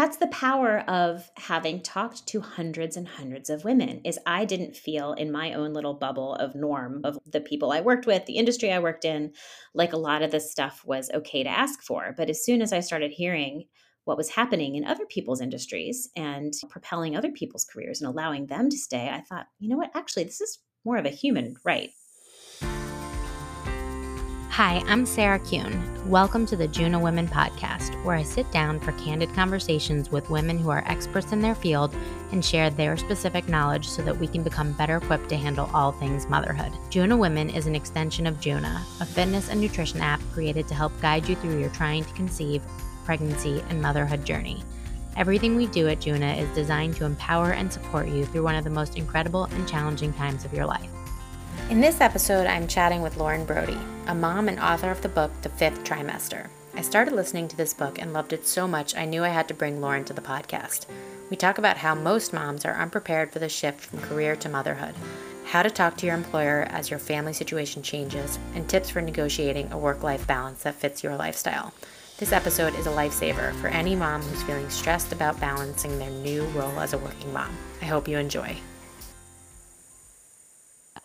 that's 0.00 0.16
the 0.16 0.28
power 0.28 0.78
of 0.88 1.30
having 1.36 1.82
talked 1.82 2.26
to 2.26 2.40
hundreds 2.40 2.96
and 2.96 3.06
hundreds 3.06 3.50
of 3.50 3.64
women 3.64 4.00
is 4.02 4.18
i 4.24 4.46
didn't 4.46 4.74
feel 4.74 5.12
in 5.12 5.30
my 5.30 5.52
own 5.52 5.74
little 5.74 5.92
bubble 5.92 6.36
of 6.36 6.54
norm 6.54 7.02
of 7.04 7.18
the 7.30 7.40
people 7.42 7.70
i 7.70 7.82
worked 7.82 8.06
with 8.06 8.24
the 8.24 8.38
industry 8.38 8.72
i 8.72 8.78
worked 8.78 9.04
in 9.04 9.30
like 9.74 9.92
a 9.92 9.98
lot 9.98 10.22
of 10.22 10.30
this 10.30 10.50
stuff 10.50 10.82
was 10.86 11.10
okay 11.12 11.42
to 11.42 11.50
ask 11.50 11.82
for. 11.82 12.14
But 12.16 12.30
as 12.30 12.42
soon 12.42 12.62
as 12.62 12.72
i 12.72 12.80
started 12.80 13.10
hearing 13.10 13.64
what 14.04 14.16
was 14.16 14.30
happening 14.30 14.74
in 14.74 14.86
other 14.86 15.04
people's 15.04 15.42
industries 15.42 16.08
and 16.16 16.54
propelling 16.70 17.14
other 17.14 17.30
people's 17.30 17.66
careers 17.70 18.00
and 18.00 18.08
allowing 18.08 18.46
them 18.46 18.70
to 18.70 18.78
stay 18.78 19.10
i 19.10 19.20
thought 19.20 19.48
you 19.58 19.68
know 19.68 19.76
what? 19.76 19.90
Actually 19.94 20.24
this 20.24 20.40
is 20.40 20.60
more 20.82 20.96
of 20.96 21.04
a 21.04 21.10
human 21.10 21.56
right 21.62 21.90
Hi, 24.50 24.82
I'm 24.88 25.06
Sarah 25.06 25.38
Kuhn. 25.38 26.10
Welcome 26.10 26.44
to 26.46 26.56
the 26.56 26.66
Juna 26.66 26.98
Women 26.98 27.28
Podcast, 27.28 27.94
where 28.04 28.16
I 28.16 28.24
sit 28.24 28.50
down 28.50 28.80
for 28.80 28.90
candid 28.92 29.32
conversations 29.32 30.10
with 30.10 30.28
women 30.28 30.58
who 30.58 30.70
are 30.70 30.82
experts 30.86 31.30
in 31.30 31.40
their 31.40 31.54
field 31.54 31.94
and 32.32 32.44
share 32.44 32.68
their 32.68 32.96
specific 32.96 33.48
knowledge 33.48 33.86
so 33.86 34.02
that 34.02 34.16
we 34.18 34.26
can 34.26 34.42
become 34.42 34.72
better 34.72 34.96
equipped 34.96 35.28
to 35.28 35.36
handle 35.36 35.70
all 35.72 35.92
things 35.92 36.28
motherhood. 36.28 36.72
Juna 36.90 37.16
Women 37.16 37.48
is 37.48 37.68
an 37.68 37.76
extension 37.76 38.26
of 38.26 38.40
Juna, 38.40 38.84
a 38.98 39.06
fitness 39.06 39.50
and 39.50 39.60
nutrition 39.60 40.00
app 40.00 40.20
created 40.32 40.66
to 40.66 40.74
help 40.74 41.00
guide 41.00 41.28
you 41.28 41.36
through 41.36 41.60
your 41.60 41.70
trying 41.70 42.04
to 42.04 42.12
conceive, 42.14 42.60
pregnancy, 43.04 43.62
and 43.68 43.80
motherhood 43.80 44.24
journey. 44.24 44.64
Everything 45.16 45.54
we 45.54 45.68
do 45.68 45.86
at 45.86 46.00
Juna 46.00 46.32
is 46.32 46.52
designed 46.56 46.96
to 46.96 47.04
empower 47.04 47.52
and 47.52 47.72
support 47.72 48.08
you 48.08 48.26
through 48.26 48.42
one 48.42 48.56
of 48.56 48.64
the 48.64 48.70
most 48.70 48.96
incredible 48.96 49.44
and 49.44 49.68
challenging 49.68 50.12
times 50.12 50.44
of 50.44 50.52
your 50.52 50.66
life. 50.66 50.90
In 51.70 51.80
this 51.80 52.00
episode, 52.00 52.46
I'm 52.46 52.66
chatting 52.66 53.00
with 53.00 53.16
Lauren 53.16 53.44
Brody, 53.44 53.78
a 54.06 54.14
mom 54.14 54.48
and 54.48 54.58
author 54.58 54.90
of 54.90 55.02
the 55.02 55.08
book 55.08 55.30
The 55.42 55.48
Fifth 55.48 55.84
Trimester. 55.84 56.48
I 56.74 56.82
started 56.82 57.14
listening 57.14 57.46
to 57.48 57.56
this 57.56 57.74
book 57.74 58.00
and 58.00 58.12
loved 58.12 58.32
it 58.32 58.46
so 58.46 58.66
much 58.66 58.96
I 58.96 59.04
knew 59.04 59.22
I 59.22 59.28
had 59.28 59.46
to 59.48 59.54
bring 59.54 59.80
Lauren 59.80 60.04
to 60.06 60.12
the 60.12 60.20
podcast. 60.20 60.86
We 61.30 61.36
talk 61.36 61.58
about 61.58 61.76
how 61.76 61.94
most 61.94 62.32
moms 62.32 62.64
are 62.64 62.74
unprepared 62.74 63.32
for 63.32 63.38
the 63.38 63.48
shift 63.48 63.80
from 63.80 64.00
career 64.00 64.34
to 64.36 64.48
motherhood, 64.48 64.94
how 65.46 65.62
to 65.62 65.70
talk 65.70 65.96
to 65.98 66.06
your 66.06 66.16
employer 66.16 66.66
as 66.70 66.90
your 66.90 66.98
family 66.98 67.32
situation 67.32 67.82
changes, 67.82 68.38
and 68.54 68.68
tips 68.68 68.90
for 68.90 69.00
negotiating 69.00 69.70
a 69.70 69.78
work 69.78 70.02
life 70.02 70.26
balance 70.26 70.64
that 70.64 70.74
fits 70.74 71.04
your 71.04 71.14
lifestyle. 71.14 71.72
This 72.18 72.32
episode 72.32 72.74
is 72.74 72.86
a 72.86 72.90
lifesaver 72.90 73.54
for 73.60 73.68
any 73.68 73.96
mom 73.96 74.22
who's 74.22 74.42
feeling 74.42 74.68
stressed 74.70 75.12
about 75.12 75.40
balancing 75.40 75.98
their 75.98 76.10
new 76.10 76.44
role 76.48 76.80
as 76.80 76.92
a 76.92 76.98
working 76.98 77.32
mom. 77.32 77.56
I 77.80 77.86
hope 77.86 78.08
you 78.08 78.18
enjoy. 78.18 78.56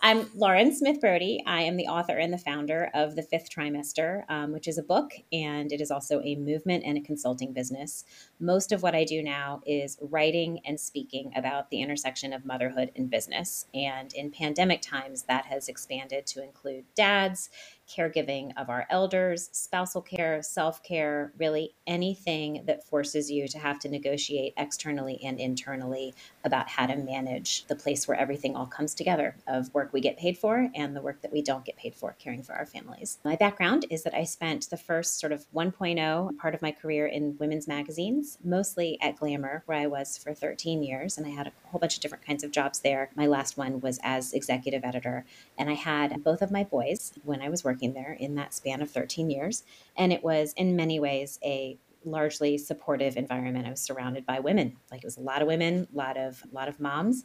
I'm 0.06 0.30
Lauren 0.36 0.72
Smith 0.72 1.00
Brody. 1.00 1.42
I 1.46 1.62
am 1.62 1.76
the 1.76 1.88
author 1.88 2.16
and 2.16 2.32
the 2.32 2.38
founder 2.38 2.92
of 2.94 3.16
The 3.16 3.24
Fifth 3.24 3.50
Trimester, 3.50 4.22
um, 4.28 4.52
which 4.52 4.68
is 4.68 4.78
a 4.78 4.82
book, 4.84 5.10
and 5.32 5.72
it 5.72 5.80
is 5.80 5.90
also 5.90 6.20
a 6.22 6.36
movement 6.36 6.84
and 6.86 6.96
a 6.96 7.00
consulting 7.00 7.52
business. 7.52 8.04
Most 8.38 8.70
of 8.70 8.84
what 8.84 8.94
I 8.94 9.02
do 9.02 9.20
now 9.20 9.62
is 9.66 9.98
writing 10.00 10.60
and 10.64 10.78
speaking 10.78 11.32
about 11.34 11.70
the 11.70 11.82
intersection 11.82 12.32
of 12.32 12.44
motherhood 12.44 12.92
and 12.94 13.10
business. 13.10 13.66
And 13.74 14.14
in 14.14 14.30
pandemic 14.30 14.80
times, 14.80 15.24
that 15.24 15.46
has 15.46 15.68
expanded 15.68 16.24
to 16.28 16.40
include 16.44 16.84
dads 16.94 17.50
caregiving 17.88 18.52
of 18.56 18.68
our 18.68 18.86
elders, 18.90 19.48
spousal 19.52 20.02
care, 20.02 20.42
self 20.42 20.82
care, 20.82 21.32
really 21.38 21.74
anything 21.86 22.64
that 22.66 22.84
forces 22.84 23.30
you 23.30 23.46
to 23.48 23.58
have 23.58 23.78
to 23.80 23.88
negotiate 23.88 24.54
externally 24.56 25.20
and 25.24 25.38
internally 25.38 26.14
about 26.44 26.68
how 26.68 26.86
to 26.86 26.96
manage 26.96 27.66
the 27.66 27.76
place 27.76 28.06
where 28.06 28.18
everything 28.18 28.56
all 28.56 28.66
comes 28.66 28.94
together 28.94 29.36
of 29.46 29.72
work 29.74 29.92
we 29.92 30.00
get 30.00 30.18
paid 30.18 30.36
for 30.36 30.68
and 30.74 30.96
the 30.96 31.00
work 31.00 31.20
that 31.22 31.32
we 31.32 31.42
don't 31.42 31.64
get 31.64 31.76
paid 31.76 31.94
for 31.94 32.14
caring 32.18 32.42
for 32.42 32.54
our 32.54 32.66
families. 32.66 33.18
My 33.24 33.36
background 33.36 33.86
is 33.90 34.02
that 34.02 34.14
I 34.14 34.24
spent 34.24 34.68
the 34.70 34.76
first 34.76 35.20
sort 35.20 35.32
of 35.32 35.46
1.0 35.54 36.38
part 36.38 36.54
of 36.54 36.62
my 36.62 36.72
career 36.72 37.06
in 37.06 37.36
women's 37.38 37.68
magazines, 37.68 38.38
mostly 38.44 38.98
at 39.00 39.16
Glamour, 39.16 39.62
where 39.66 39.78
I 39.78 39.86
was 39.86 40.18
for 40.18 40.34
13 40.34 40.82
years, 40.82 41.18
and 41.18 41.26
I 41.26 41.30
had 41.30 41.46
a 41.46 41.52
whole 41.68 41.80
bunch 41.80 41.96
of 41.96 42.00
different 42.00 42.24
kinds 42.24 42.44
of 42.44 42.50
jobs 42.50 42.80
there. 42.80 43.10
My 43.14 43.26
last 43.26 43.56
one 43.56 43.80
was 43.80 43.98
as 44.02 44.32
executive 44.32 44.84
editor, 44.84 45.24
and 45.58 45.70
I 45.70 45.74
had 45.74 46.22
both 46.24 46.42
of 46.42 46.50
my 46.50 46.64
boys 46.64 47.12
when 47.24 47.42
I 47.42 47.48
was 47.48 47.64
working 47.64 47.75
working 47.76 47.92
there 47.92 48.16
in 48.18 48.34
that 48.36 48.54
span 48.54 48.80
of 48.80 48.90
13 48.90 49.28
years. 49.28 49.62
And 49.96 50.12
it 50.12 50.24
was, 50.24 50.54
in 50.56 50.76
many 50.76 50.98
ways, 50.98 51.38
a 51.44 51.78
largely 52.04 52.56
supportive 52.56 53.16
environment. 53.16 53.66
I 53.66 53.70
was 53.70 53.82
surrounded 53.82 54.24
by 54.24 54.40
women. 54.40 54.76
Like 54.90 55.02
it 55.02 55.06
was 55.06 55.18
a 55.18 55.22
lot 55.22 55.42
of 55.42 55.48
women, 55.48 55.86
a 55.92 55.96
lot 55.96 56.16
of 56.16 56.42
a 56.50 56.54
lot 56.54 56.68
of 56.68 56.80
moms. 56.80 57.24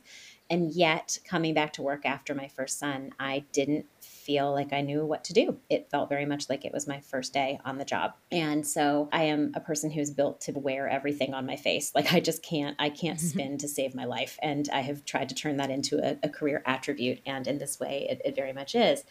And 0.49 0.73
yet 0.73 1.19
coming 1.23 1.53
back 1.53 1.71
to 1.73 1.81
work 1.81 2.05
after 2.05 2.33
my 2.35 2.47
first 2.47 2.79
son, 2.79 3.11
I 3.19 3.45
didn't 3.53 3.85
feel 4.31 4.53
like 4.53 4.71
I 4.71 4.79
knew 4.79 5.05
what 5.05 5.25
to 5.25 5.33
do. 5.33 5.57
It 5.69 5.89
felt 5.91 6.07
very 6.07 6.25
much 6.25 6.49
like 6.49 6.63
it 6.63 6.71
was 6.71 6.87
my 6.87 7.01
first 7.01 7.33
day 7.33 7.59
on 7.65 7.77
the 7.77 7.83
job. 7.83 8.13
And 8.31 8.65
so 8.65 9.09
I 9.11 9.23
am 9.23 9.51
a 9.55 9.59
person 9.59 9.91
who's 9.91 10.09
built 10.09 10.39
to 10.41 10.53
wear 10.53 10.87
everything 10.87 11.33
on 11.33 11.45
my 11.45 11.57
face. 11.57 11.91
Like 11.93 12.13
I 12.13 12.21
just 12.21 12.41
can't, 12.41 12.77
I 12.79 12.89
can't 12.89 13.19
mm-hmm. 13.19 13.27
spin 13.27 13.57
to 13.57 13.67
save 13.67 13.93
my 13.93 14.05
life. 14.05 14.39
And 14.41 14.69
I 14.71 14.81
have 14.81 15.03
tried 15.03 15.27
to 15.29 15.35
turn 15.35 15.57
that 15.57 15.69
into 15.69 15.97
a, 15.97 16.17
a 16.23 16.29
career 16.29 16.63
attribute. 16.65 17.19
And 17.25 17.45
in 17.45 17.57
this 17.57 17.77
way, 17.77 18.07
it, 18.09 18.21
it 18.23 18.35
very 18.35 18.53
much 18.53 18.73
is. 18.73 19.03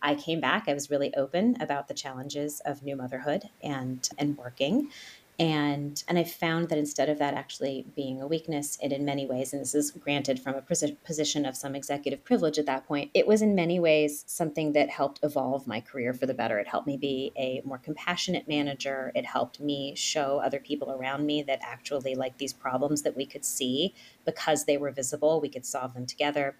I 0.00 0.14
came 0.14 0.40
back, 0.40 0.68
I 0.68 0.74
was 0.74 0.90
really 0.90 1.12
open 1.16 1.56
about 1.60 1.88
the 1.88 1.94
challenges 1.94 2.60
of 2.64 2.84
new 2.84 2.94
motherhood 2.94 3.48
and 3.60 4.08
and 4.16 4.38
working. 4.38 4.90
And 5.40 6.02
and 6.08 6.18
I 6.18 6.24
found 6.24 6.68
that 6.68 6.78
instead 6.78 7.08
of 7.08 7.18
that 7.18 7.34
actually 7.34 7.86
being 7.94 8.20
a 8.20 8.26
weakness, 8.26 8.76
it 8.82 8.92
in 8.92 9.04
many 9.04 9.24
ways, 9.24 9.52
and 9.52 9.62
this 9.62 9.72
is 9.72 9.92
granted 9.92 10.40
from 10.40 10.56
a 10.56 10.62
position 10.62 11.46
of 11.46 11.56
some 11.56 11.76
executive 11.76 12.24
privilege 12.24 12.58
at 12.58 12.66
that 12.66 12.88
point, 12.88 13.12
it 13.14 13.24
was 13.24 13.40
in 13.40 13.54
many 13.54 13.78
ways 13.78 14.24
something 14.26 14.72
that 14.72 14.90
helped 14.90 15.20
evolve 15.22 15.64
my 15.68 15.80
career 15.80 16.12
for 16.12 16.26
the 16.26 16.34
better. 16.34 16.58
It 16.58 16.66
helped 16.66 16.88
me 16.88 16.96
be 16.96 17.32
a 17.36 17.62
more 17.64 17.78
compassionate 17.78 18.48
manager. 18.48 19.12
It 19.14 19.26
helped 19.26 19.60
me 19.60 19.94
show 19.94 20.38
other 20.38 20.58
people 20.58 20.90
around 20.90 21.24
me 21.24 21.42
that 21.42 21.60
actually 21.62 22.16
like 22.16 22.38
these 22.38 22.52
problems 22.52 23.02
that 23.02 23.16
we 23.16 23.24
could 23.24 23.44
see 23.44 23.94
because 24.24 24.64
they 24.64 24.76
were 24.76 24.90
visible, 24.90 25.40
we 25.40 25.48
could 25.48 25.64
solve 25.64 25.94
them 25.94 26.06
together 26.06 26.56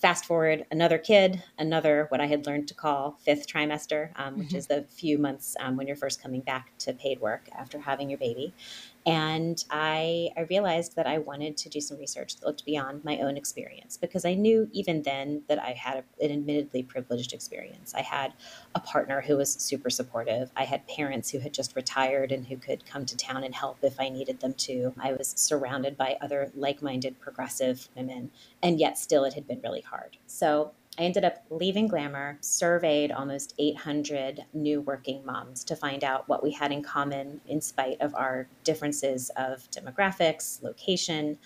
fast 0.00 0.24
forward 0.24 0.64
another 0.70 0.98
kid, 0.98 1.42
another 1.58 2.06
what 2.08 2.20
I 2.20 2.26
had 2.26 2.46
learned 2.46 2.68
to 2.68 2.74
call 2.74 3.18
fifth 3.20 3.46
trimester, 3.46 4.10
um, 4.16 4.38
which 4.38 4.48
mm-hmm. 4.48 4.56
is 4.56 4.66
the 4.66 4.82
few 4.82 5.18
months 5.18 5.56
um, 5.60 5.76
when 5.76 5.86
you're 5.86 5.96
first 5.96 6.22
coming 6.22 6.40
back 6.40 6.72
to 6.78 6.92
paid 6.92 7.20
work 7.20 7.48
after 7.56 7.78
having 7.78 8.08
your 8.08 8.18
baby. 8.18 8.54
And 9.06 9.64
I, 9.70 10.28
I 10.36 10.42
realized 10.42 10.96
that 10.96 11.06
I 11.06 11.18
wanted 11.18 11.56
to 11.58 11.68
do 11.68 11.80
some 11.80 11.98
research 11.98 12.36
that 12.36 12.46
looked 12.46 12.66
beyond 12.66 13.02
my 13.04 13.18
own 13.18 13.36
experience 13.36 13.96
because 13.96 14.24
I 14.24 14.34
knew 14.34 14.68
even 14.72 15.02
then 15.02 15.42
that 15.48 15.58
I 15.58 15.72
had 15.72 16.04
an 16.20 16.30
admittedly 16.30 16.82
privileged 16.82 17.32
experience. 17.32 17.94
I 17.94 18.02
had 18.02 18.34
a 18.74 18.80
partner 18.80 19.22
who 19.22 19.38
was 19.38 19.52
super 19.54 19.88
supportive. 19.88 20.50
I 20.54 20.64
had 20.64 20.86
parents 20.86 21.30
who 21.30 21.38
had 21.38 21.54
just 21.54 21.74
retired 21.74 22.30
and 22.30 22.46
who 22.46 22.56
could 22.56 22.84
come 22.84 23.06
to 23.06 23.16
town 23.16 23.42
and 23.42 23.54
help 23.54 23.78
if 23.82 23.98
I 23.98 24.10
needed 24.10 24.40
them 24.40 24.54
to. 24.54 24.92
I 25.00 25.12
was 25.12 25.32
surrounded 25.36 25.96
by 25.96 26.18
other 26.20 26.50
like 26.54 26.82
minded 26.82 27.20
progressive 27.20 27.88
women, 27.96 28.30
and 28.62 28.78
yet 28.78 28.98
still 28.98 29.24
it 29.24 29.34
had 29.34 29.46
been 29.46 29.60
really 29.62 29.80
hard. 29.80 30.18
So 30.26 30.72
I 31.00 31.04
ended 31.04 31.24
up 31.24 31.42
leaving 31.48 31.88
Glamour, 31.88 32.36
surveyed 32.42 33.10
almost 33.10 33.54
800 33.58 34.44
new 34.52 34.82
working 34.82 35.24
moms 35.24 35.64
to 35.64 35.74
find 35.74 36.04
out 36.04 36.28
what 36.28 36.42
we 36.42 36.50
had 36.50 36.72
in 36.72 36.82
common 36.82 37.40
in 37.46 37.62
spite 37.62 37.98
of 38.02 38.14
our 38.14 38.48
differences 38.64 39.30
of 39.34 39.66
demographics, 39.70 40.62
location, 40.62 41.38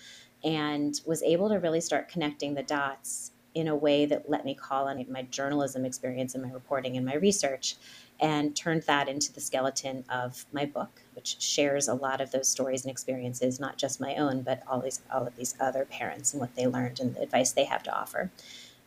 and 0.43 0.99
was 1.05 1.23
able 1.23 1.47
to 1.47 1.55
really 1.55 1.79
start 1.79 2.09
connecting 2.09 2.53
the 2.53 2.63
dots 2.63 3.31
in 3.53 3.69
a 3.69 3.75
way 3.75 4.05
that 4.05 4.29
let 4.29 4.43
me 4.43 4.53
call 4.53 4.89
on 4.89 5.05
my 5.09 5.21
journalism 5.21 5.85
experience 5.85 6.35
and 6.35 6.43
my 6.43 6.51
reporting 6.51 6.97
and 6.97 7.05
my 7.05 7.15
research 7.15 7.77
and 8.19 8.57
turned 8.57 8.83
that 8.83 9.07
into 9.07 9.31
the 9.31 9.39
skeleton 9.39 10.03
of 10.09 10.45
my 10.51 10.65
book, 10.65 11.01
which 11.13 11.37
shares 11.39 11.87
a 11.87 11.93
lot 11.93 12.19
of 12.19 12.31
those 12.31 12.49
stories 12.49 12.83
and 12.83 12.91
experiences, 12.91 13.57
not 13.57 13.77
just 13.77 14.01
my 14.01 14.15
own, 14.15 14.41
but 14.41 14.63
all 14.67 14.81
these 14.81 15.01
all 15.09 15.25
of 15.25 15.35
these 15.37 15.55
other 15.61 15.85
parents 15.85 16.33
and 16.33 16.41
what 16.41 16.53
they 16.55 16.67
learned 16.67 16.99
and 16.99 17.15
the 17.15 17.21
advice 17.21 17.53
they 17.53 17.63
have 17.63 17.83
to 17.83 17.97
offer. 17.97 18.29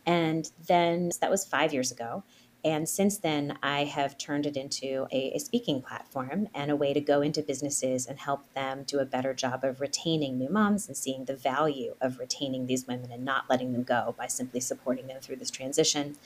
And 0.08 0.50
then 0.66 1.10
that 1.20 1.30
was 1.30 1.44
five 1.44 1.74
years 1.74 1.92
ago. 1.92 2.24
And 2.64 2.88
since 2.88 3.18
then, 3.18 3.56
I 3.62 3.84
have 3.84 4.18
turned 4.18 4.46
it 4.46 4.56
into 4.56 5.06
a, 5.12 5.32
a, 5.34 5.38
speaking 5.38 5.80
platform 5.80 6.48
and 6.54 6.70
a 6.72 6.76
way 6.76 6.92
to 6.92 7.00
go 7.00 7.20
into 7.20 7.40
businesses 7.40 8.06
and 8.06 8.18
help 8.18 8.52
them 8.54 8.82
do 8.84 8.98
a 8.98 9.04
better 9.04 9.32
job 9.32 9.62
of 9.62 9.80
retaining 9.80 10.38
new 10.38 10.48
moms 10.48 10.88
and 10.88 10.96
seeing 10.96 11.26
the 11.26 11.36
value 11.36 11.94
of 12.00 12.18
retaining 12.18 12.66
these 12.66 12.86
women 12.86 13.12
and 13.12 13.24
not 13.24 13.48
letting 13.48 13.72
them 13.72 13.84
go 13.84 14.14
by 14.18 14.26
simply 14.26 14.60
supporting 14.60 15.06
them 15.06 15.20
through 15.20 15.36
this 15.36 15.50
transition. 15.50 16.16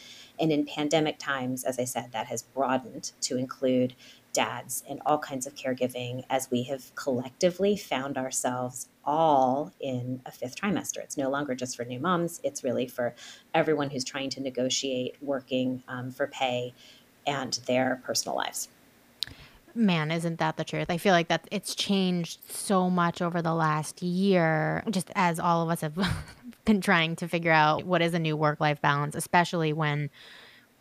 And 0.41 0.51
in 0.51 0.65
pandemic 0.65 1.19
times, 1.19 1.65
as 1.65 1.79
I 1.79 1.85
said, 1.85 2.13
that 2.13 2.29
has 2.29 2.43
broadened 2.43 3.13
to 3.23 3.37
include 3.37 3.95
dads 4.33 4.83
and 4.89 5.01
all 5.05 5.19
kinds 5.19 5.47
of 5.47 5.55
caregiving 5.55 6.25
as 6.31 6.51
we 6.51 6.63
have 6.65 6.95
collectively 6.95 7.77
found 7.77 8.17
ourselves 8.17 8.89
all 9.05 9.73
in 9.81 10.21
a 10.27 10.33
fifth 10.33 10.57
trimester. 10.61 10.99
It's 10.99 11.17
no 11.17 11.31
longer 11.31 11.55
just 11.55 11.77
for 11.77 11.85
new 11.85 12.01
moms, 12.01 12.41
it's 12.43 12.65
really 12.65 12.87
for 12.87 13.15
everyone 13.55 13.91
who's 13.91 14.05
trying 14.05 14.31
to 14.31 14.41
negotiate 14.41 15.17
working 15.21 15.83
um, 15.89 16.11
for 16.11 16.27
pay 16.27 16.73
and 17.27 17.53
their 17.67 18.01
personal 18.05 18.37
lives. 18.37 18.69
Man, 19.75 20.11
isn't 20.11 20.39
that 20.39 20.59
the 20.59 20.65
truth? 20.65 20.91
I 20.91 20.99
feel 20.99 21.13
like 21.13 21.29
that 21.29 21.49
it's 21.51 21.75
changed 21.75 22.41
so 22.51 22.91
much 22.91 23.23
over 23.23 23.41
the 23.41 23.55
last 23.55 24.03
year, 24.03 24.85
just 24.91 25.11
as 25.15 25.41
all 25.41 25.63
of 25.63 25.71
us 25.71 25.81
have 25.81 25.97
been 26.65 26.81
trying 26.81 27.17
to 27.17 27.29
figure 27.29 27.53
out 27.53 27.85
what 27.85 28.03
is 28.03 28.13
a 28.13 28.19
new 28.19 28.37
work 28.37 28.61
life 28.61 28.83
balance, 28.83 29.15
especially 29.15 29.73
when 29.73 30.11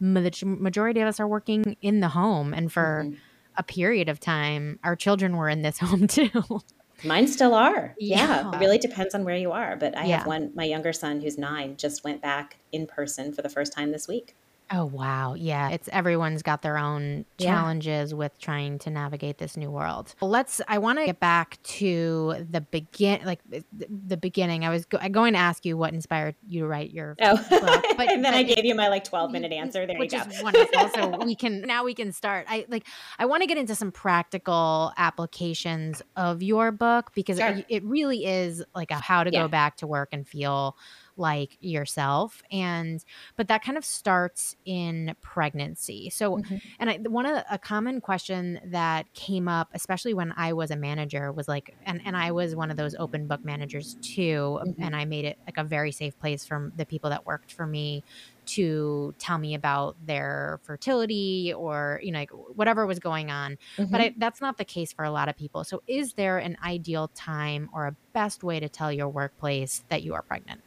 the 0.01 0.31
majority 0.43 0.99
of 0.99 1.07
us 1.07 1.19
are 1.19 1.27
working 1.27 1.77
in 1.81 2.01
the 2.01 2.09
home 2.09 2.53
and 2.53 2.71
for. 2.71 3.05
Mm-hmm 3.05 3.15
a 3.55 3.63
period 3.63 4.09
of 4.09 4.19
time, 4.19 4.79
our 4.83 4.95
children 4.95 5.37
were 5.37 5.49
in 5.49 5.61
this 5.61 5.79
home 5.79 6.07
too. 6.07 6.61
Mine 7.03 7.27
still 7.27 7.53
are. 7.53 7.95
Yeah. 7.99 8.17
yeah. 8.17 8.55
It 8.55 8.59
really 8.59 8.77
depends 8.77 9.15
on 9.15 9.23
where 9.23 9.35
you 9.35 9.51
are. 9.51 9.75
But 9.75 9.97
I 9.97 10.05
yeah. 10.05 10.17
have 10.19 10.27
one, 10.27 10.51
my 10.55 10.65
younger 10.65 10.93
son 10.93 11.21
who's 11.21 11.37
nine 11.37 11.75
just 11.77 12.03
went 12.03 12.21
back 12.21 12.57
in 12.71 12.85
person 12.85 13.33
for 13.33 13.41
the 13.41 13.49
first 13.49 13.73
time 13.73 13.91
this 13.91 14.07
week. 14.07 14.35
Oh 14.73 14.85
wow. 14.85 15.33
Yeah, 15.33 15.69
it's 15.69 15.89
everyone's 15.91 16.41
got 16.41 16.61
their 16.61 16.77
own 16.77 17.25
challenges 17.37 18.11
yeah. 18.11 18.17
with 18.17 18.39
trying 18.39 18.79
to 18.79 18.89
navigate 18.89 19.37
this 19.37 19.57
new 19.57 19.69
world. 19.69 20.15
Let's 20.21 20.61
I 20.67 20.77
want 20.77 20.99
to 20.99 21.05
get 21.05 21.19
back 21.19 21.61
to 21.63 22.45
the 22.49 22.61
begin 22.61 23.21
like 23.25 23.39
the, 23.49 23.63
the 24.07 24.15
beginning. 24.15 24.63
I 24.63 24.69
was 24.69 24.85
go- 24.85 24.99
going 25.09 25.33
to 25.33 25.39
ask 25.39 25.65
you 25.65 25.75
what 25.75 25.93
inspired 25.93 26.35
you 26.47 26.61
to 26.61 26.67
write 26.67 26.91
your 26.91 27.15
Oh. 27.21 27.35
Book, 27.49 27.85
but, 27.97 28.09
and 28.11 28.23
then 28.23 28.31
but, 28.31 28.35
I 28.35 28.43
gave 28.43 28.63
you 28.63 28.73
my 28.73 28.87
like 28.87 29.03
12 29.03 29.31
minute 29.31 29.51
answer. 29.51 29.85
There 29.85 29.97
which 29.97 30.13
you 30.13 30.23
go. 30.23 30.29
is 30.29 30.41
wonderful. 30.41 30.89
so 30.95 31.17
we 31.25 31.35
can 31.35 31.61
now 31.61 31.83
we 31.83 31.93
can 31.93 32.13
start. 32.13 32.45
I 32.49 32.65
like 32.69 32.87
I 33.19 33.25
want 33.25 33.41
to 33.41 33.47
get 33.47 33.57
into 33.57 33.75
some 33.75 33.91
practical 33.91 34.93
applications 34.95 36.01
of 36.15 36.41
your 36.41 36.71
book 36.71 37.11
because 37.13 37.39
sure. 37.39 37.49
it, 37.49 37.65
it, 37.67 37.83
really 37.83 38.25
is 38.25 38.63
like 38.73 38.91
a 38.91 38.95
how 38.95 39.23
to 39.23 39.31
yeah. 39.33 39.41
go 39.41 39.47
back 39.49 39.77
to 39.77 39.87
work 39.87 40.09
and 40.13 40.25
feel 40.25 40.77
like 41.21 41.57
yourself 41.61 42.41
and 42.51 43.05
but 43.37 43.47
that 43.47 43.63
kind 43.63 43.77
of 43.77 43.85
starts 43.85 44.55
in 44.65 45.15
pregnancy 45.21 46.09
so 46.09 46.37
mm-hmm. 46.37 46.57
and 46.79 46.89
I, 46.89 46.97
one 46.97 47.25
of 47.25 47.35
the, 47.35 47.53
a 47.53 47.57
common 47.57 48.01
question 48.01 48.59
that 48.65 49.11
came 49.13 49.47
up 49.47 49.69
especially 49.73 50.13
when 50.13 50.33
i 50.35 50.51
was 50.51 50.71
a 50.71 50.75
manager 50.75 51.31
was 51.31 51.47
like 51.47 51.75
and, 51.85 52.01
and 52.03 52.17
i 52.17 52.31
was 52.31 52.55
one 52.55 52.71
of 52.71 52.77
those 52.77 52.95
open 52.95 53.27
book 53.27 53.45
managers 53.45 53.95
too 54.01 54.59
mm-hmm. 54.61 54.81
and 54.81 54.95
i 54.95 55.05
made 55.05 55.25
it 55.25 55.37
like 55.45 55.57
a 55.57 55.63
very 55.63 55.91
safe 55.91 56.19
place 56.19 56.45
for 56.45 56.71
the 56.75 56.85
people 56.85 57.09
that 57.11 57.25
worked 57.25 57.53
for 57.53 57.65
me 57.65 58.03
to 58.45 59.13
tell 59.19 59.37
me 59.37 59.53
about 59.53 59.95
their 60.05 60.59
fertility 60.63 61.53
or 61.55 61.99
you 62.03 62.11
know 62.11 62.19
like 62.19 62.31
whatever 62.55 62.85
was 62.85 62.99
going 62.99 63.29
on 63.29 63.57
mm-hmm. 63.77 63.91
but 63.91 64.01
I, 64.01 64.13
that's 64.17 64.41
not 64.41 64.57
the 64.57 64.65
case 64.65 64.91
for 64.91 65.05
a 65.05 65.11
lot 65.11 65.29
of 65.29 65.37
people 65.37 65.63
so 65.63 65.81
is 65.87 66.13
there 66.13 66.37
an 66.37 66.57
ideal 66.63 67.09
time 67.13 67.69
or 67.73 67.87
a 67.87 67.95
best 68.13 68.43
way 68.43 68.59
to 68.59 68.69
tell 68.69 68.91
your 68.91 69.09
workplace 69.09 69.83
that 69.89 70.03
you 70.03 70.13
are 70.13 70.21
pregnant 70.21 70.61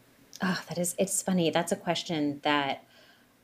Oh, 0.47 0.61
that 0.69 0.77
is, 0.77 0.95
it's 0.99 1.23
funny. 1.23 1.49
That's 1.49 1.73
a 1.73 1.77
question 1.77 2.41
that 2.43 2.85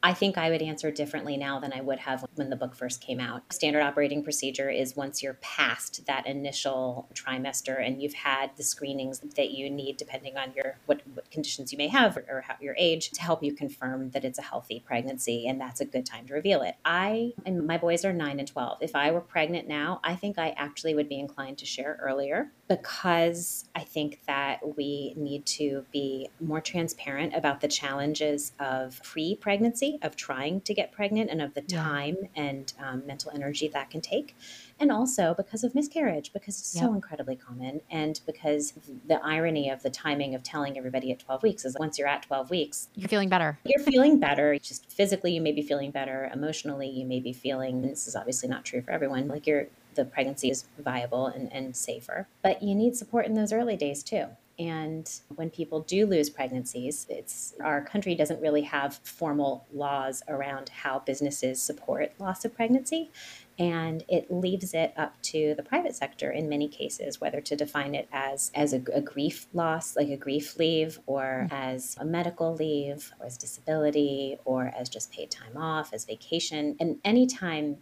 I 0.02 0.14
think 0.14 0.38
I 0.38 0.50
would 0.50 0.62
answer 0.62 0.91
differently 0.91 1.37
now 1.37 1.61
than 1.61 1.73
I 1.73 1.81
would 1.81 1.99
have 2.00 2.25
when 2.35 2.50
the 2.50 2.56
book 2.56 2.75
first 2.75 3.00
came 3.00 3.20
out. 3.20 3.43
Standard 3.52 3.82
operating 3.82 4.23
procedure 4.23 4.70
is 4.70 4.97
once 4.97 5.23
you're 5.23 5.38
past 5.43 6.06
that 6.06 6.26
initial 6.26 7.08
trimester 7.14 7.82
and 7.87 8.02
you've 8.02 8.14
had 8.14 8.50
the 8.56 8.62
screenings 8.62 9.20
that 9.20 9.50
you 9.50 9.70
need, 9.70 9.97
depending 9.97 10.37
on 10.37 10.52
your 10.55 10.79
what, 10.87 11.02
what 11.14 11.31
conditions 11.31 11.70
you 11.73 11.79
may 11.79 11.88
have 11.88 12.17
or, 12.17 12.25
or 12.31 12.41
how, 12.43 12.55
your 12.61 12.75
age, 12.79 13.11
to 13.11 13.20
help 13.23 13.43
you 13.43 13.55
confirm 13.55 14.11
that 14.11 14.25
it's 14.25 14.38
a 14.38 14.43
healthy 14.43 14.82
pregnancy, 14.87 15.47
and 15.47 15.61
that's 15.61 15.81
a 15.81 15.87
good 15.87 16.06
time 16.06 16.26
to 16.26 16.35
reveal 16.35 16.62
it. 16.62 16.76
I 16.85 17.32
and 17.44 17.67
my 17.67 17.76
boys 17.76 18.05
are 18.05 18.12
nine 18.12 18.38
and 18.38 18.49
twelve. 18.49 18.79
If 18.81 18.94
I 18.94 19.11
were 19.11 19.20
pregnant 19.20 19.69
now, 19.69 20.00
I 20.02 20.17
think 20.17 20.38
I 20.38 20.50
actually 20.50 20.94
would 20.94 21.08
be 21.08 21.19
inclined 21.19 21.58
to 21.58 21.67
share 21.67 21.99
earlier 22.02 22.52
because 22.70 23.64
I 23.75 23.81
think 23.81 24.20
that 24.28 24.76
we 24.76 25.12
need 25.17 25.44
to 25.46 25.84
be 25.90 26.28
more 26.40 26.61
transparent 26.61 27.34
about 27.34 27.61
the 27.61 27.67
challenges 27.67 28.52
of 28.61 29.02
pre 29.02 29.34
pregnancy, 29.34 29.99
of 30.02 30.14
trying 30.14 30.61
to 30.61 30.72
get 30.72 30.93
pregnant, 30.93 31.31
and 31.31 31.43
of 31.43 31.55
the 31.55 31.62
time 31.62 32.17
yeah. 32.22 32.43
and 32.43 32.72
um, 32.78 33.05
mental 33.08 33.32
energy 33.34 33.67
that 33.67 33.90
can 33.90 34.00
take. 34.00 34.37
And 34.78 34.93
also 34.93 35.34
because 35.34 35.64
of 35.64 35.75
miscarriage, 35.75 36.32
because 36.32 36.61
it's 36.61 36.81
so 36.81 36.94
incredibly 36.94 37.34
common. 37.34 37.81
And 37.90 38.20
because 38.25 38.73
the 39.08 39.20
irony 39.23 39.69
of 39.69 39.82
the 39.82 39.90
timing 39.90 40.37
of 40.37 40.44
telling 40.44 40.78
everybody 40.78 41.11
at 41.11 41.19
12 41.19 41.43
weeks 41.43 41.64
is 41.64 41.76
once 41.76 41.99
you're 41.99 42.06
at 42.06 42.23
12 42.23 42.50
weeks, 42.50 42.88
you're 42.94 43.08
feeling 43.08 43.28
better. 43.28 43.58
You're 43.64 43.82
feeling 43.82 44.20
better. 44.20 44.56
Just 44.61 44.88
physically, 44.88 45.32
you 45.32 45.40
may 45.40 45.52
be 45.52 45.62
feeling 45.62 45.90
better. 45.90 46.31
Emotionally, 46.32 46.88
you 46.88 47.05
may 47.05 47.19
be 47.19 47.32
feeling, 47.32 47.82
this 47.82 48.06
is 48.06 48.14
obviously 48.14 48.49
not 48.49 48.64
true 48.64 48.81
for 48.81 48.93
everyone, 48.93 49.26
like 49.26 49.49
you're 49.49 49.66
the 49.94 50.04
pregnancy 50.04 50.50
is 50.50 50.64
viable 50.78 51.26
and, 51.26 51.52
and 51.52 51.76
safer. 51.76 52.28
But 52.42 52.62
you 52.62 52.75
need 52.75 52.96
support 52.96 53.26
in 53.26 53.34
those 53.34 53.52
early 53.52 53.76
days 53.76 54.02
too. 54.02 54.26
And 54.60 55.10
when 55.37 55.48
people 55.48 55.81
do 55.81 56.04
lose 56.04 56.28
pregnancies, 56.28 57.06
it's 57.08 57.54
our 57.64 57.82
country 57.82 58.14
doesn't 58.14 58.42
really 58.42 58.60
have 58.60 59.00
formal 59.04 59.64
laws 59.72 60.22
around 60.28 60.69
how 60.69 60.98
businesses 60.98 61.62
support 61.62 62.12
loss 62.19 62.44
of 62.44 62.54
pregnancy. 62.54 63.10
And 63.58 64.04
it 64.06 64.31
leaves 64.31 64.75
it 64.75 64.92
up 64.98 65.14
to 65.22 65.54
the 65.54 65.62
private 65.62 65.96
sector 65.96 66.31
in 66.31 66.50
many 66.50 66.69
cases, 66.69 67.22
whether 67.22 67.40
to 67.40 67.56
define 67.56 67.94
it 67.94 68.06
as, 68.12 68.50
as 68.54 68.75
a, 68.75 68.82
a 68.92 69.00
grief 69.00 69.46
loss, 69.54 69.96
like 69.96 70.08
a 70.08 70.16
grief 70.16 70.58
leave, 70.58 71.00
or 71.06 71.46
mm-hmm. 71.46 71.54
as 71.54 71.96
a 71.98 72.04
medical 72.04 72.54
leave, 72.54 73.12
or 73.19 73.26
as 73.26 73.38
disability, 73.38 74.37
or 74.44 74.72
as 74.78 74.90
just 74.90 75.10
paid 75.10 75.31
time 75.31 75.56
off, 75.56 75.94
as 75.94 76.04
vacation. 76.04 76.76
And 76.81 76.98
anytime 77.02 77.78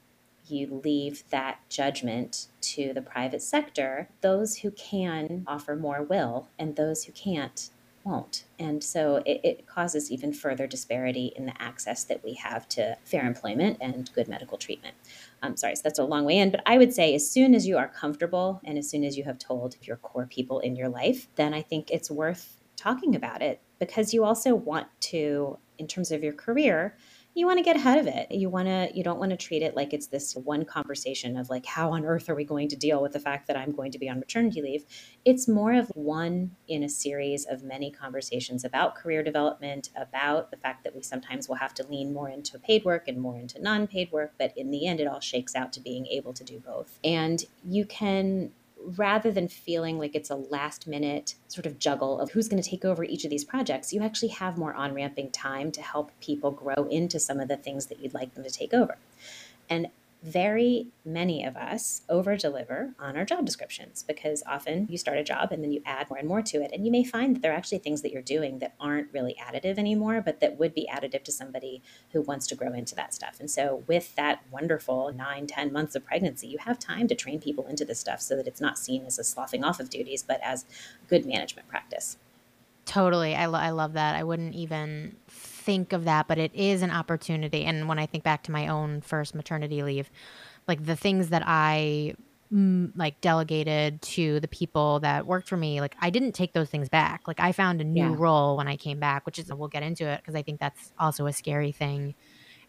you 0.50 0.80
leave 0.84 1.24
that 1.30 1.60
judgment 1.68 2.46
to 2.60 2.92
the 2.92 3.02
private 3.02 3.42
sector, 3.42 4.08
those 4.20 4.58
who 4.58 4.70
can 4.70 5.44
offer 5.46 5.76
more 5.76 6.02
will, 6.02 6.48
and 6.58 6.76
those 6.76 7.04
who 7.04 7.12
can't 7.12 7.70
won't. 8.04 8.44
And 8.58 8.82
so 8.82 9.16
it, 9.26 9.40
it, 9.44 9.66
causes 9.66 10.10
even 10.10 10.32
further 10.32 10.66
disparity 10.66 11.32
in 11.36 11.46
the 11.46 11.62
access 11.62 12.04
that 12.04 12.24
we 12.24 12.34
have 12.34 12.68
to 12.70 12.96
fair 13.04 13.26
employment 13.26 13.78
and 13.80 14.10
good 14.14 14.28
medical 14.28 14.56
treatment. 14.56 14.94
I'm 15.42 15.52
um, 15.52 15.56
sorry, 15.56 15.76
so 15.76 15.82
that's 15.84 15.98
a 15.98 16.04
long 16.04 16.24
way 16.24 16.38
in, 16.38 16.50
but 16.50 16.62
I 16.66 16.78
would 16.78 16.92
say 16.92 17.14
as 17.14 17.30
soon 17.30 17.54
as 17.54 17.66
you 17.66 17.76
are 17.76 17.88
comfortable 17.88 18.60
and 18.64 18.78
as 18.78 18.88
soon 18.88 19.04
as 19.04 19.16
you 19.16 19.24
have 19.24 19.38
told 19.38 19.76
your 19.82 19.96
core 19.96 20.26
people 20.26 20.60
in 20.60 20.74
your 20.74 20.88
life, 20.88 21.28
then 21.36 21.54
I 21.54 21.62
think 21.62 21.90
it's 21.90 22.10
worth 22.10 22.56
talking 22.76 23.14
about 23.14 23.42
it 23.42 23.60
because 23.78 24.14
you 24.14 24.24
also 24.24 24.54
want 24.54 24.88
to, 25.00 25.58
in 25.78 25.86
terms 25.86 26.10
of 26.10 26.24
your 26.24 26.32
career, 26.32 26.96
you 27.34 27.46
want 27.46 27.58
to 27.58 27.62
get 27.62 27.76
ahead 27.76 27.98
of 27.98 28.06
it. 28.06 28.32
You 28.32 28.50
want 28.50 28.66
to 28.66 28.90
you 28.94 29.04
don't 29.04 29.18
want 29.18 29.30
to 29.30 29.36
treat 29.36 29.62
it 29.62 29.76
like 29.76 29.92
it's 29.92 30.08
this 30.08 30.34
one 30.34 30.64
conversation 30.64 31.36
of 31.36 31.50
like 31.50 31.66
how 31.66 31.92
on 31.92 32.04
earth 32.04 32.28
are 32.28 32.34
we 32.34 32.44
going 32.44 32.68
to 32.68 32.76
deal 32.76 33.00
with 33.00 33.12
the 33.12 33.20
fact 33.20 33.46
that 33.46 33.56
I'm 33.56 33.72
going 33.72 33.92
to 33.92 33.98
be 33.98 34.08
on 34.08 34.18
maternity 34.18 34.60
leave? 34.60 34.84
It's 35.24 35.46
more 35.46 35.72
of 35.74 35.88
one 35.94 36.56
in 36.66 36.82
a 36.82 36.88
series 36.88 37.46
of 37.46 37.62
many 37.62 37.90
conversations 37.90 38.64
about 38.64 38.96
career 38.96 39.22
development, 39.22 39.90
about 39.96 40.50
the 40.50 40.56
fact 40.56 40.84
that 40.84 40.96
we 40.96 41.02
sometimes 41.02 41.48
will 41.48 41.56
have 41.56 41.74
to 41.74 41.86
lean 41.86 42.12
more 42.12 42.28
into 42.28 42.58
paid 42.58 42.84
work 42.84 43.06
and 43.06 43.20
more 43.20 43.38
into 43.38 43.60
non-paid 43.60 44.10
work, 44.10 44.32
but 44.38 44.52
in 44.56 44.70
the 44.70 44.86
end 44.86 44.98
it 44.98 45.06
all 45.06 45.20
shakes 45.20 45.54
out 45.54 45.72
to 45.74 45.80
being 45.80 46.06
able 46.06 46.32
to 46.32 46.44
do 46.44 46.58
both. 46.58 46.98
And 47.04 47.44
you 47.64 47.84
can 47.84 48.50
rather 48.96 49.30
than 49.30 49.48
feeling 49.48 49.98
like 49.98 50.14
it's 50.14 50.30
a 50.30 50.36
last 50.36 50.86
minute 50.86 51.34
sort 51.48 51.66
of 51.66 51.78
juggle 51.78 52.20
of 52.20 52.30
who's 52.30 52.48
going 52.48 52.62
to 52.62 52.68
take 52.68 52.84
over 52.84 53.04
each 53.04 53.24
of 53.24 53.30
these 53.30 53.44
projects, 53.44 53.92
you 53.92 54.02
actually 54.02 54.28
have 54.28 54.56
more 54.58 54.74
on 54.74 54.94
ramping 54.94 55.30
time 55.30 55.70
to 55.72 55.82
help 55.82 56.10
people 56.20 56.50
grow 56.50 56.86
into 56.90 57.18
some 57.18 57.40
of 57.40 57.48
the 57.48 57.56
things 57.56 57.86
that 57.86 58.00
you'd 58.00 58.14
like 58.14 58.34
them 58.34 58.44
to 58.44 58.50
take 58.50 58.72
over. 58.72 58.96
And 59.68 59.88
very 60.22 60.88
many 61.04 61.44
of 61.44 61.56
us 61.56 62.02
over 62.08 62.36
deliver 62.36 62.94
on 62.98 63.16
our 63.16 63.24
job 63.24 63.44
descriptions 63.46 64.02
because 64.02 64.42
often 64.46 64.88
you 64.90 64.98
start 64.98 65.16
a 65.16 65.22
job 65.22 65.52
and 65.52 65.62
then 65.62 65.70
you 65.70 65.80
add 65.86 66.10
more 66.10 66.18
and 66.18 66.26
more 66.26 66.42
to 66.42 66.60
it. 66.60 66.70
And 66.72 66.84
you 66.84 66.90
may 66.90 67.04
find 67.04 67.36
that 67.36 67.42
there 67.42 67.52
are 67.52 67.56
actually 67.56 67.78
things 67.78 68.02
that 68.02 68.12
you're 68.12 68.22
doing 68.22 68.58
that 68.58 68.74
aren't 68.80 69.12
really 69.12 69.36
additive 69.40 69.78
anymore, 69.78 70.20
but 70.20 70.40
that 70.40 70.58
would 70.58 70.74
be 70.74 70.88
additive 70.92 71.22
to 71.24 71.32
somebody 71.32 71.82
who 72.12 72.20
wants 72.20 72.46
to 72.48 72.56
grow 72.56 72.72
into 72.72 72.96
that 72.96 73.14
stuff. 73.14 73.38
And 73.38 73.50
so, 73.50 73.84
with 73.86 74.14
that 74.16 74.42
wonderful 74.50 75.12
nine, 75.12 75.46
10 75.46 75.72
months 75.72 75.94
of 75.94 76.04
pregnancy, 76.04 76.48
you 76.48 76.58
have 76.58 76.78
time 76.78 77.06
to 77.08 77.14
train 77.14 77.40
people 77.40 77.66
into 77.66 77.84
this 77.84 78.00
stuff 78.00 78.20
so 78.20 78.34
that 78.36 78.48
it's 78.48 78.60
not 78.60 78.78
seen 78.78 79.04
as 79.06 79.18
a 79.18 79.24
sloughing 79.24 79.62
off 79.62 79.78
of 79.78 79.88
duties, 79.88 80.22
but 80.22 80.40
as 80.42 80.64
good 81.08 81.24
management 81.24 81.68
practice. 81.68 82.18
Totally. 82.84 83.34
I, 83.34 83.46
lo- 83.46 83.58
I 83.58 83.70
love 83.70 83.92
that. 83.92 84.16
I 84.16 84.24
wouldn't 84.24 84.54
even 84.54 85.14
think 85.68 85.92
of 85.92 86.04
that, 86.04 86.26
but 86.26 86.38
it 86.38 86.50
is 86.54 86.80
an 86.80 86.90
opportunity. 86.90 87.66
And 87.66 87.88
when 87.88 87.98
I 87.98 88.06
think 88.06 88.24
back 88.24 88.42
to 88.44 88.50
my 88.50 88.68
own 88.68 89.02
first 89.02 89.34
maternity 89.34 89.82
leave, 89.82 90.10
like 90.66 90.82
the 90.82 90.96
things 90.96 91.28
that 91.28 91.42
I 91.44 92.14
mm, 92.50 92.90
like 92.96 93.20
delegated 93.20 94.00
to 94.00 94.40
the 94.40 94.48
people 94.48 95.00
that 95.00 95.26
worked 95.26 95.46
for 95.46 95.58
me, 95.58 95.82
like 95.82 95.94
I 96.00 96.08
didn't 96.08 96.32
take 96.32 96.54
those 96.54 96.70
things 96.70 96.88
back. 96.88 97.28
Like 97.28 97.38
I 97.38 97.52
found 97.52 97.82
a 97.82 97.84
new 97.84 98.12
yeah. 98.12 98.16
role 98.16 98.56
when 98.56 98.66
I 98.66 98.78
came 98.78 98.98
back, 98.98 99.26
which 99.26 99.38
is 99.38 99.52
we'll 99.52 99.68
get 99.68 99.82
into 99.82 100.08
it 100.08 100.22
because 100.22 100.34
I 100.34 100.40
think 100.40 100.58
that's 100.58 100.90
also 100.98 101.26
a 101.26 101.34
scary 101.34 101.72
thing 101.72 102.14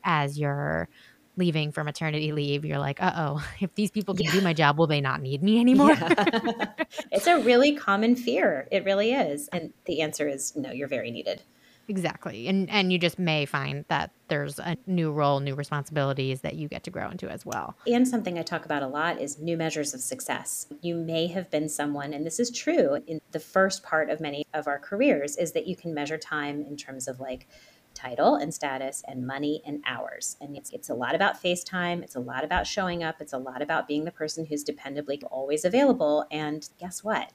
as 0.03 0.37
you're 0.37 0.89
leaving 1.37 1.71
for 1.71 1.85
maternity 1.85 2.33
leave, 2.33 2.65
you're 2.65 2.79
like, 2.79 3.01
uh 3.01 3.13
oh, 3.15 3.49
if 3.61 3.73
these 3.75 3.91
people 3.91 4.13
can 4.13 4.25
yeah. 4.25 4.33
do 4.33 4.41
my 4.41 4.51
job, 4.51 4.77
will 4.77 4.87
they 4.87 4.99
not 4.99 5.21
need 5.21 5.41
me 5.41 5.57
anymore? 5.61 5.93
Yeah. 5.93 6.73
it's 7.13 7.27
a 7.27 7.39
really 7.39 7.77
common 7.77 8.17
fear. 8.17 8.67
It 8.73 8.83
really 8.83 9.13
is. 9.13 9.47
And 9.53 9.71
the 9.85 10.01
answer 10.01 10.27
is 10.27 10.53
no, 10.57 10.71
you're 10.73 10.89
very 10.89 11.11
needed. 11.11 11.43
Exactly. 11.89 12.47
And 12.47 12.69
and 12.69 12.93
you 12.93 12.99
just 12.99 13.17
may 13.17 13.45
find 13.45 13.83
that 13.87 14.11
there's 14.27 14.59
a 14.59 14.77
new 14.85 15.11
role, 15.11 15.39
new 15.39 15.55
responsibilities 15.55 16.41
that 16.41 16.53
you 16.53 16.67
get 16.67 16.83
to 16.83 16.91
grow 16.91 17.09
into 17.09 17.27
as 17.27 17.47
well. 17.47 17.75
And 17.87 18.07
something 18.07 18.37
I 18.37 18.43
talk 18.43 18.63
about 18.63 18.83
a 18.83 18.87
lot 18.87 19.19
is 19.19 19.39
new 19.39 19.57
measures 19.57 19.95
of 19.95 19.99
success. 19.99 20.67
You 20.81 20.95
may 20.95 21.25
have 21.27 21.49
been 21.49 21.67
someone 21.67 22.13
and 22.13 22.23
this 22.23 22.39
is 22.39 22.51
true 22.51 22.99
in 23.07 23.19
the 23.31 23.39
first 23.39 23.81
part 23.81 24.11
of 24.11 24.21
many 24.21 24.45
of 24.53 24.67
our 24.67 24.77
careers 24.77 25.35
is 25.35 25.53
that 25.53 25.65
you 25.65 25.75
can 25.75 25.93
measure 25.93 26.17
time 26.17 26.61
in 26.61 26.77
terms 26.77 27.07
of 27.07 27.19
like 27.19 27.47
title 27.95 28.35
and 28.35 28.53
status 28.53 29.03
and 29.07 29.25
money 29.25 29.61
and 29.65 29.83
hours. 29.85 30.37
And 30.39 30.55
it's, 30.55 30.69
it's 30.69 30.89
a 30.89 30.93
lot 30.93 31.15
about 31.15 31.41
FaceTime. 31.41 32.03
It's 32.03 32.15
a 32.15 32.19
lot 32.19 32.43
about 32.43 32.67
showing 32.67 33.03
up. 33.03 33.19
It's 33.19 33.33
a 33.33 33.37
lot 33.37 33.63
about 33.63 33.87
being 33.87 34.05
the 34.05 34.11
person 34.11 34.45
who's 34.45 34.63
dependably 34.63 35.21
always 35.31 35.65
available. 35.65 36.25
And 36.31 36.69
guess 36.79 37.03
what? 37.03 37.33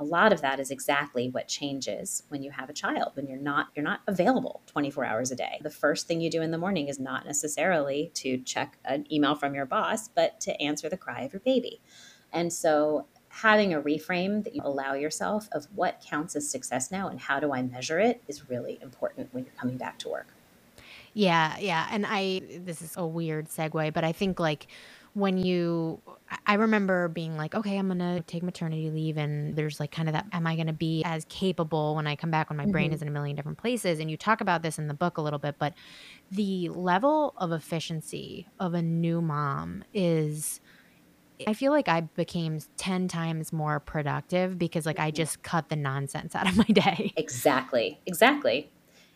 A 0.00 0.04
lot 0.04 0.32
of 0.32 0.40
that 0.40 0.58
is 0.58 0.70
exactly 0.70 1.28
what 1.28 1.46
changes 1.46 2.24
when 2.28 2.42
you 2.42 2.50
have 2.50 2.68
a 2.68 2.72
child 2.72 3.12
when 3.14 3.28
you're 3.28 3.38
not 3.38 3.68
you're 3.76 3.84
not 3.84 4.00
available 4.08 4.62
24 4.66 5.04
hours 5.04 5.30
a 5.30 5.36
day 5.36 5.60
the 5.62 5.70
first 5.70 6.08
thing 6.08 6.20
you 6.20 6.30
do 6.30 6.42
in 6.42 6.50
the 6.50 6.58
morning 6.58 6.88
is 6.88 6.98
not 6.98 7.24
necessarily 7.24 8.10
to 8.14 8.38
check 8.38 8.78
an 8.84 9.06
email 9.12 9.34
from 9.36 9.54
your 9.54 9.66
boss 9.66 10.08
but 10.08 10.40
to 10.40 10.60
answer 10.60 10.88
the 10.88 10.96
cry 10.96 11.20
of 11.20 11.32
your 11.32 11.40
baby 11.40 11.80
and 12.32 12.52
so 12.52 13.06
having 13.30 13.72
a 13.72 13.80
reframe 13.80 14.42
that 14.42 14.54
you 14.54 14.60
allow 14.64 14.92
yourself 14.94 15.48
of 15.52 15.66
what 15.74 16.04
counts 16.04 16.34
as 16.34 16.48
success 16.48 16.90
now 16.90 17.08
and 17.08 17.20
how 17.20 17.38
do 17.38 17.52
I 17.52 17.62
measure 17.62 18.00
it 18.00 18.20
is 18.26 18.50
really 18.50 18.78
important 18.82 19.32
when 19.32 19.44
you're 19.44 19.54
coming 19.54 19.76
back 19.76 19.98
to 20.00 20.08
work. 20.08 20.26
Yeah, 21.14 21.56
yeah. 21.58 21.88
And 21.90 22.04
I, 22.06 22.42
this 22.64 22.82
is 22.82 22.96
a 22.96 23.06
weird 23.06 23.48
segue, 23.48 23.92
but 23.92 24.02
I 24.04 24.12
think 24.12 24.40
like 24.40 24.66
when 25.14 25.38
you, 25.38 26.00
I 26.46 26.54
remember 26.54 27.08
being 27.08 27.36
like, 27.36 27.54
okay, 27.54 27.76
I'm 27.76 27.88
going 27.88 27.98
to 27.98 28.22
take 28.26 28.42
maternity 28.42 28.90
leave. 28.90 29.16
And 29.16 29.56
there's 29.56 29.80
like 29.80 29.90
kind 29.90 30.08
of 30.08 30.12
that, 30.14 30.26
am 30.32 30.46
I 30.46 30.54
going 30.54 30.68
to 30.68 30.72
be 30.72 31.02
as 31.04 31.24
capable 31.26 31.96
when 31.96 32.06
I 32.06 32.16
come 32.16 32.30
back 32.30 32.50
when 32.50 32.56
my 32.56 32.64
mm-hmm. 32.64 32.72
brain 32.72 32.92
is 32.92 33.02
in 33.02 33.08
a 33.08 33.10
million 33.10 33.36
different 33.36 33.58
places? 33.58 33.98
And 33.98 34.10
you 34.10 34.16
talk 34.16 34.40
about 34.40 34.62
this 34.62 34.78
in 34.78 34.86
the 34.86 34.94
book 34.94 35.18
a 35.18 35.22
little 35.22 35.38
bit, 35.38 35.56
but 35.58 35.74
the 36.30 36.68
level 36.68 37.34
of 37.36 37.52
efficiency 37.52 38.46
of 38.58 38.74
a 38.74 38.82
new 38.82 39.20
mom 39.20 39.84
is. 39.92 40.60
I 41.46 41.54
feel 41.54 41.72
like 41.72 41.88
I 41.88 42.02
became 42.02 42.60
10 42.76 43.08
times 43.08 43.50
more 43.50 43.80
productive 43.80 44.58
because 44.58 44.84
like 44.84 44.98
I 44.98 45.08
mm-hmm. 45.08 45.16
just 45.16 45.42
cut 45.42 45.70
the 45.70 45.76
nonsense 45.76 46.34
out 46.34 46.46
of 46.46 46.54
my 46.56 46.64
day. 46.64 47.14
Exactly. 47.16 47.98
Exactly 48.04 48.70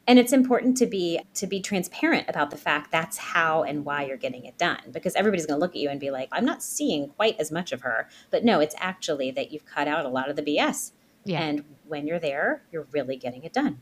and 0.07 0.19
it's 0.19 0.33
important 0.33 0.77
to 0.77 0.87
be 0.87 1.21
to 1.35 1.47
be 1.47 1.61
transparent 1.61 2.29
about 2.29 2.51
the 2.51 2.57
fact 2.57 2.91
that's 2.91 3.17
how 3.17 3.63
and 3.63 3.85
why 3.85 4.05
you're 4.05 4.17
getting 4.17 4.45
it 4.45 4.57
done 4.59 4.81
because 4.91 5.15
everybody's 5.15 5.47
going 5.47 5.59
to 5.59 5.61
look 5.61 5.73
at 5.73 5.81
you 5.81 5.89
and 5.89 6.01
be 6.01 6.11
like 6.11 6.29
i'm 6.33 6.45
not 6.45 6.63
seeing 6.63 7.09
quite 7.09 7.39
as 7.39 7.51
much 7.51 7.73
of 7.73 7.83
her 7.83 8.09
but 8.31 8.45
no 8.45 8.61
it's 8.61 8.75
actually 8.79 9.31
that 9.31 9.53
you've 9.53 9.65
cut 9.65 9.89
out 9.89 10.05
a 10.05 10.09
lot 10.09 10.29
of 10.29 10.37
the 10.37 10.43
bs 10.43 10.93
yeah. 11.25 11.41
and 11.41 11.65
when 11.87 12.07
you're 12.07 12.19
there 12.19 12.63
you're 12.71 12.87
really 12.93 13.17
getting 13.17 13.43
it 13.45 13.53
done 13.53 13.81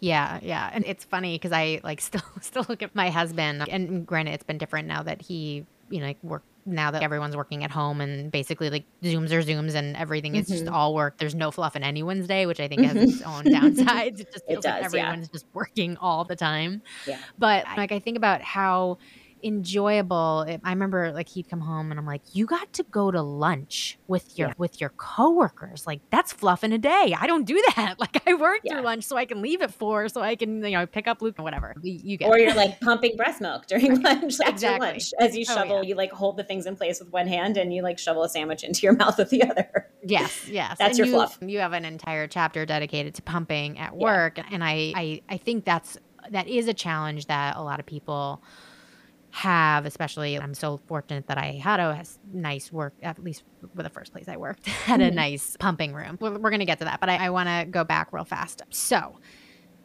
yeah, 0.00 0.40
yeah. 0.42 0.70
And 0.72 0.84
it's 0.86 1.04
funny 1.04 1.36
because 1.36 1.52
I 1.52 1.80
like 1.82 2.00
still 2.00 2.22
still 2.40 2.66
look 2.68 2.82
at 2.82 2.94
my 2.94 3.10
husband 3.10 3.66
and 3.68 4.06
granted 4.06 4.32
it's 4.32 4.44
been 4.44 4.58
different 4.58 4.88
now 4.88 5.02
that 5.02 5.22
he, 5.22 5.66
you 5.90 6.00
know, 6.00 6.06
like 6.06 6.22
work 6.22 6.42
now 6.66 6.90
that 6.90 7.02
everyone's 7.02 7.36
working 7.36 7.62
at 7.62 7.70
home 7.70 8.00
and 8.00 8.32
basically 8.32 8.68
like 8.70 8.84
Zooms 9.02 9.30
are 9.30 9.40
Zooms 9.40 9.74
and 9.74 9.96
everything 9.96 10.34
is 10.34 10.46
mm-hmm. 10.46 10.64
just 10.64 10.68
all 10.68 10.94
work. 10.94 11.16
There's 11.18 11.34
no 11.34 11.50
fluff 11.50 11.76
in 11.76 11.84
any 11.84 12.02
Wednesday, 12.02 12.44
which 12.44 12.58
I 12.58 12.66
think 12.66 12.82
has 12.82 12.96
its 12.96 13.22
own 13.22 13.44
downsides. 13.44 14.20
It 14.20 14.26
just 14.32 14.46
feels 14.46 14.64
it 14.64 14.68
does, 14.68 14.82
like 14.82 14.84
everyone's 14.84 15.28
yeah. 15.28 15.32
just 15.32 15.46
working 15.54 15.96
all 15.98 16.24
the 16.24 16.36
time. 16.36 16.82
Yeah. 17.06 17.18
But 17.38 17.64
like 17.76 17.92
I 17.92 18.00
think 18.00 18.16
about 18.16 18.42
how 18.42 18.98
enjoyable. 19.42 20.46
I 20.64 20.70
remember 20.70 21.12
like 21.12 21.28
he'd 21.28 21.48
come 21.48 21.60
home 21.60 21.90
and 21.90 22.00
I'm 22.00 22.06
like, 22.06 22.22
"You 22.32 22.46
got 22.46 22.72
to 22.74 22.82
go 22.84 23.10
to 23.10 23.22
lunch 23.22 23.98
with 24.06 24.38
your 24.38 24.48
yeah. 24.48 24.54
with 24.58 24.80
your 24.80 24.90
coworkers. 24.90 25.86
Like 25.86 26.00
that's 26.10 26.32
fluff 26.32 26.64
in 26.64 26.72
a 26.72 26.78
day. 26.78 27.14
I 27.18 27.26
don't 27.26 27.44
do 27.44 27.62
that. 27.74 27.96
Like 28.06 28.22
I 28.28 28.34
work 28.34 28.60
yeah. 28.62 28.74
through 28.74 28.82
lunch 28.82 29.04
so 29.04 29.16
I 29.16 29.24
can 29.24 29.42
leave 29.42 29.62
at 29.62 29.72
four 29.72 30.08
so 30.08 30.20
I 30.20 30.36
can 30.36 30.62
you 30.64 30.72
know 30.72 30.86
pick 30.86 31.08
up 31.08 31.22
Luke 31.22 31.36
or 31.38 31.42
whatever. 31.42 31.74
You 31.82 32.16
get. 32.16 32.28
Or 32.28 32.38
you're 32.38 32.54
like 32.54 32.80
pumping 32.80 33.16
breast 33.16 33.40
milk 33.40 33.66
during 33.68 34.00
lunch 34.02 34.34
exactly. 34.44 34.86
lunch 34.86 35.12
as 35.18 35.36
you 35.36 35.44
shovel. 35.44 35.76
Oh, 35.76 35.82
yeah. 35.82 35.88
You 35.88 35.94
like 35.94 36.12
hold 36.12 36.36
the 36.36 36.44
things 36.44 36.66
in 36.66 36.76
place 36.76 37.00
with 37.00 37.10
one 37.10 37.26
hand 37.26 37.56
and 37.56 37.72
you 37.72 37.82
like 37.82 37.98
shovel 37.98 38.22
a 38.22 38.28
sandwich 38.28 38.64
into 38.64 38.82
your 38.82 38.92
mouth 38.96 39.18
with 39.18 39.30
the 39.30 39.42
other. 39.42 39.88
Yes, 40.04 40.48
yes. 40.48 40.76
that's 40.78 40.90
and 40.90 40.98
your 40.98 41.06
you, 41.06 41.12
fluff. 41.12 41.38
You 41.40 41.58
have 41.60 41.72
an 41.72 41.84
entire 41.84 42.26
chapter 42.26 42.66
dedicated 42.66 43.14
to 43.16 43.22
pumping 43.22 43.78
at 43.78 43.96
work, 43.96 44.38
and 44.50 44.62
I 44.62 44.92
I 44.94 45.22
I 45.28 45.36
think 45.38 45.64
that's 45.64 45.98
that 46.30 46.48
is 46.48 46.68
a 46.68 46.74
challenge 46.74 47.26
that 47.26 47.56
a 47.56 47.62
lot 47.62 47.80
of 47.80 47.86
people 47.86 48.42
have, 49.36 49.84
especially 49.84 50.40
I'm 50.40 50.54
so 50.54 50.80
fortunate 50.86 51.26
that 51.26 51.36
I 51.36 51.60
had 51.62 51.78
a 51.78 52.02
nice 52.32 52.72
work, 52.72 52.94
at 53.02 53.22
least 53.22 53.44
with 53.74 53.84
the 53.84 53.90
first 53.90 54.10
place 54.12 54.28
I 54.28 54.38
worked, 54.38 54.66
had 54.66 55.02
a 55.02 55.08
mm-hmm. 55.08 55.16
nice 55.16 55.58
pumping 55.60 55.92
room. 55.92 56.16
We're, 56.18 56.38
we're 56.38 56.48
going 56.48 56.60
to 56.60 56.66
get 56.66 56.78
to 56.78 56.86
that, 56.86 57.00
but 57.00 57.10
I, 57.10 57.26
I 57.26 57.30
want 57.30 57.50
to 57.50 57.66
go 57.70 57.84
back 57.84 58.14
real 58.14 58.24
fast. 58.24 58.62
So, 58.70 59.18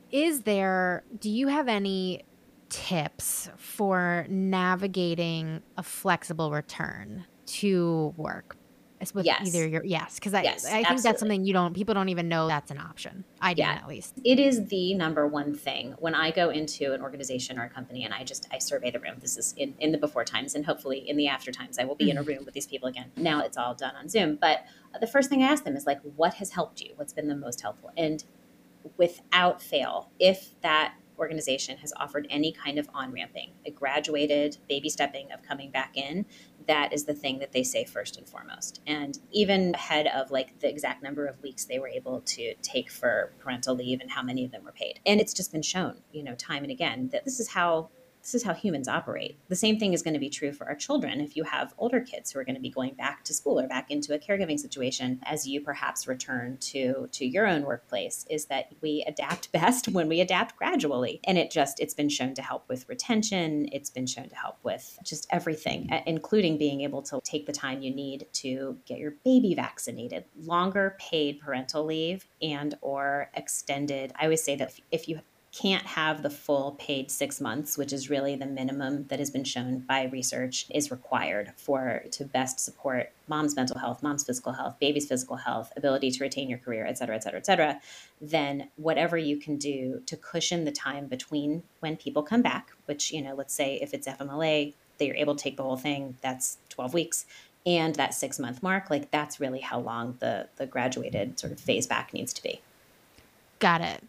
is 0.09 0.43
there, 0.43 1.03
do 1.19 1.29
you 1.29 1.47
have 1.47 1.67
any 1.67 2.23
tips 2.69 3.49
for 3.57 4.25
navigating 4.29 5.61
a 5.77 5.83
flexible 5.83 6.51
return 6.51 7.25
to 7.45 8.13
work 8.15 8.55
with 9.13 9.25
yes. 9.25 9.41
either 9.45 9.67
your 9.67 9.83
yes 9.83 10.15
because 10.15 10.33
I, 10.33 10.43
yes, 10.43 10.65
I 10.65 10.69
think 10.69 10.85
absolutely. 10.85 11.01
that's 11.03 11.19
something 11.19 11.45
you 11.45 11.53
don't 11.53 11.73
people 11.73 11.93
don't 11.93 12.09
even 12.09 12.29
know 12.29 12.47
that's 12.47 12.69
an 12.69 12.77
option 12.77 13.23
i 13.41 13.53
do 13.53 13.61
yeah. 13.63 13.71
at 13.73 13.87
least 13.87 14.13
it 14.23 14.39
is 14.39 14.67
the 14.67 14.93
number 14.93 15.25
one 15.27 15.55
thing 15.55 15.95
when 15.99 16.13
i 16.13 16.29
go 16.29 16.49
into 16.49 16.93
an 16.93 17.01
organization 17.01 17.57
or 17.57 17.63
a 17.63 17.69
company 17.69 18.03
and 18.05 18.13
i 18.13 18.23
just 18.23 18.47
i 18.51 18.59
survey 18.59 18.91
the 18.91 18.99
room 18.99 19.15
this 19.19 19.37
is 19.37 19.53
in, 19.57 19.73
in 19.79 19.91
the 19.91 19.97
before 19.97 20.23
times 20.23 20.53
and 20.53 20.65
hopefully 20.65 20.99
in 21.09 21.17
the 21.17 21.27
after 21.27 21.51
times 21.51 21.79
i 21.79 21.83
will 21.83 21.95
be 21.95 22.05
mm-hmm. 22.05 22.11
in 22.11 22.17
a 22.17 22.21
mm-hmm. 22.21 22.29
room 22.29 22.45
with 22.45 22.53
these 22.53 22.67
people 22.67 22.87
again 22.87 23.11
now 23.17 23.41
it's 23.41 23.57
all 23.57 23.73
done 23.73 23.95
on 23.95 24.07
zoom 24.07 24.37
but 24.39 24.63
the 24.99 25.07
first 25.07 25.29
thing 25.29 25.41
i 25.41 25.47
ask 25.47 25.63
them 25.63 25.75
is 25.75 25.85
like 25.85 25.99
what 26.15 26.35
has 26.35 26.51
helped 26.51 26.81
you 26.81 26.91
what's 26.95 27.13
been 27.13 27.27
the 27.27 27.35
most 27.35 27.61
helpful 27.61 27.91
and 27.97 28.23
without 28.97 29.61
fail 29.61 30.11
if 30.19 30.59
that 30.61 30.93
organization 31.17 31.77
has 31.77 31.93
offered 31.97 32.27
any 32.29 32.51
kind 32.51 32.79
of 32.79 32.89
on 32.93 33.11
ramping, 33.11 33.51
a 33.65 33.71
graduated 33.71 34.57
baby 34.67 34.89
stepping 34.89 35.31
of 35.31 35.41
coming 35.43 35.71
back 35.71 35.95
in, 35.95 36.25
that 36.67 36.93
is 36.93 37.05
the 37.05 37.13
thing 37.13 37.39
that 37.39 37.51
they 37.51 37.63
say 37.63 37.85
first 37.85 38.17
and 38.17 38.27
foremost. 38.27 38.81
And 38.85 39.17
even 39.31 39.73
ahead 39.75 40.07
of 40.07 40.31
like 40.31 40.59
the 40.59 40.69
exact 40.69 41.03
number 41.03 41.25
of 41.25 41.41
weeks 41.41 41.65
they 41.65 41.79
were 41.79 41.87
able 41.87 42.21
to 42.21 42.53
take 42.61 42.91
for 42.91 43.33
parental 43.39 43.75
leave 43.75 43.99
and 43.99 44.11
how 44.11 44.21
many 44.21 44.45
of 44.45 44.51
them 44.51 44.63
were 44.63 44.71
paid. 44.71 44.99
And 45.05 45.19
it's 45.19 45.33
just 45.33 45.51
been 45.51 45.61
shown, 45.61 46.01
you 46.11 46.23
know, 46.23 46.35
time 46.35 46.63
and 46.63 46.71
again 46.71 47.09
that 47.11 47.25
this 47.25 47.39
is 47.39 47.49
how 47.49 47.89
this 48.21 48.35
is 48.35 48.43
how 48.43 48.53
humans 48.53 48.87
operate. 48.87 49.37
The 49.49 49.55
same 49.55 49.79
thing 49.79 49.93
is 49.93 50.01
going 50.01 50.13
to 50.13 50.19
be 50.19 50.29
true 50.29 50.51
for 50.51 50.67
our 50.67 50.75
children. 50.75 51.21
If 51.21 51.35
you 51.35 51.43
have 51.43 51.73
older 51.77 51.99
kids 51.99 52.31
who 52.31 52.39
are 52.39 52.43
going 52.43 52.55
to 52.55 52.61
be 52.61 52.69
going 52.69 52.93
back 52.93 53.23
to 53.25 53.33
school 53.33 53.59
or 53.59 53.67
back 53.67 53.89
into 53.89 54.13
a 54.13 54.19
caregiving 54.19 54.59
situation 54.59 55.19
as 55.23 55.47
you 55.47 55.61
perhaps 55.61 56.07
return 56.07 56.57
to 56.61 57.09
to 57.11 57.25
your 57.25 57.47
own 57.47 57.63
workplace 57.63 58.25
is 58.29 58.45
that 58.45 58.71
we 58.81 59.03
adapt 59.07 59.51
best 59.61 59.87
when 59.87 60.07
we 60.07 60.21
adapt 60.21 60.55
gradually. 60.57 61.19
And 61.25 61.37
it 61.37 61.51
just 61.51 61.79
it's 61.79 61.93
been 61.93 62.09
shown 62.09 62.33
to 62.35 62.41
help 62.41 62.67
with 62.69 62.87
retention, 62.87 63.67
it's 63.71 63.89
been 63.89 64.07
shown 64.07 64.29
to 64.29 64.35
help 64.35 64.57
with 64.63 64.99
just 65.03 65.27
everything, 65.31 65.89
uh, 65.91 66.01
including 66.05 66.57
being 66.57 66.81
able 66.81 67.01
to 67.03 67.19
take 67.23 67.45
the 67.45 67.51
time 67.51 67.81
you 67.81 67.93
need 67.93 68.27
to 68.33 68.77
get 68.85 68.99
your 68.99 69.15
baby 69.25 69.55
vaccinated. 69.55 70.25
Longer 70.39 70.95
paid 70.99 71.39
parental 71.39 71.85
leave 71.85 72.27
and 72.41 72.75
or 72.81 73.29
extended. 73.35 74.13
I 74.19 74.25
always 74.25 74.43
say 74.43 74.55
that 74.57 74.73
if 74.91 75.07
you 75.07 75.21
can't 75.51 75.85
have 75.85 76.23
the 76.23 76.29
full 76.29 76.77
paid 76.79 77.11
six 77.11 77.41
months, 77.41 77.77
which 77.77 77.91
is 77.91 78.09
really 78.09 78.37
the 78.37 78.45
minimum 78.45 79.05
that 79.07 79.19
has 79.19 79.29
been 79.29 79.43
shown 79.43 79.79
by 79.79 80.05
research 80.05 80.65
is 80.69 80.89
required 80.89 81.51
for 81.57 82.03
to 82.11 82.23
best 82.23 82.59
support 82.59 83.11
mom's 83.27 83.53
mental 83.55 83.77
health, 83.77 84.01
mom's 84.01 84.23
physical 84.23 84.53
health, 84.53 84.79
baby's 84.79 85.07
physical 85.07 85.35
health, 85.35 85.73
ability 85.75 86.09
to 86.09 86.23
retain 86.23 86.49
your 86.49 86.57
career, 86.57 86.85
et 86.85 86.97
cetera, 86.97 87.15
et 87.15 87.23
cetera, 87.23 87.37
et 87.37 87.45
cetera, 87.45 87.81
then 88.21 88.69
whatever 88.77 89.17
you 89.17 89.35
can 89.35 89.57
do 89.57 90.01
to 90.05 90.15
cushion 90.15 90.63
the 90.63 90.71
time 90.71 91.07
between 91.07 91.63
when 91.81 91.97
people 91.97 92.23
come 92.23 92.41
back, 92.41 92.71
which, 92.85 93.11
you 93.11 93.21
know, 93.21 93.35
let's 93.35 93.53
say 93.53 93.75
if 93.81 93.93
it's 93.93 94.07
FMLA, 94.07 94.73
that 94.97 95.05
you're 95.05 95.17
able 95.17 95.35
to 95.35 95.43
take 95.43 95.57
the 95.57 95.63
whole 95.63 95.77
thing, 95.77 96.17
that's 96.21 96.59
12 96.69 96.93
weeks. 96.93 97.25
And 97.65 97.93
that 97.95 98.13
six 98.13 98.39
month 98.39 98.63
mark 98.63 98.89
like 98.89 99.11
that's 99.11 99.39
really 99.39 99.59
how 99.59 99.79
long 99.79 100.17
the 100.19 100.47
the 100.55 100.65
graduated 100.65 101.39
sort 101.39 101.53
of 101.53 101.59
phase 101.59 101.85
back 101.85 102.11
needs 102.11 102.33
to 102.33 102.41
be. 102.41 102.59
Got 103.59 103.81
it 103.81 104.03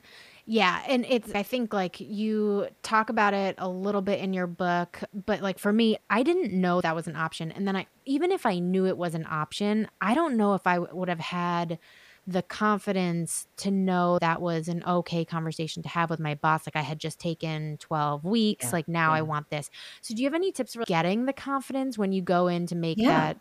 yeah, 0.44 0.82
and 0.88 1.06
it's 1.08 1.32
I 1.34 1.42
think 1.42 1.72
like 1.72 2.00
you 2.00 2.68
talk 2.82 3.10
about 3.10 3.32
it 3.32 3.54
a 3.58 3.68
little 3.68 4.02
bit 4.02 4.20
in 4.20 4.32
your 4.32 4.46
book, 4.46 5.00
but 5.14 5.40
like 5.40 5.58
for 5.58 5.72
me, 5.72 5.98
I 6.10 6.22
didn't 6.22 6.52
know 6.52 6.80
that 6.80 6.96
was 6.96 7.06
an 7.06 7.16
option. 7.16 7.52
And 7.52 7.66
then 7.66 7.76
I 7.76 7.86
even 8.06 8.32
if 8.32 8.44
I 8.44 8.58
knew 8.58 8.86
it 8.86 8.96
was 8.96 9.14
an 9.14 9.26
option, 9.30 9.88
I 10.00 10.14
don't 10.14 10.36
know 10.36 10.54
if 10.54 10.66
I 10.66 10.80
would 10.80 11.08
have 11.08 11.20
had 11.20 11.78
the 12.26 12.42
confidence 12.42 13.48
to 13.56 13.70
know 13.70 14.18
that 14.20 14.40
was 14.40 14.68
an 14.68 14.82
okay 14.86 15.24
conversation 15.24 15.82
to 15.82 15.88
have 15.88 16.08
with 16.08 16.20
my 16.20 16.34
boss 16.36 16.66
like 16.66 16.76
I 16.76 16.82
had 16.82 17.00
just 17.00 17.18
taken 17.18 17.78
12 17.78 18.24
weeks, 18.24 18.66
yeah, 18.66 18.70
like 18.72 18.88
now 18.88 19.10
yeah. 19.10 19.18
I 19.18 19.22
want 19.22 19.50
this. 19.50 19.70
So 20.02 20.14
do 20.14 20.22
you 20.22 20.26
have 20.26 20.34
any 20.34 20.52
tips 20.52 20.74
for 20.74 20.84
getting 20.84 21.26
the 21.26 21.32
confidence 21.32 21.98
when 21.98 22.12
you 22.12 22.22
go 22.22 22.46
in 22.48 22.66
to 22.66 22.76
make 22.76 22.98
yeah. 22.98 23.08
that 23.08 23.38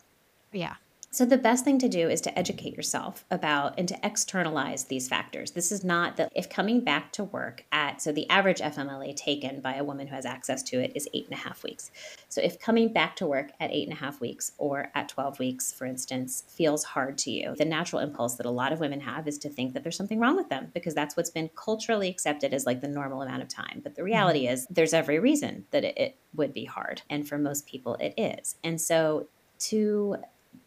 yeah. 0.52 0.74
So, 1.14 1.26
the 1.26 1.36
best 1.36 1.62
thing 1.62 1.78
to 1.80 1.90
do 1.90 2.08
is 2.08 2.22
to 2.22 2.38
educate 2.38 2.74
yourself 2.74 3.26
about 3.30 3.78
and 3.78 3.86
to 3.86 3.98
externalize 4.02 4.84
these 4.84 5.08
factors. 5.08 5.50
This 5.50 5.70
is 5.70 5.84
not 5.84 6.16
that 6.16 6.32
if 6.34 6.48
coming 6.48 6.80
back 6.80 7.12
to 7.12 7.24
work 7.24 7.66
at, 7.70 8.00
so 8.00 8.12
the 8.12 8.26
average 8.30 8.60
FMLA 8.60 9.14
taken 9.14 9.60
by 9.60 9.74
a 9.74 9.84
woman 9.84 10.06
who 10.06 10.14
has 10.14 10.24
access 10.24 10.62
to 10.62 10.82
it 10.82 10.92
is 10.94 11.06
eight 11.12 11.26
and 11.26 11.34
a 11.34 11.42
half 11.42 11.64
weeks. 11.64 11.90
So, 12.30 12.40
if 12.40 12.58
coming 12.58 12.94
back 12.94 13.14
to 13.16 13.26
work 13.26 13.50
at 13.60 13.70
eight 13.70 13.86
and 13.86 13.92
a 13.94 14.00
half 14.00 14.22
weeks 14.22 14.52
or 14.56 14.90
at 14.94 15.10
12 15.10 15.38
weeks, 15.38 15.70
for 15.70 15.84
instance, 15.84 16.44
feels 16.48 16.82
hard 16.82 17.18
to 17.18 17.30
you, 17.30 17.56
the 17.58 17.66
natural 17.66 18.00
impulse 18.00 18.36
that 18.36 18.46
a 18.46 18.50
lot 18.50 18.72
of 18.72 18.80
women 18.80 19.00
have 19.00 19.28
is 19.28 19.36
to 19.40 19.50
think 19.50 19.74
that 19.74 19.82
there's 19.82 19.98
something 19.98 20.18
wrong 20.18 20.36
with 20.36 20.48
them 20.48 20.70
because 20.72 20.94
that's 20.94 21.14
what's 21.14 21.28
been 21.28 21.50
culturally 21.54 22.08
accepted 22.08 22.54
as 22.54 22.64
like 22.64 22.80
the 22.80 22.88
normal 22.88 23.20
amount 23.20 23.42
of 23.42 23.48
time. 23.48 23.82
But 23.82 23.96
the 23.96 24.02
reality 24.02 24.44
mm-hmm. 24.46 24.54
is, 24.54 24.66
there's 24.70 24.94
every 24.94 25.18
reason 25.18 25.66
that 25.72 25.84
it, 25.84 25.98
it 25.98 26.16
would 26.34 26.54
be 26.54 26.64
hard. 26.64 27.02
And 27.10 27.28
for 27.28 27.36
most 27.36 27.66
people, 27.66 27.96
it 27.96 28.14
is. 28.16 28.56
And 28.64 28.80
so, 28.80 29.28
to 29.58 30.16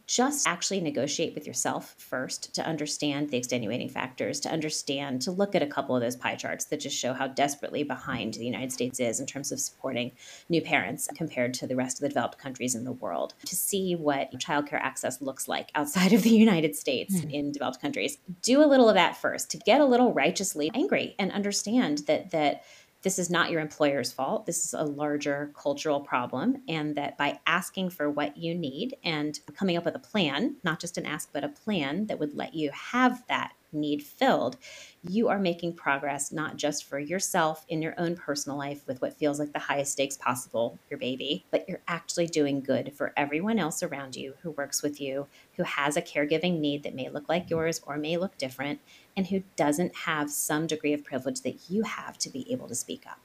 just 0.08 0.48
actually 0.48 0.80
negotiate 0.80 1.34
with 1.34 1.48
yourself 1.48 1.96
first 1.98 2.54
to 2.56 2.66
understand 2.66 3.30
the 3.30 3.38
extenuating 3.38 3.90
factors, 3.90 4.40
to 4.42 4.50
understand, 4.50 5.22
to 5.22 5.32
look 5.32 5.56
at 5.56 5.64
a 5.64 5.68
couple 5.68 5.96
of 5.96 6.02
those 6.02 6.16
pie 6.16 6.36
charts 6.36 6.66
that 6.66 6.80
just 6.80 6.98
show 6.98 7.14
how 7.14 7.28
desperately 7.28 7.84
behind 7.84 8.36
the 8.36 8.46
United 8.46 8.72
States 8.72 9.00
is 9.00 9.20
in 9.20 9.26
terms 9.26 9.52
of 9.52 9.60
supporting 9.60 10.12
new 10.50 10.62
parents 10.62 11.08
compared 11.16 11.54
to 11.54 11.68
the 11.68 11.76
rest 11.76 11.98
of 11.98 12.02
the 12.02 12.10
developed 12.10 12.38
countries 12.38 12.76
in 12.76 12.84
the 12.84 12.92
world, 12.92 13.34
to 13.46 13.56
see 13.56 13.96
what 13.96 14.32
childcare 14.34 14.80
access 14.82 15.22
looks 15.22 15.48
like 15.48 15.72
outside 15.76 16.14
of 16.14 16.24
the 16.24 16.30
United 16.30 16.76
States 16.76 17.16
mm-hmm. 17.16 17.30
in 17.30 17.52
developed 17.52 17.82
countries. 17.82 18.18
Do 18.42 18.64
a 18.64 18.68
little 18.68 18.90
of 18.90 18.96
that 18.96 19.18
first 19.18 19.50
to 19.52 19.58
get 19.58 19.82
a 19.82 19.86
little 19.86 20.14
righteously 20.14 20.70
angry 20.74 21.16
and 21.18 21.32
understand 21.32 22.00
that 22.08 22.32
that 22.32 22.64
this 23.06 23.20
is 23.20 23.30
not 23.30 23.52
your 23.52 23.62
employer's 23.62 24.12
fault. 24.12 24.48
This 24.48 24.66
is 24.66 24.74
a 24.74 24.84
larger 24.84 25.54
cultural 25.56 26.00
problem. 26.00 26.64
And 26.68 26.96
that 26.96 27.20
by 27.20 27.40
asking 27.46 27.92
for 27.92 28.10
what 28.10 28.36
you 28.36 28.56
need 28.56 28.96
and 29.04 29.40
coming 29.56 29.78
up 29.78 29.86
with 29.86 29.96
a 29.96 30.00
plan, 30.00 30.56
not 30.64 30.80
just 30.80 30.98
an 30.98 31.06
ask, 31.06 31.30
but 31.32 31.44
a 31.44 31.50
plan 31.50 32.08
that 32.08 32.18
would 32.18 32.34
let 32.34 32.56
you 32.56 32.72
have 32.72 33.24
that 33.28 33.54
need 33.75 34.01
filled, 34.01 34.58
you 35.08 35.27
are 35.27 35.38
making 35.38 35.74
progress 35.74 36.32
not 36.32 36.58
just 36.58 36.86
for 36.86 36.98
yourself 36.98 37.65
in 37.70 37.82
your 37.82 37.94
own 37.98 38.15
personal 38.15 38.58
life 38.58 38.82
with 38.88 39.01
what 39.01 39.13
feels 39.13 39.39
like 39.39 39.53
the 39.53 39.60
highest 39.60 39.91
stakes 39.91 40.17
possible, 40.17 40.79
your 40.89 40.98
baby, 40.98 41.46
but 41.51 41.67
you're 41.67 41.82
actually 41.88 42.27
doing 42.27 42.62
good 42.62 42.94
for 42.96 43.13
everyone 43.15 43.60
else 43.60 43.84
around 43.84 44.15
you 44.15 44.34
who 44.41 44.51
works 44.51 44.82
with 44.82 45.00
you, 45.00 45.27
who 45.58 45.63
has 45.63 45.96
a 45.96 46.01
caregiving 46.01 46.60
need 46.60 46.84
that 46.84 46.96
may 46.96 47.10
look 47.10 47.29
like 47.29 47.50
yours 47.50 47.82
or 47.86 47.98
may 47.98 48.17
look 48.17 48.38
different, 48.38 48.79
and 49.15 49.27
who 49.27 49.44
doesn't 49.55 49.96
have 49.96 50.32
some 50.32 50.65
degree 50.65 50.94
of 50.94 51.03
privilege 51.03 51.41
that 51.41 51.70
you 51.70 51.84
have 51.84 52.17
to 52.17 52.29
be 52.29 52.51
able 52.51 52.67
to 52.67 52.75
speak 52.75 53.05
up. 53.08 53.20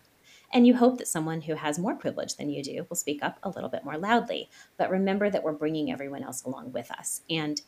And 0.53 0.67
you 0.67 0.75
hope 0.77 0.99
that 0.99 1.09
someone 1.09 1.43
who 1.43 1.55
has 1.55 1.79
more 1.79 1.95
privilege 1.95 2.35
than 2.35 2.51
you 2.51 2.63
do 2.63 2.87
will 2.89 2.97
speak 2.97 3.23
up 3.23 3.39
a 3.43 3.49
little 3.49 3.71
bit 3.71 3.85
more 3.85 3.97
loudly. 3.97 4.51
But 4.77 4.91
remember 4.91 5.31
that 5.31 5.45
we're 5.45 5.53
bringing 5.53 5.93
everyone 5.93 6.25
else 6.25 6.43
along 6.43 6.73
with 6.73 6.91
us. 6.91 7.21
And 7.31 7.61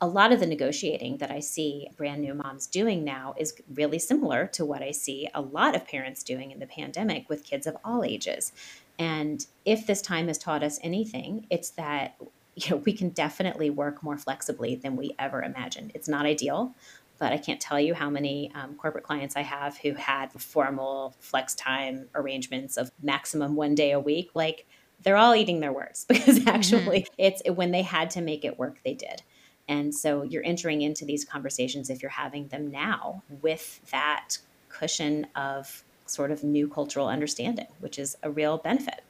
a 0.00 0.06
lot 0.06 0.32
of 0.32 0.40
the 0.40 0.46
negotiating 0.46 1.18
that 1.18 1.30
I 1.30 1.40
see 1.40 1.88
brand 1.96 2.22
new 2.22 2.34
moms 2.34 2.66
doing 2.66 3.04
now 3.04 3.34
is 3.36 3.54
really 3.74 3.98
similar 3.98 4.46
to 4.48 4.64
what 4.64 4.82
I 4.82 4.92
see 4.92 5.28
a 5.34 5.42
lot 5.42 5.76
of 5.76 5.86
parents 5.86 6.22
doing 6.22 6.50
in 6.50 6.58
the 6.58 6.66
pandemic 6.66 7.28
with 7.28 7.44
kids 7.44 7.66
of 7.66 7.76
all 7.84 8.02
ages. 8.02 8.52
And 8.98 9.44
if 9.64 9.86
this 9.86 10.00
time 10.00 10.28
has 10.28 10.38
taught 10.38 10.62
us 10.62 10.78
anything, 10.82 11.46
it's 11.50 11.70
that 11.70 12.16
you 12.56 12.70
know 12.70 12.76
we 12.76 12.92
can 12.92 13.10
definitely 13.10 13.70
work 13.70 14.02
more 14.02 14.16
flexibly 14.16 14.74
than 14.74 14.96
we 14.96 15.14
ever 15.18 15.42
imagined. 15.42 15.92
It's 15.94 16.08
not 16.08 16.24
ideal, 16.26 16.74
but 17.18 17.32
I 17.32 17.38
can't 17.38 17.60
tell 17.60 17.78
you 17.78 17.92
how 17.94 18.08
many 18.08 18.50
um, 18.54 18.74
corporate 18.76 19.04
clients 19.04 19.36
I 19.36 19.42
have 19.42 19.76
who 19.78 19.92
had 19.94 20.32
formal 20.32 21.14
flex 21.20 21.54
time 21.54 22.08
arrangements 22.14 22.78
of 22.78 22.90
maximum 23.02 23.54
one 23.54 23.74
day 23.74 23.92
a 23.92 24.00
week. 24.00 24.30
Like 24.34 24.66
they're 25.02 25.16
all 25.16 25.34
eating 25.34 25.60
their 25.60 25.72
words 25.72 26.04
because 26.08 26.38
mm-hmm. 26.38 26.48
actually 26.48 27.02
mm-hmm. 27.02 27.14
it's 27.18 27.42
when 27.46 27.70
they 27.70 27.82
had 27.82 28.10
to 28.12 28.22
make 28.22 28.44
it 28.44 28.58
work, 28.58 28.78
they 28.84 28.94
did. 28.94 29.22
And 29.70 29.94
so 29.94 30.24
you're 30.24 30.44
entering 30.44 30.82
into 30.82 31.04
these 31.04 31.24
conversations 31.24 31.90
if 31.90 32.02
you're 32.02 32.10
having 32.10 32.48
them 32.48 32.72
now 32.72 33.22
with 33.40 33.80
that 33.92 34.38
cushion 34.68 35.28
of 35.36 35.84
sort 36.06 36.32
of 36.32 36.42
new 36.42 36.66
cultural 36.66 37.06
understanding, 37.06 37.68
which 37.78 37.96
is 37.96 38.16
a 38.24 38.30
real 38.32 38.58
benefit. 38.58 39.04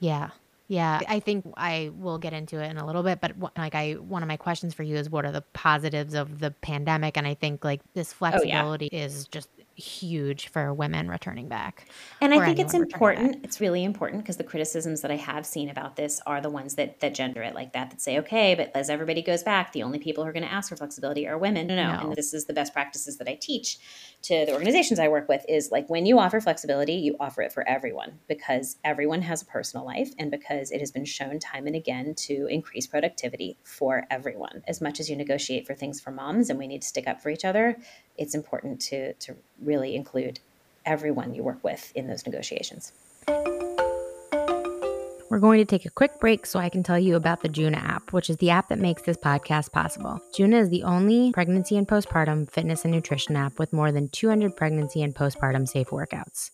Yeah. 0.00 0.30
Yeah, 0.66 1.00
I 1.08 1.20
think 1.20 1.50
I 1.58 1.90
will 1.98 2.16
get 2.16 2.32
into 2.32 2.58
it 2.58 2.70
in 2.70 2.78
a 2.78 2.86
little 2.86 3.02
bit, 3.02 3.20
but 3.20 3.32
like 3.56 3.74
I 3.74 3.92
one 3.92 4.22
of 4.22 4.28
my 4.28 4.38
questions 4.38 4.72
for 4.72 4.82
you 4.82 4.96
is 4.96 5.10
what 5.10 5.26
are 5.26 5.32
the 5.32 5.42
positives 5.52 6.14
of 6.14 6.38
the 6.38 6.52
pandemic 6.62 7.18
and 7.18 7.26
I 7.26 7.34
think 7.34 7.64
like 7.64 7.80
this 7.92 8.14
flexibility 8.14 8.88
oh, 8.90 8.96
yeah. 8.96 9.04
is 9.04 9.28
just 9.28 9.50
huge 9.76 10.48
for 10.48 10.72
women 10.72 11.08
returning 11.08 11.48
back. 11.48 11.88
And 12.20 12.32
I 12.32 12.44
think 12.44 12.58
it's 12.58 12.74
important. 12.74 13.44
It's 13.44 13.60
really 13.60 13.84
important 13.84 14.22
because 14.22 14.36
the 14.36 14.44
criticisms 14.44 15.00
that 15.02 15.10
I 15.10 15.16
have 15.16 15.44
seen 15.44 15.68
about 15.68 15.96
this 15.96 16.20
are 16.26 16.40
the 16.40 16.50
ones 16.50 16.76
that 16.76 17.00
that 17.00 17.14
gender 17.14 17.42
it 17.42 17.54
like 17.54 17.72
that 17.72 17.90
that 17.90 18.00
say, 18.00 18.18
okay, 18.18 18.54
but 18.54 18.70
as 18.74 18.88
everybody 18.88 19.22
goes 19.22 19.42
back, 19.42 19.72
the 19.72 19.82
only 19.82 19.98
people 19.98 20.24
who 20.24 20.30
are 20.30 20.32
going 20.32 20.44
to 20.44 20.52
ask 20.52 20.68
for 20.68 20.76
flexibility 20.76 21.26
are 21.26 21.38
women. 21.38 21.66
No, 21.66 21.74
no, 21.74 21.92
no. 21.92 22.00
And 22.00 22.16
this 22.16 22.32
is 22.32 22.44
the 22.44 22.52
best 22.52 22.72
practices 22.72 23.18
that 23.18 23.28
I 23.28 23.34
teach 23.40 23.78
to 24.22 24.46
the 24.46 24.52
organizations 24.52 24.98
I 24.98 25.08
work 25.08 25.28
with 25.28 25.44
is 25.48 25.70
like 25.70 25.88
when 25.90 26.06
you 26.06 26.18
offer 26.18 26.40
flexibility, 26.40 26.94
you 26.94 27.16
offer 27.20 27.42
it 27.42 27.52
for 27.52 27.66
everyone 27.68 28.20
because 28.28 28.76
everyone 28.84 29.22
has 29.22 29.42
a 29.42 29.46
personal 29.46 29.84
life 29.84 30.10
and 30.18 30.30
because 30.30 30.70
it 30.70 30.80
has 30.80 30.90
been 30.90 31.04
shown 31.04 31.38
time 31.38 31.66
and 31.66 31.76
again 31.76 32.14
to 32.14 32.46
increase 32.46 32.86
productivity 32.86 33.58
for 33.64 34.06
everyone. 34.10 34.62
As 34.66 34.80
much 34.80 35.00
as 35.00 35.10
you 35.10 35.16
negotiate 35.16 35.66
for 35.66 35.74
things 35.74 36.00
for 36.00 36.10
moms 36.10 36.48
and 36.48 36.58
we 36.58 36.66
need 36.66 36.82
to 36.82 36.88
stick 36.88 37.06
up 37.06 37.20
for 37.20 37.28
each 37.28 37.44
other, 37.44 37.76
it's 38.16 38.34
important 38.34 38.80
to 38.80 39.12
to 39.14 39.34
really 39.62 39.94
include 39.94 40.40
everyone 40.84 41.34
you 41.34 41.42
work 41.42 41.62
with 41.62 41.92
in 41.94 42.06
those 42.06 42.26
negotiations. 42.26 42.92
We're 45.30 45.40
going 45.40 45.58
to 45.58 45.64
take 45.64 45.84
a 45.84 45.90
quick 45.90 46.20
break 46.20 46.46
so 46.46 46.60
I 46.60 46.68
can 46.68 46.84
tell 46.84 46.98
you 46.98 47.16
about 47.16 47.42
the 47.42 47.48
Juna 47.48 47.78
app, 47.78 48.12
which 48.12 48.30
is 48.30 48.36
the 48.36 48.50
app 48.50 48.68
that 48.68 48.78
makes 48.78 49.02
this 49.02 49.16
podcast 49.16 49.72
possible. 49.72 50.20
Juna 50.32 50.58
is 50.58 50.68
the 50.68 50.84
only 50.84 51.32
pregnancy 51.32 51.76
and 51.76 51.88
postpartum 51.88 52.48
fitness 52.48 52.84
and 52.84 52.94
nutrition 52.94 53.34
app 53.34 53.58
with 53.58 53.72
more 53.72 53.90
than 53.90 54.08
200 54.10 54.54
pregnancy 54.54 55.02
and 55.02 55.12
postpartum 55.12 55.66
safe 55.66 55.88
workouts. 55.88 56.50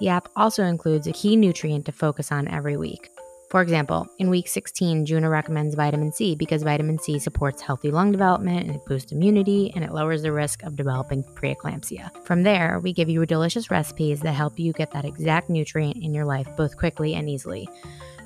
The 0.00 0.08
app 0.08 0.28
also 0.34 0.64
includes 0.64 1.06
a 1.06 1.12
key 1.12 1.36
nutrient 1.36 1.86
to 1.86 1.92
focus 1.92 2.32
on 2.32 2.48
every 2.48 2.76
week. 2.76 3.08
For 3.50 3.62
example, 3.62 4.06
in 4.18 4.28
week 4.28 4.46
16, 4.46 5.06
Juna 5.06 5.30
recommends 5.30 5.74
vitamin 5.74 6.12
C 6.12 6.34
because 6.34 6.62
vitamin 6.62 6.98
C 6.98 7.18
supports 7.18 7.62
healthy 7.62 7.90
lung 7.90 8.12
development 8.12 8.66
and 8.66 8.76
it 8.76 8.84
boosts 8.84 9.10
immunity 9.10 9.72
and 9.74 9.82
it 9.82 9.92
lowers 9.92 10.20
the 10.20 10.32
risk 10.32 10.62
of 10.64 10.76
developing 10.76 11.24
preeclampsia. 11.24 12.10
From 12.26 12.42
there, 12.42 12.78
we 12.82 12.92
give 12.92 13.08
you 13.08 13.24
delicious 13.24 13.70
recipes 13.70 14.20
that 14.20 14.32
help 14.32 14.58
you 14.58 14.74
get 14.74 14.92
that 14.92 15.06
exact 15.06 15.48
nutrient 15.48 15.96
in 15.96 16.12
your 16.12 16.26
life 16.26 16.46
both 16.58 16.76
quickly 16.76 17.14
and 17.14 17.26
easily. 17.30 17.66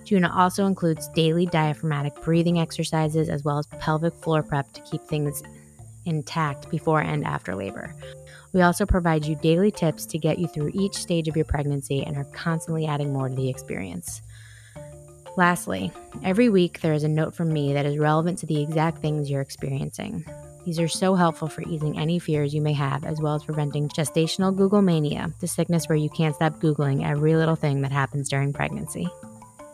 Juna 0.05 0.33
also 0.37 0.67
includes 0.67 1.09
daily 1.11 1.47
diaphragmatic 1.47 2.21
breathing 2.23 2.59
exercises 2.59 3.29
as 3.29 3.45
well 3.45 3.59
as 3.59 3.67
pelvic 3.79 4.15
floor 4.15 4.43
prep 4.43 4.73
to 4.73 4.81
keep 4.81 5.03
things 5.03 5.45
intact 6.05 6.69
before 6.69 7.01
and 7.01 7.25
after 7.25 7.55
labor. 7.55 7.95
We 8.53 8.63
also 8.63 8.85
provide 8.85 9.25
you 9.25 9.37
daily 9.37 9.71
tips 9.71 10.05
to 10.07 10.19
get 10.19 10.41
you 10.41 10.49
through 10.49 10.73
each 10.75 10.97
stage 10.97 11.29
of 11.29 11.37
your 11.37 11.45
pregnancy 11.45 12.03
and 12.03 12.17
are 12.17 12.25
constantly 12.25 12.87
adding 12.87 13.13
more 13.13 13.29
to 13.29 13.35
the 13.37 13.49
experience. 13.49 14.21
Lastly, 15.37 15.91
every 16.23 16.51
week 16.51 16.81
there 16.81 16.93
is 16.93 17.05
a 17.05 17.09
note 17.09 17.35
from 17.35 17.53
me 17.53 17.73
that 17.73 17.87
is 17.87 17.97
relevant 17.97 18.39
to 18.41 18.47
the 18.47 18.61
exact 18.61 18.99
things 18.99 19.31
you're 19.31 19.41
experiencing. 19.41 20.25
These 20.67 20.79
are 20.79 20.89
so 20.89 21.15
helpful 21.15 21.49
for 21.49 21.63
easing 21.63 21.99
any 21.99 22.19
fears 22.19 22.55
you 22.55 22.61
may 22.61 22.75
have, 22.75 23.05
as 23.05 23.21
well 23.21 23.35
as 23.35 23.45
preventing 23.45 23.89
gestational 23.89 24.55
Google 24.55 24.83
mania, 24.83 25.33
the 25.41 25.49
sickness 25.49 25.89
where 25.89 25.97
you 25.97 26.11
can't 26.11 26.37
stop 26.37 26.61
Googling 26.61 27.09
every 27.09 27.35
little 27.35 27.57
thing 27.57 27.81
that 27.81 27.93
happens 27.93 28.29
during 28.29 28.53
pregnancy. 28.53 29.09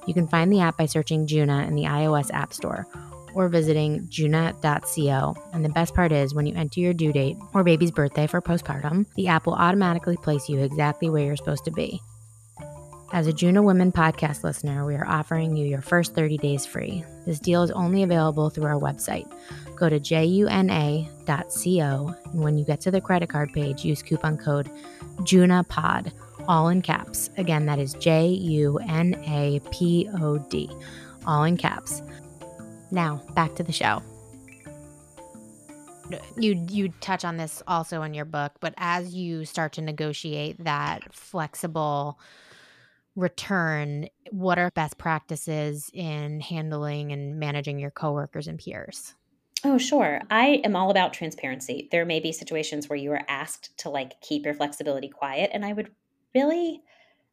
You 0.07 0.15
can 0.15 0.29
find 0.29 0.51
the 0.51 0.61
app 0.61 0.79
by 0.79 0.87
searching 0.87 1.27
Juna 1.27 1.65
in 1.65 1.75
the 1.75 1.85
iOS 1.85 2.33
App 2.33 2.55
Store 2.55 2.87
or 3.35 3.49
visiting 3.49 4.07
juna.co. 4.09 5.37
And 5.53 5.65
the 5.65 5.69
best 5.69 5.95
part 5.95 6.13
is 6.13 6.35
when 6.35 6.47
you 6.47 6.55
enter 6.55 6.81
your 6.81 6.95
due 6.95 7.13
date 7.13 7.37
or 7.53 7.65
baby's 7.65 7.91
birthday 7.91 8.27
for 8.27 8.41
postpartum, 8.41 9.07
the 9.17 9.27
app 9.27 9.45
will 9.45 9.55
automatically 9.55 10.17
place 10.17 10.49
you 10.49 10.61
exactly 10.61 11.11
where 11.11 11.25
you're 11.25 11.37
supposed 11.37 11.65
to 11.67 11.71
be. 11.71 12.01
As 13.11 13.27
a 13.27 13.33
Juna 13.33 13.63
Women 13.63 13.91
podcast 13.91 14.45
listener, 14.45 14.85
we 14.85 14.95
are 14.95 15.07
offering 15.07 15.57
you 15.57 15.67
your 15.67 15.81
first 15.81 16.15
30 16.15 16.37
days 16.37 16.67
free. 16.67 17.03
This 17.25 17.41
deal 17.41 17.63
is 17.63 17.71
only 17.71 18.03
available 18.03 18.51
through 18.51 18.67
our 18.67 18.79
website. 18.79 19.27
Go 19.77 19.89
to 19.89 19.99
juna.co, 19.99 21.07
and 21.27 22.45
when 22.45 22.59
you 22.59 22.67
get 22.67 22.83
to 22.83 22.91
the 22.91 23.01
credit 23.01 23.31
card 23.31 23.51
page, 23.55 23.83
use 23.83 24.03
coupon 24.03 24.37
code 24.37 24.71
JUNAPOD, 25.21 26.13
all 26.47 26.69
in 26.69 26.83
caps. 26.83 27.31
Again, 27.39 27.65
that 27.65 27.79
is 27.79 27.95
J 27.95 28.27
U 28.29 28.79
N 28.87 29.15
A 29.27 29.61
P 29.73 30.07
O 30.21 30.37
D, 30.37 30.71
all 31.27 31.45
in 31.45 31.57
caps. 31.57 32.03
Now, 32.91 33.23
back 33.35 33.55
to 33.55 33.63
the 33.63 33.73
show. 33.73 34.03
You 36.37 36.67
you 36.69 36.91
touch 37.01 37.25
on 37.25 37.39
this 37.39 37.63
also 37.67 38.03
in 38.03 38.13
your 38.13 38.27
book, 38.27 38.53
but 38.61 38.75
as 38.77 39.15
you 39.15 39.47
start 39.47 39.73
to 39.75 39.81
negotiate 39.81 40.63
that 40.63 41.15
flexible 41.15 42.19
return, 43.19 44.09
what 44.31 44.59
are 44.59 44.71
best 44.71 44.97
practices 44.97 45.91
in 45.93 46.41
handling 46.41 47.13
and 47.13 47.39
managing 47.39 47.79
your 47.79 47.91
coworkers 47.91 48.47
and 48.47 48.59
peers? 48.59 49.15
Oh, 49.65 49.77
sure. 49.77 50.21
I 50.31 50.61
am 50.65 50.77
all 50.77 50.91
about 50.91 51.13
transparency. 51.13 51.89
There 51.91 52.05
may 52.05 52.21
be 52.21 52.31
situations 52.31 52.89
where 52.89 52.97
you 52.97 53.11
are 53.13 53.25
asked 53.29 53.77
to 53.79 53.91
like 53.91 54.21
keep 54.21 54.45
your 54.45 54.55
flexibility 54.55 55.09
quiet, 55.09 55.51
and 55.53 55.65
I 55.65 55.73
would 55.73 55.91
really, 56.33 56.81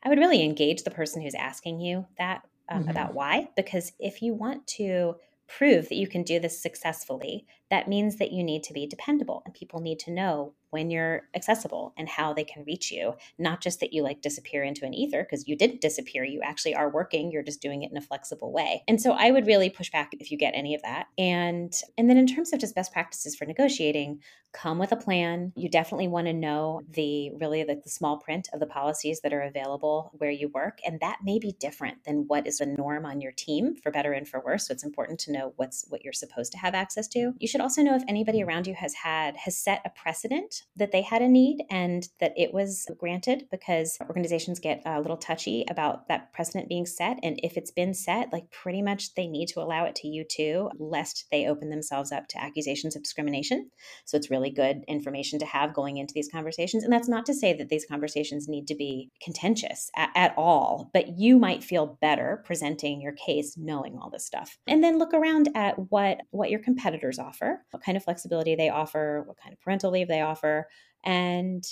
I 0.03 0.09
would 0.09 0.17
really 0.17 0.43
engage 0.43 0.83
the 0.83 0.91
person 0.91 1.21
who's 1.21 1.35
asking 1.35 1.81
you 1.81 2.07
that 2.17 2.41
um, 2.67 2.81
mm-hmm. 2.81 2.89
about 2.89 3.13
why, 3.13 3.49
because 3.55 3.91
if 3.99 4.23
you 4.23 4.33
want 4.33 4.65
to 4.67 5.17
prove 5.47 5.89
that 5.89 5.95
you 5.95 6.07
can 6.07 6.23
do 6.23 6.39
this 6.39 6.59
successfully, 6.59 7.45
that 7.69 7.87
means 7.87 8.15
that 8.15 8.31
you 8.31 8.43
need 8.43 8.63
to 8.63 8.73
be 8.73 8.87
dependable 8.87 9.43
and 9.45 9.53
people 9.53 9.79
need 9.79 9.99
to 9.99 10.11
know 10.11 10.53
when 10.75 10.89
you're 10.89 11.21
accessible 11.33 11.93
and 11.97 12.09
how 12.09 12.33
they 12.33 12.43
can 12.43 12.65
reach 12.65 12.91
you 12.91 13.13
not 13.39 13.61
just 13.61 13.79
that 13.79 13.93
you 13.93 14.03
like 14.03 14.21
disappear 14.21 14.61
into 14.61 14.85
an 14.85 14.93
ether 14.93 15.23
because 15.23 15.47
you 15.47 15.55
didn't 15.55 15.79
disappear 15.79 16.25
you 16.25 16.41
actually 16.43 16.75
are 16.75 16.89
working 16.89 17.31
you're 17.31 17.41
just 17.41 17.61
doing 17.61 17.81
it 17.81 17.91
in 17.91 17.95
a 17.95 18.01
flexible 18.01 18.51
way. 18.51 18.83
And 18.89 19.01
so 19.01 19.13
i 19.13 19.31
would 19.31 19.47
really 19.47 19.69
push 19.69 19.89
back 19.89 20.13
if 20.19 20.31
you 20.31 20.37
get 20.37 20.53
any 20.53 20.75
of 20.75 20.81
that. 20.81 21.07
And 21.17 21.73
and 21.97 22.09
then 22.09 22.17
in 22.17 22.27
terms 22.27 22.51
of 22.51 22.59
just 22.59 22.75
best 22.75 22.91
practices 22.91 23.37
for 23.37 23.45
negotiating 23.45 24.19
come 24.55 24.79
with 24.79 24.93
a 24.93 24.95
plan. 24.95 25.51
You 25.55 25.69
definitely 25.69 26.07
want 26.07 26.27
to 26.27 26.33
know 26.33 26.81
the 26.89 27.31
really 27.31 27.63
the, 27.63 27.75
the 27.83 27.89
small 27.89 28.17
print 28.17 28.47
of 28.53 28.61
the 28.61 28.65
policies 28.65 29.19
that 29.21 29.33
are 29.33 29.41
available 29.41 30.11
where 30.17 30.31
you 30.31 30.47
work 30.47 30.79
and 30.85 30.99
that 31.01 31.19
may 31.23 31.39
be 31.39 31.51
different 31.59 32.05
than 32.05 32.23
what 32.27 32.47
is 32.47 32.59
the 32.59 32.65
norm 32.65 33.05
on 33.05 33.19
your 33.19 33.33
team 33.33 33.75
for 33.75 33.91
better 33.91 34.13
and 34.13 34.27
for 34.27 34.39
worse. 34.39 34.67
So 34.67 34.73
it's 34.73 34.85
important 34.85 35.19
to 35.21 35.33
know 35.33 35.53
what's 35.57 35.85
what 35.89 36.03
you're 36.03 36.13
supposed 36.13 36.53
to 36.53 36.57
have 36.57 36.73
access 36.73 37.07
to. 37.09 37.33
You 37.37 37.47
should 37.49 37.61
also 37.61 37.81
know 37.81 37.95
if 37.95 38.03
anybody 38.07 38.41
around 38.41 38.65
you 38.65 38.75
has 38.75 38.93
had 38.93 39.35
has 39.35 39.57
set 39.57 39.81
a 39.85 39.89
precedent 39.89 40.63
that 40.77 40.91
they 40.91 41.01
had 41.01 41.21
a 41.21 41.27
need 41.27 41.63
and 41.69 42.07
that 42.19 42.33
it 42.35 42.53
was 42.53 42.85
granted 42.97 43.47
because 43.49 43.97
organizations 44.01 44.59
get 44.59 44.81
uh, 44.85 44.95
a 44.97 45.01
little 45.01 45.17
touchy 45.17 45.65
about 45.69 46.07
that 46.09 46.33
precedent 46.33 46.67
being 46.67 46.85
set. 46.85 47.17
And 47.23 47.39
if 47.43 47.55
it's 47.55 47.71
been 47.71 47.93
set, 47.93 48.33
like 48.33 48.51
pretty 48.51 48.81
much 48.81 49.15
they 49.15 49.27
need 49.27 49.47
to 49.47 49.61
allow 49.61 49.85
it 49.85 49.95
to 49.95 50.07
you 50.07 50.25
too, 50.29 50.69
lest 50.77 51.25
they 51.31 51.47
open 51.47 51.69
themselves 51.69 52.11
up 52.11 52.27
to 52.29 52.43
accusations 52.43 52.95
of 52.95 53.03
discrimination. 53.03 53.69
So 54.05 54.17
it's 54.17 54.29
really 54.29 54.49
good 54.49 54.83
information 54.87 55.39
to 55.39 55.45
have 55.45 55.73
going 55.73 55.97
into 55.97 56.13
these 56.13 56.29
conversations. 56.29 56.83
And 56.83 56.91
that's 56.91 57.09
not 57.09 57.25
to 57.27 57.33
say 57.33 57.53
that 57.53 57.69
these 57.69 57.85
conversations 57.85 58.49
need 58.49 58.67
to 58.67 58.75
be 58.75 59.11
contentious 59.23 59.89
at, 59.95 60.09
at 60.15 60.33
all, 60.37 60.89
but 60.93 61.17
you 61.17 61.39
might 61.39 61.63
feel 61.63 61.97
better 62.01 62.43
presenting 62.45 63.01
your 63.01 63.13
case 63.13 63.55
knowing 63.57 63.97
all 63.97 64.09
this 64.09 64.25
stuff. 64.25 64.57
And 64.67 64.83
then 64.83 64.99
look 64.99 65.13
around 65.13 65.49
at 65.55 65.75
what 65.89 66.21
what 66.31 66.49
your 66.49 66.59
competitors 66.59 67.17
offer, 67.19 67.63
what 67.71 67.83
kind 67.83 67.97
of 67.97 68.03
flexibility 68.03 68.55
they 68.55 68.69
offer, 68.69 69.23
what 69.25 69.37
kind 69.37 69.53
of 69.53 69.61
parental 69.61 69.91
leave 69.91 70.07
they 70.07 70.21
offer, 70.21 70.54
and 71.03 71.63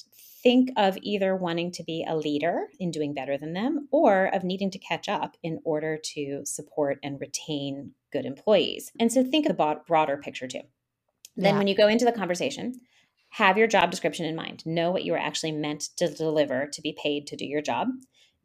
think 0.44 0.70
of 0.78 0.98
either 1.02 1.36
wanting 1.36 1.72
to 1.72 1.84
be 1.84 2.06
a 2.08 2.16
leader 2.16 2.68
in 2.80 2.92
doing 2.92 3.14
better 3.14 3.38
than 3.38 3.54
them 3.54 3.88
or 3.92 4.26
of 4.34 4.44
needing 4.44 4.70
to 4.72 4.78
catch 4.78 5.08
up 5.08 5.38
in 5.42 5.60
order 5.64 5.98
to 5.98 6.42
support 6.46 7.00
and 7.02 7.20
retain 7.20 7.92
good 8.12 8.26
employees. 8.26 8.92
And 9.00 9.12
so 9.12 9.24
think 9.24 9.48
of 9.48 9.58
the 9.58 9.82
broader 9.88 10.18
picture 10.18 10.48
too. 10.48 10.62
Then, 11.36 11.54
yeah. 11.54 11.58
when 11.58 11.68
you 11.68 11.76
go 11.76 11.88
into 11.88 12.06
the 12.06 12.12
conversation, 12.12 12.80
have 13.30 13.58
your 13.58 13.68
job 13.68 13.90
description 13.90 14.26
in 14.26 14.36
mind. 14.36 14.64
Know 14.66 14.92
what 14.92 15.04
you 15.04 15.16
are 15.16 15.20
actually 15.20 15.54
meant 15.54 15.90
to 15.98 16.14
deliver 16.14 16.68
to 16.68 16.82
be 16.82 16.96
paid 17.02 17.26
to 17.28 17.36
do 17.36 17.46
your 17.46 17.62
job 17.62 17.88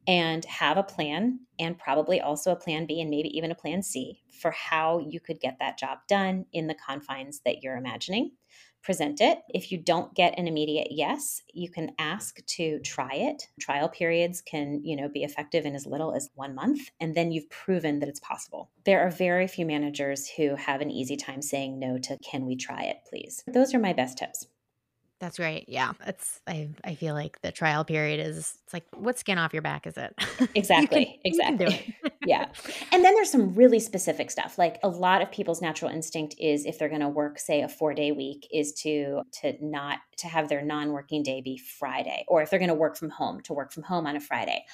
and 0.06 0.42
have 0.46 0.78
a 0.78 0.82
plan 0.82 1.40
and 1.58 1.78
probably 1.78 2.18
also 2.20 2.52
a 2.52 2.56
plan 2.56 2.86
B 2.86 3.00
and 3.02 3.10
maybe 3.10 3.28
even 3.36 3.50
a 3.50 3.54
plan 3.54 3.82
C 3.82 4.22
for 4.40 4.50
how 4.52 5.00
you 5.00 5.20
could 5.20 5.40
get 5.40 5.58
that 5.60 5.78
job 5.78 5.98
done 6.08 6.46
in 6.54 6.66
the 6.66 6.74
confines 6.74 7.42
that 7.44 7.62
you're 7.62 7.76
imagining. 7.76 8.30
Present 8.88 9.20
it. 9.20 9.40
If 9.50 9.70
you 9.70 9.76
don't 9.76 10.14
get 10.14 10.38
an 10.38 10.48
immediate 10.48 10.88
yes, 10.90 11.42
you 11.52 11.68
can 11.68 11.90
ask 11.98 12.42
to 12.56 12.80
try 12.80 13.10
it. 13.12 13.48
Trial 13.60 13.86
periods 13.86 14.40
can, 14.40 14.80
you 14.82 14.96
know, 14.96 15.10
be 15.10 15.24
effective 15.24 15.66
in 15.66 15.74
as 15.74 15.84
little 15.84 16.14
as 16.14 16.30
1 16.36 16.54
month 16.54 16.88
and 16.98 17.14
then 17.14 17.30
you've 17.30 17.50
proven 17.50 17.98
that 17.98 18.08
it's 18.08 18.18
possible. 18.18 18.70
There 18.86 19.06
are 19.06 19.10
very 19.10 19.46
few 19.46 19.66
managers 19.66 20.26
who 20.26 20.54
have 20.54 20.80
an 20.80 20.90
easy 20.90 21.18
time 21.18 21.42
saying 21.42 21.78
no 21.78 21.98
to 21.98 22.16
can 22.24 22.46
we 22.46 22.56
try 22.56 22.84
it, 22.84 23.00
please. 23.06 23.44
Those 23.46 23.74
are 23.74 23.78
my 23.78 23.92
best 23.92 24.16
tips. 24.16 24.46
That's 25.20 25.40
right. 25.40 25.64
Yeah. 25.66 25.92
It's 26.06 26.40
I 26.46 26.68
I 26.84 26.94
feel 26.94 27.14
like 27.14 27.40
the 27.42 27.50
trial 27.50 27.84
period 27.84 28.24
is 28.24 28.56
it's 28.64 28.72
like 28.72 28.84
what 28.94 29.18
skin 29.18 29.36
off 29.38 29.52
your 29.52 29.62
back 29.62 29.86
is 29.86 29.96
it? 29.96 30.14
Exactly. 30.54 31.04
can, 31.04 31.14
exactly. 31.24 31.96
yeah. 32.26 32.46
And 32.92 33.04
then 33.04 33.14
there's 33.14 33.30
some 33.30 33.54
really 33.54 33.80
specific 33.80 34.30
stuff. 34.30 34.56
Like 34.58 34.78
a 34.82 34.88
lot 34.88 35.22
of 35.22 35.30
people's 35.30 35.60
natural 35.60 35.90
instinct 35.90 36.34
is 36.38 36.64
if 36.64 36.78
they're 36.78 36.88
going 36.88 37.00
to 37.00 37.08
work 37.08 37.38
say 37.38 37.62
a 37.62 37.68
4-day 37.68 38.12
week 38.12 38.46
is 38.52 38.72
to 38.82 39.22
to 39.40 39.54
not 39.60 39.98
to 40.18 40.28
have 40.28 40.48
their 40.48 40.62
non-working 40.62 41.22
day 41.22 41.40
be 41.40 41.58
Friday 41.58 42.24
or 42.28 42.42
if 42.42 42.50
they're 42.50 42.58
going 42.58 42.68
to 42.68 42.74
work 42.74 42.96
from 42.96 43.10
home 43.10 43.40
to 43.42 43.52
work 43.52 43.72
from 43.72 43.82
home 43.82 44.06
on 44.06 44.16
a 44.16 44.20
Friday. 44.20 44.64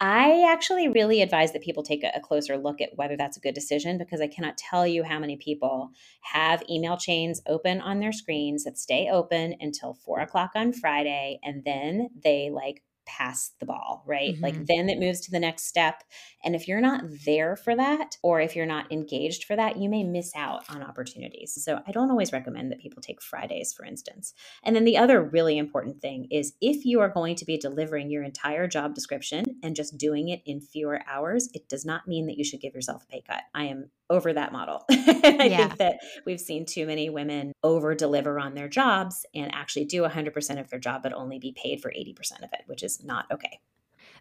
I 0.00 0.50
actually 0.50 0.88
really 0.88 1.22
advise 1.22 1.52
that 1.52 1.62
people 1.62 1.82
take 1.82 2.02
a, 2.02 2.20
closer 2.20 2.56
look 2.56 2.80
at 2.80 2.90
whether 2.96 3.16
that's 3.16 3.36
a 3.36 3.40
good 3.40 3.54
decision 3.54 3.96
because 3.96 4.20
I 4.20 4.26
cannot 4.26 4.58
tell 4.58 4.86
you 4.86 5.04
how 5.04 5.18
many 5.18 5.36
people 5.36 5.90
have 6.22 6.62
email 6.68 6.96
chains 6.96 7.40
open 7.46 7.80
on 7.80 8.00
their 8.00 8.12
screens 8.12 8.64
that 8.64 8.76
stay 8.76 9.08
open 9.08 9.54
until 9.60 9.94
four 9.94 10.20
o'clock 10.20 10.50
on 10.54 10.72
Friday 10.72 11.38
and 11.44 11.62
then 11.64 12.08
they 12.22 12.50
like 12.50 12.82
pass 13.06 13.52
the 13.60 13.66
ball, 13.66 14.02
right? 14.06 14.34
Mm-hmm. 14.34 14.42
Like 14.42 14.66
then 14.66 14.88
it 14.88 14.98
moves 14.98 15.20
to 15.22 15.30
the 15.30 15.40
next 15.40 15.64
step. 15.64 16.02
And 16.44 16.54
if 16.54 16.68
you're 16.68 16.80
not 16.80 17.04
there 17.24 17.56
for 17.56 17.76
that, 17.76 18.16
or 18.22 18.40
if 18.40 18.56
you're 18.56 18.66
not 18.66 18.90
engaged 18.92 19.44
for 19.44 19.56
that, 19.56 19.76
you 19.76 19.88
may 19.88 20.02
miss 20.02 20.32
out 20.36 20.64
on 20.68 20.82
opportunities. 20.82 21.56
So 21.62 21.80
I 21.86 21.92
don't 21.92 22.10
always 22.10 22.32
recommend 22.32 22.70
that 22.70 22.80
people 22.80 23.02
take 23.02 23.22
Fridays, 23.22 23.72
for 23.72 23.84
instance. 23.84 24.34
And 24.62 24.74
then 24.74 24.84
the 24.84 24.98
other 24.98 25.22
really 25.22 25.58
important 25.58 26.00
thing 26.00 26.28
is 26.30 26.54
if 26.60 26.84
you 26.84 27.00
are 27.00 27.08
going 27.08 27.36
to 27.36 27.44
be 27.44 27.58
delivering 27.58 28.10
your 28.10 28.22
entire 28.22 28.66
job 28.66 28.94
description 28.94 29.44
and 29.62 29.76
just 29.76 29.98
doing 29.98 30.28
it 30.28 30.42
in 30.46 30.60
fewer 30.60 31.00
hours, 31.08 31.48
it 31.54 31.68
does 31.68 31.84
not 31.84 32.08
mean 32.08 32.26
that 32.26 32.38
you 32.38 32.44
should 32.44 32.60
give 32.60 32.74
yourself 32.74 33.04
a 33.04 33.06
pay 33.06 33.22
cut. 33.26 33.42
I 33.54 33.64
am 33.64 33.90
over 34.14 34.32
that 34.32 34.52
model. 34.52 34.84
I 34.90 35.48
yeah. 35.50 35.56
think 35.56 35.78
that 35.78 35.96
we've 36.24 36.40
seen 36.40 36.64
too 36.66 36.86
many 36.86 37.10
women 37.10 37.52
over 37.62 37.94
deliver 37.94 38.38
on 38.38 38.54
their 38.54 38.68
jobs 38.68 39.26
and 39.34 39.52
actually 39.54 39.86
do 39.86 40.02
100% 40.02 40.60
of 40.60 40.70
their 40.70 40.78
job, 40.78 41.02
but 41.02 41.12
only 41.12 41.38
be 41.38 41.52
paid 41.52 41.80
for 41.80 41.90
80% 41.90 42.42
of 42.42 42.50
it, 42.52 42.62
which 42.66 42.82
is 42.82 43.02
not 43.04 43.26
okay 43.32 43.60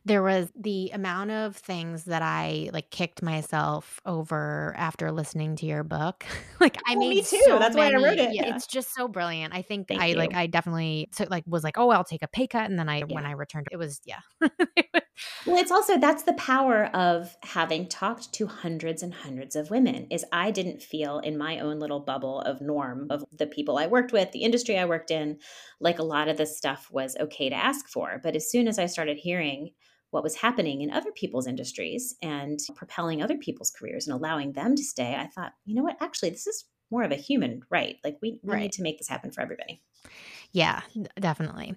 there 0.05 0.21
was 0.21 0.51
the 0.55 0.91
amount 0.93 1.31
of 1.31 1.55
things 1.55 2.05
that 2.05 2.21
I 2.21 2.69
like 2.73 2.89
kicked 2.89 3.21
myself 3.21 4.01
over 4.05 4.73
after 4.77 5.11
listening 5.11 5.55
to 5.57 5.65
your 5.65 5.83
book. 5.83 6.25
like 6.59 6.77
I 6.85 6.95
made 6.95 7.09
me 7.09 7.21
too. 7.21 7.41
So 7.45 7.57
That's 7.57 7.75
many, 7.75 7.95
why 7.95 7.99
I 7.99 8.09
wrote 8.09 8.19
it. 8.19 8.35
Yeah. 8.35 8.53
It's 8.53 8.67
just 8.67 8.93
so 8.93 9.07
brilliant. 9.07 9.53
I 9.53 9.61
think 9.61 9.87
Thank 9.87 10.01
I 10.01 10.07
you. 10.07 10.15
like 10.15 10.33
I 10.33 10.47
definitely 10.47 11.09
took 11.15 11.29
like 11.29 11.45
was 11.47 11.63
like, 11.63 11.77
oh, 11.77 11.89
I'll 11.89 12.03
take 12.03 12.21
a 12.21 12.27
pay 12.27 12.47
cut, 12.47 12.69
and 12.69 12.77
then 12.77 12.89
I 12.89 12.97
yeah. 12.97 13.05
when 13.07 13.25
I 13.25 13.31
returned, 13.31 13.67
it 13.71 13.77
was 13.77 14.01
yeah. 14.05 14.19
well, 14.41 15.57
it's 15.57 15.71
also 15.71 15.97
that's 15.97 16.23
the 16.23 16.33
power 16.33 16.85
of 16.93 17.37
having 17.43 17.87
talked 17.87 18.33
to 18.33 18.47
hundreds 18.47 19.03
and 19.03 19.13
hundreds 19.13 19.55
of 19.55 19.69
women. 19.69 20.07
Is 20.11 20.25
I 20.33 20.51
didn't 20.51 20.81
feel 20.81 21.19
in 21.19 21.37
my 21.37 21.59
own 21.59 21.79
little 21.79 22.01
bubble 22.01 22.41
of 22.41 22.59
norm 22.59 23.07
of 23.09 23.23
the 23.31 23.47
people 23.47 23.77
I 23.77 23.87
worked 23.87 24.11
with, 24.11 24.33
the 24.33 24.43
industry 24.43 24.77
I 24.77 24.83
worked 24.83 25.11
in, 25.11 25.39
like 25.79 25.99
a 25.99 26.03
lot 26.03 26.27
of 26.27 26.35
this 26.35 26.57
stuff 26.57 26.89
was 26.91 27.15
okay 27.17 27.49
to 27.49 27.55
ask 27.55 27.87
for. 27.87 28.19
But 28.21 28.35
as 28.35 28.51
soon 28.51 28.67
as 28.67 28.77
I 28.77 28.87
started 28.87 29.17
hearing 29.17 29.69
what 30.13 30.23
was 30.23 30.35
happening 30.35 30.81
in 30.81 30.91
other 30.91 31.11
people's 31.11 31.47
industries 31.47 32.15
and 32.21 32.59
propelling 32.75 33.21
other 33.21 33.37
people's 33.37 33.71
careers 33.71 34.07
and 34.07 34.15
allowing 34.15 34.53
them 34.53 34.75
to 34.75 34.83
stay, 34.83 35.15
I 35.15 35.27
thought, 35.27 35.53
you 35.65 35.73
know 35.75 35.83
what, 35.83 35.97
actually, 35.99 36.29
this 36.29 36.45
is 36.45 36.65
more 36.91 37.03
of 37.03 37.11
a 37.11 37.15
human 37.15 37.63
right. 37.71 37.97
Like 38.03 38.19
we, 38.21 38.39
we 38.43 38.53
right. 38.53 38.61
need 38.61 38.71
to 38.73 38.83
make 38.83 38.99
this 38.99 39.07
happen 39.07 39.31
for 39.31 39.41
everybody. 39.41 39.81
Yeah, 40.51 40.81
definitely. 41.19 41.75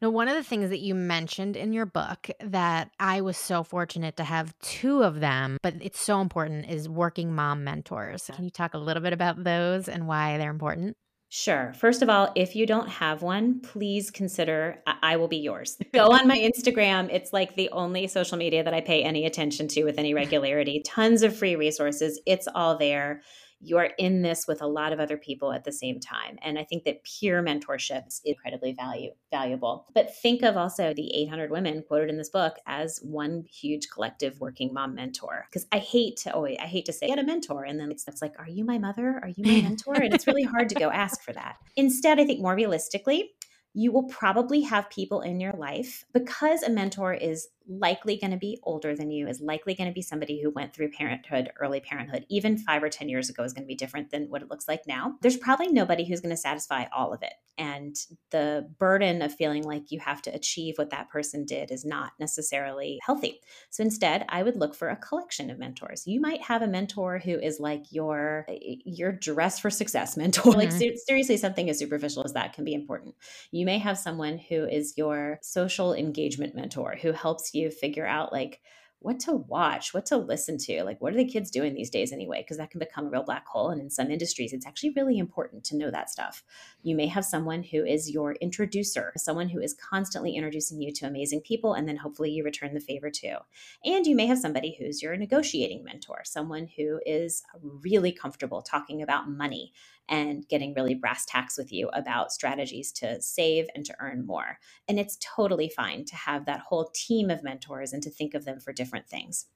Now, 0.00 0.10
one 0.10 0.28
of 0.28 0.36
the 0.36 0.44
things 0.44 0.70
that 0.70 0.78
you 0.78 0.94
mentioned 0.94 1.56
in 1.56 1.72
your 1.72 1.84
book 1.84 2.30
that 2.40 2.90
I 2.98 3.20
was 3.20 3.36
so 3.36 3.64
fortunate 3.64 4.16
to 4.16 4.24
have 4.24 4.58
two 4.60 5.02
of 5.02 5.20
them, 5.20 5.58
but 5.62 5.74
it's 5.80 6.00
so 6.00 6.20
important 6.20 6.70
is 6.70 6.88
working 6.88 7.34
mom 7.34 7.64
mentors. 7.64 8.30
Can 8.32 8.44
you 8.44 8.50
talk 8.50 8.74
a 8.74 8.78
little 8.78 9.02
bit 9.02 9.12
about 9.12 9.42
those 9.42 9.88
and 9.88 10.06
why 10.06 10.38
they're 10.38 10.50
important? 10.50 10.96
Sure. 11.30 11.74
First 11.74 12.00
of 12.00 12.08
all, 12.08 12.32
if 12.34 12.56
you 12.56 12.64
don't 12.64 12.88
have 12.88 13.20
one, 13.20 13.60
please 13.60 14.10
consider 14.10 14.82
I, 14.86 14.94
I 15.02 15.16
will 15.16 15.28
be 15.28 15.36
yours. 15.36 15.76
Go 15.92 16.06
on 16.06 16.26
my 16.26 16.38
Instagram. 16.38 17.12
It's 17.12 17.34
like 17.34 17.54
the 17.54 17.68
only 17.70 18.06
social 18.06 18.38
media 18.38 18.64
that 18.64 18.72
I 18.72 18.80
pay 18.80 19.02
any 19.02 19.26
attention 19.26 19.68
to 19.68 19.84
with 19.84 19.98
any 19.98 20.14
regularity. 20.22 20.82
Tons 20.86 21.22
of 21.22 21.36
free 21.36 21.54
resources. 21.54 22.18
It's 22.24 22.48
all 22.54 22.78
there 22.78 23.20
you 23.60 23.76
are 23.78 23.90
in 23.98 24.22
this 24.22 24.46
with 24.46 24.62
a 24.62 24.66
lot 24.66 24.92
of 24.92 25.00
other 25.00 25.16
people 25.16 25.52
at 25.52 25.64
the 25.64 25.72
same 25.72 25.98
time. 25.98 26.38
And 26.42 26.58
I 26.58 26.64
think 26.64 26.84
that 26.84 27.02
peer 27.02 27.42
mentorship 27.42 28.06
is 28.06 28.20
incredibly 28.24 28.72
value, 28.72 29.10
valuable. 29.30 29.86
But 29.94 30.14
think 30.14 30.42
of 30.42 30.56
also 30.56 30.94
the 30.94 31.14
800 31.14 31.50
women 31.50 31.82
quoted 31.86 32.08
in 32.08 32.18
this 32.18 32.30
book 32.30 32.56
as 32.66 33.00
one 33.02 33.44
huge 33.50 33.88
collective 33.90 34.40
working 34.40 34.72
mom 34.72 34.94
mentor. 34.94 35.46
Because 35.50 35.66
I 35.72 35.78
hate 35.78 36.16
to 36.18 36.32
always, 36.32 36.56
I 36.60 36.66
hate 36.66 36.86
to 36.86 36.92
say, 36.92 37.08
get 37.08 37.18
a 37.18 37.24
mentor. 37.24 37.64
And 37.64 37.80
then 37.80 37.90
it's, 37.90 38.06
it's 38.06 38.22
like, 38.22 38.34
are 38.38 38.48
you 38.48 38.64
my 38.64 38.78
mother? 38.78 39.18
Are 39.22 39.28
you 39.28 39.44
my 39.44 39.62
mentor? 39.68 39.94
And 39.94 40.14
it's 40.14 40.26
really 40.26 40.44
hard 40.44 40.68
to 40.68 40.74
go 40.76 40.90
ask 40.90 41.22
for 41.22 41.32
that. 41.32 41.56
Instead, 41.76 42.20
I 42.20 42.26
think 42.26 42.40
more 42.40 42.54
realistically, 42.54 43.32
you 43.74 43.92
will 43.92 44.04
probably 44.04 44.62
have 44.62 44.90
people 44.90 45.20
in 45.20 45.40
your 45.40 45.52
life 45.52 46.04
because 46.12 46.62
a 46.62 46.70
mentor 46.70 47.12
is 47.12 47.48
likely 47.68 48.16
going 48.18 48.30
to 48.30 48.36
be 48.36 48.58
older 48.62 48.96
than 48.96 49.10
you, 49.10 49.28
is 49.28 49.40
likely 49.40 49.74
going 49.74 49.88
to 49.88 49.94
be 49.94 50.02
somebody 50.02 50.40
who 50.42 50.50
went 50.50 50.74
through 50.74 50.90
parenthood, 50.90 51.50
early 51.60 51.80
parenthood, 51.80 52.24
even 52.28 52.58
five 52.58 52.82
or 52.82 52.88
10 52.88 53.08
years 53.08 53.28
ago 53.28 53.44
is 53.44 53.52
going 53.52 53.64
to 53.64 53.68
be 53.68 53.74
different 53.74 54.10
than 54.10 54.30
what 54.30 54.42
it 54.42 54.50
looks 54.50 54.68
like 54.68 54.86
now. 54.86 55.14
There's 55.22 55.36
probably 55.36 55.68
nobody 55.68 56.04
who's 56.04 56.20
going 56.20 56.34
to 56.34 56.36
satisfy 56.36 56.86
all 56.96 57.12
of 57.12 57.22
it. 57.22 57.34
And 57.58 57.96
the 58.30 58.70
burden 58.78 59.20
of 59.20 59.34
feeling 59.34 59.64
like 59.64 59.90
you 59.90 59.98
have 59.98 60.22
to 60.22 60.30
achieve 60.30 60.74
what 60.78 60.90
that 60.90 61.10
person 61.10 61.44
did 61.44 61.72
is 61.72 61.84
not 61.84 62.12
necessarily 62.20 63.00
healthy. 63.02 63.40
So 63.70 63.82
instead, 63.82 64.24
I 64.28 64.44
would 64.44 64.54
look 64.54 64.76
for 64.76 64.88
a 64.88 64.96
collection 64.96 65.50
of 65.50 65.58
mentors. 65.58 66.06
You 66.06 66.20
might 66.20 66.40
have 66.42 66.62
a 66.62 66.68
mentor 66.68 67.18
who 67.18 67.36
is 67.38 67.58
like 67.58 67.82
your 67.90 68.46
your 68.60 69.10
dress 69.10 69.58
for 69.58 69.70
success 69.70 70.16
mentor. 70.16 70.52
Mm-hmm. 70.52 70.58
Like 70.58 70.98
seriously, 71.06 71.36
something 71.36 71.68
as 71.68 71.80
superficial 71.80 72.24
as 72.24 72.32
that 72.34 72.52
can 72.52 72.64
be 72.64 72.74
important. 72.74 73.16
You 73.50 73.66
may 73.66 73.78
have 73.78 73.98
someone 73.98 74.38
who 74.38 74.64
is 74.64 74.94
your 74.96 75.40
social 75.42 75.92
engagement 75.92 76.54
mentor 76.54 76.96
who 77.02 77.10
helps 77.10 77.54
you 77.54 77.57
you 77.58 77.70
figure 77.70 78.06
out 78.06 78.32
like 78.32 78.60
what 79.00 79.20
to 79.20 79.32
watch, 79.32 79.94
what 79.94 80.06
to 80.06 80.16
listen 80.16 80.58
to, 80.58 80.82
like 80.82 81.00
what 81.00 81.12
are 81.12 81.16
the 81.16 81.24
kids 81.24 81.50
doing 81.50 81.74
these 81.74 81.90
days 81.90 82.12
anyway? 82.12 82.42
Because 82.42 82.56
that 82.56 82.70
can 82.70 82.80
become 82.80 83.06
a 83.06 83.10
real 83.10 83.22
black 83.22 83.46
hole. 83.46 83.70
And 83.70 83.80
in 83.80 83.90
some 83.90 84.10
industries, 84.10 84.52
it's 84.52 84.66
actually 84.66 84.90
really 84.90 85.18
important 85.18 85.64
to 85.64 85.76
know 85.76 85.90
that 85.90 86.10
stuff. 86.10 86.42
You 86.82 86.96
may 86.96 87.06
have 87.06 87.24
someone 87.24 87.62
who 87.62 87.84
is 87.84 88.10
your 88.10 88.32
introducer, 88.34 89.12
someone 89.16 89.48
who 89.48 89.60
is 89.60 89.74
constantly 89.74 90.34
introducing 90.34 90.82
you 90.82 90.92
to 90.94 91.06
amazing 91.06 91.42
people, 91.42 91.74
and 91.74 91.88
then 91.88 91.96
hopefully 91.96 92.30
you 92.30 92.42
return 92.42 92.74
the 92.74 92.80
favor 92.80 93.10
too. 93.10 93.36
And 93.84 94.04
you 94.06 94.16
may 94.16 94.26
have 94.26 94.38
somebody 94.38 94.76
who's 94.78 95.00
your 95.00 95.16
negotiating 95.16 95.84
mentor, 95.84 96.22
someone 96.24 96.68
who 96.76 97.00
is 97.06 97.42
really 97.62 98.10
comfortable 98.10 98.62
talking 98.62 99.00
about 99.00 99.30
money 99.30 99.72
and 100.08 100.48
getting 100.48 100.74
really 100.74 100.94
brass 100.94 101.26
tacks 101.26 101.58
with 101.58 101.70
you 101.70 101.88
about 101.88 102.32
strategies 102.32 102.90
to 102.92 103.20
save 103.20 103.66
and 103.74 103.84
to 103.84 103.94
earn 104.00 104.26
more. 104.26 104.58
And 104.88 104.98
it's 104.98 105.18
totally 105.20 105.68
fine 105.68 106.04
to 106.06 106.16
have 106.16 106.46
that 106.46 106.60
whole 106.60 106.90
team 106.94 107.30
of 107.30 107.42
mentors 107.44 107.92
and 107.92 108.02
to 108.02 108.10
think 108.10 108.34
of 108.34 108.44
them 108.44 108.58
for 108.58 108.72
different 108.72 108.87
things. 109.08 109.46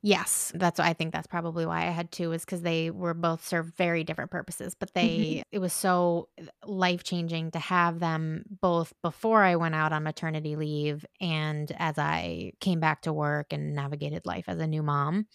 Yes, 0.00 0.50
that's 0.56 0.80
I 0.80 0.92
think 0.94 1.12
that's 1.12 1.26
probably 1.28 1.64
why 1.64 1.82
I 1.86 1.90
had 1.90 2.10
two 2.10 2.32
is 2.32 2.44
because 2.44 2.62
they 2.62 2.90
were 2.90 3.14
both 3.14 3.46
served 3.46 3.76
very 3.76 4.02
different 4.02 4.30
purposes, 4.30 4.74
but 4.74 4.92
they 4.94 5.42
it 5.52 5.60
was 5.60 5.72
so 5.72 6.28
life-changing 6.64 7.52
to 7.52 7.58
have 7.60 8.00
them 8.00 8.44
both 8.60 8.92
before 9.02 9.42
I 9.42 9.56
went 9.56 9.74
out 9.76 9.92
on 9.92 10.02
maternity 10.02 10.56
leave 10.56 11.06
and 11.20 11.70
as 11.78 11.98
I 11.98 12.52
came 12.60 12.80
back 12.80 13.02
to 13.02 13.12
work 13.12 13.52
and 13.52 13.74
navigated 13.74 14.26
life 14.26 14.44
as 14.48 14.58
a 14.58 14.66
new 14.66 14.82
mom. 14.82 15.26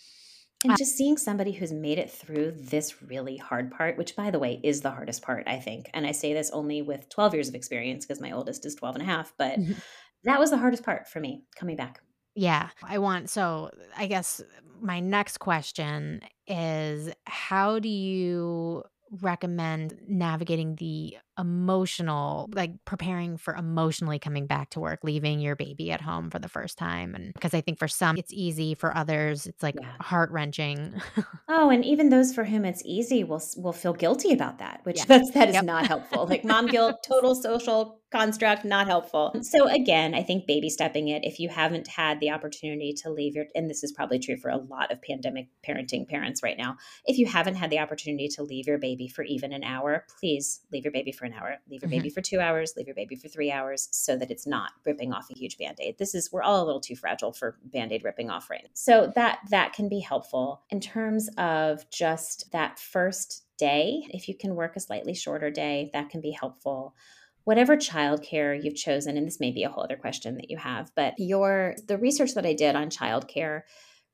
And 0.63 0.76
just 0.76 0.98
seeing 0.98 1.18
somebody 1.18 1.52
who's 1.52 1.72
made 1.72 2.00
it 2.00 2.10
through 2.10 2.52
this 2.52 3.02
really 3.04 3.38
hard 3.38 3.72
part, 3.72 3.96
which 3.96 4.16
by 4.16 4.32
the 4.32 4.40
way 4.40 4.60
is 4.63 4.82
the 4.82 4.90
hardest 4.92 5.22
part, 5.22 5.48
I 5.48 5.60
think. 5.60 5.90
And 5.94 6.06
I 6.06 6.12
say 6.12 6.34
this 6.34 6.50
only 6.50 6.82
with 6.82 7.10
12 7.10 7.34
years 7.34 7.48
of 7.48 7.54
experience 7.56 8.06
because 8.06 8.20
my 8.20 8.32
oldest 8.32 8.66
is 8.66 8.74
12 8.76 8.96
and 8.96 9.04
a 9.04 9.06
half, 9.06 9.34
but 9.38 9.60
Mhm. 9.60 9.82
That 10.24 10.40
was 10.40 10.50
the 10.50 10.58
hardest 10.58 10.84
part 10.84 11.08
for 11.08 11.20
me 11.20 11.44
coming 11.56 11.76
back. 11.76 12.02
Yeah, 12.36 12.70
I 12.84 13.00
want 13.00 13.30
so 13.30 13.72
I 13.96 14.06
guess 14.08 14.42
my 14.80 15.00
next 15.00 15.40
question 15.40 16.22
is 16.46 17.12
how 17.26 17.80
do 17.80 17.90
you 17.90 18.84
recommend 19.10 20.00
navigating 20.08 20.76
the 20.76 21.18
emotional 21.38 22.50
like 22.54 22.71
preparing 22.86 23.38
for 23.38 23.56
emotionally 23.56 24.19
coming 24.19 24.47
back 24.47 24.69
to 24.71 24.80
work, 24.80 25.00
leaving 25.04 25.39
your 25.39 25.56
baby 25.56 25.91
at 25.91 26.02
home 26.02 26.30
for 26.30 26.39
the 26.39 26.50
first 26.50 26.78
time 26.78 27.13
and 27.15 27.34
because 27.34 27.54
I 27.54 27.62
think 27.62 27.80
for 27.80 27.88
some 27.88 28.17
it's 28.17 28.34
easy, 28.34 28.73
for 28.73 28.95
others 28.95 29.45
it's 29.47 29.62
like 29.63 29.76
Yeah. 29.80 29.88
heart-wrenching. 30.02 30.93
Oh, 31.50 31.69
and 31.69 31.84
even 31.86 32.10
those 32.10 32.34
for 32.36 32.43
whom 32.43 32.65
it's 32.65 32.82
easy 32.86 33.23
will 33.23 33.41
will 33.58 33.73
feel 33.73 33.93
guilty 33.93 34.34
about 34.34 34.60
that, 34.60 34.82
which 34.84 34.97
Yeah. 34.97 35.06
that's 35.08 35.32
that 35.32 35.50
is 35.50 35.54
Yep. 35.56 35.65
not 35.65 35.88
helpful. 35.88 36.26
Like 36.28 36.43
mom 36.43 36.67
guilt, 36.76 36.97
total 37.08 37.36
social 37.36 38.02
construct, 38.12 38.63
not 38.63 38.88
helpful. 38.88 39.34
So 39.41 39.67
again, 39.67 40.13
I 40.13 40.23
think 40.23 40.47
baby 40.47 40.69
stepping 40.69 41.10
it. 41.10 41.23
If 41.26 41.39
you 41.39 41.50
haven't 41.50 41.88
had 41.88 42.19
the 42.21 42.32
opportunity 42.32 42.93
to 43.04 43.10
leave 43.10 43.36
your, 43.36 43.45
and 43.54 43.69
this 43.69 43.84
is 43.84 43.91
probably 43.91 44.17
true 44.19 44.38
for 44.38 44.50
a 44.50 44.58
lot 44.58 44.91
of 44.93 45.02
pandemic 45.02 45.47
parenting 45.67 46.08
parents 46.08 46.41
right 46.41 46.58
now. 46.58 46.78
If 47.06 47.17
you 47.17 47.26
haven't 47.26 47.56
had 47.56 47.69
the 47.69 47.80
opportunity 47.80 48.30
to 48.30 48.43
leave 48.43 48.65
your 48.67 48.78
baby 48.78 49.08
for 49.10 49.23
even 49.23 49.52
an 49.52 49.63
hour, 49.63 50.06
please 50.19 50.62
leave 50.71 50.86
your 50.86 50.93
baby 50.93 51.12
for 51.12 51.27
an 51.28 51.34
hour. 51.34 51.58
Leave 51.70 51.84
your 51.84 51.90
Mhm. 51.90 51.98
baby 51.98 52.10
for 52.10 52.22
two 52.22 52.40
hours. 52.40 52.74
Leave 52.76 52.88
your 52.88 52.96
baby 52.96 53.16
for 53.16 53.28
three 53.28 53.52
hours, 53.52 53.88
so 53.92 54.18
that 54.18 54.32
it's 54.32 54.48
not 54.48 54.72
ripping 54.86 55.13
off 55.13 55.30
a 55.30 55.38
huge 55.38 55.58
band 55.60 55.78
aid. 55.80 56.00
This 56.00 56.16
is 56.16 56.32
we're 56.32 56.42
all 56.42 56.63
a 56.63 56.66
little 56.66 56.82
too 56.82 56.96
fragile 56.96 57.32
for 57.34 57.60
band 57.63 57.92
aid 57.92 58.04
ripping 58.04 58.32
off 58.32 58.50
right 58.50 58.63
now. 58.63 58.70
So 58.74 59.12
that 59.13 59.40
that 59.52 59.74
can 59.74 59.88
be 59.88 60.00
helpful 60.00 60.63
in 60.72 60.80
terms 60.80 61.30
of 61.38 61.88
just 61.92 62.52
that 62.52 62.80
first 62.80 63.44
day. 63.58 64.08
If 64.10 64.28
you 64.28 64.36
can 64.36 64.56
work 64.56 64.76
a 64.76 64.80
slightly 64.80 65.13
shorter 65.13 65.52
day, 65.52 65.92
that 65.94 66.10
can 66.10 66.22
be 66.22 66.32
helpful 66.32 66.96
whatever 67.44 67.78
childcare 67.78 68.62
you've 68.62 68.76
chosen, 68.76 69.16
and 69.16 69.26
this 69.26 69.40
may 69.40 69.52
be 69.52 69.63
a 69.63 69.70
whole 69.70 69.82
other 69.82 69.96
question 69.96 70.36
that 70.36 70.50
you 70.50 70.58
have, 70.58 70.92
but 70.96 71.13
your 71.18 71.76
the 71.88 71.98
research 71.98 72.34
that 72.34 72.46
I 72.46 72.52
did 72.52 72.76
on 72.76 72.90
childcare 72.90 73.62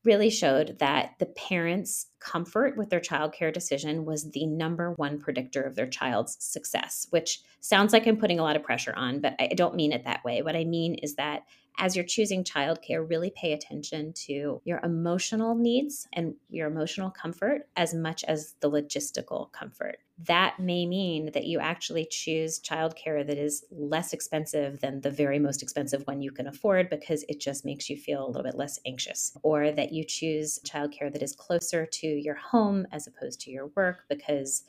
really 0.06 0.30
showed 0.30 0.78
that 0.80 1.12
the 1.20 1.26
parents' 1.26 2.08
comfort 2.20 2.78
with 2.78 2.90
their 2.90 3.00
childcare 3.00 3.54
decision 3.54 4.06
was 4.06 4.32
the 4.32 4.46
number 4.46 4.94
one 4.94 5.20
predictor 5.20 5.62
of 5.62 5.76
their 5.76 5.88
child's 5.88 6.38
success, 6.40 7.08
which 7.10 7.40
sounds 7.62 7.94
like 7.94 8.06
I'm 8.06 8.18
putting 8.18 8.40
a 8.40 8.44
lot 8.44 8.56
of 8.56 8.64
pressure 8.64 8.94
on, 8.96 9.22
but 9.22 9.36
I 9.40 9.48
don't 9.56 9.76
mean 9.76 9.92
it 9.92 10.04
that 10.06 10.24
way. 10.24 10.42
What 10.42 10.56
I 10.56 10.66
mean 10.66 10.96
is 10.96 11.16
that 11.16 11.44
as 11.78 11.96
you're 11.96 12.06
choosing 12.06 12.44
childcare, 12.44 13.08
really 13.08 13.32
pay 13.36 13.54
attention 13.54 14.14
to 14.14 14.62
your 14.64 14.80
emotional 14.84 15.56
needs 15.56 16.08
and 16.14 16.36
your 16.50 16.68
emotional 16.68 17.10
comfort 17.10 17.68
as 17.76 17.94
much 17.94 18.24
as 18.26 18.56
the 18.62 18.70
logistical 18.70 19.52
comfort. 19.52 19.98
That 20.26 20.60
may 20.60 20.86
mean 20.86 21.32
that 21.34 21.46
you 21.46 21.60
actually 21.60 22.08
choose 22.10 22.60
childcare 22.60 23.26
that 23.26 23.38
is 23.38 23.66
less 23.72 24.14
expensive 24.14 24.80
than 24.80 25.02
the 25.02 25.10
very 25.10 25.40
most 25.40 25.64
expensive 25.64 26.04
one 26.06 26.22
you 26.22 26.32
can 26.32 26.48
afford 26.48 26.90
because 26.90 27.26
it 27.28 27.40
just 27.40 27.66
makes 27.66 27.90
you 27.90 27.98
feel 27.98 28.24
a 28.24 28.28
little 28.28 28.44
bit 28.44 28.56
less 28.56 28.80
anxious, 28.86 29.36
or 29.42 29.72
that 29.72 29.92
you 29.92 30.04
choose 30.04 30.60
childcare 30.66 31.12
that 31.12 31.24
is 31.24 31.36
closer 31.36 31.86
to 31.88 32.08
your 32.08 32.36
home 32.36 32.86
as 32.92 33.08
opposed 33.08 33.42
to 33.42 33.52
your 33.52 33.72
work 33.76 34.04
because 34.08 34.64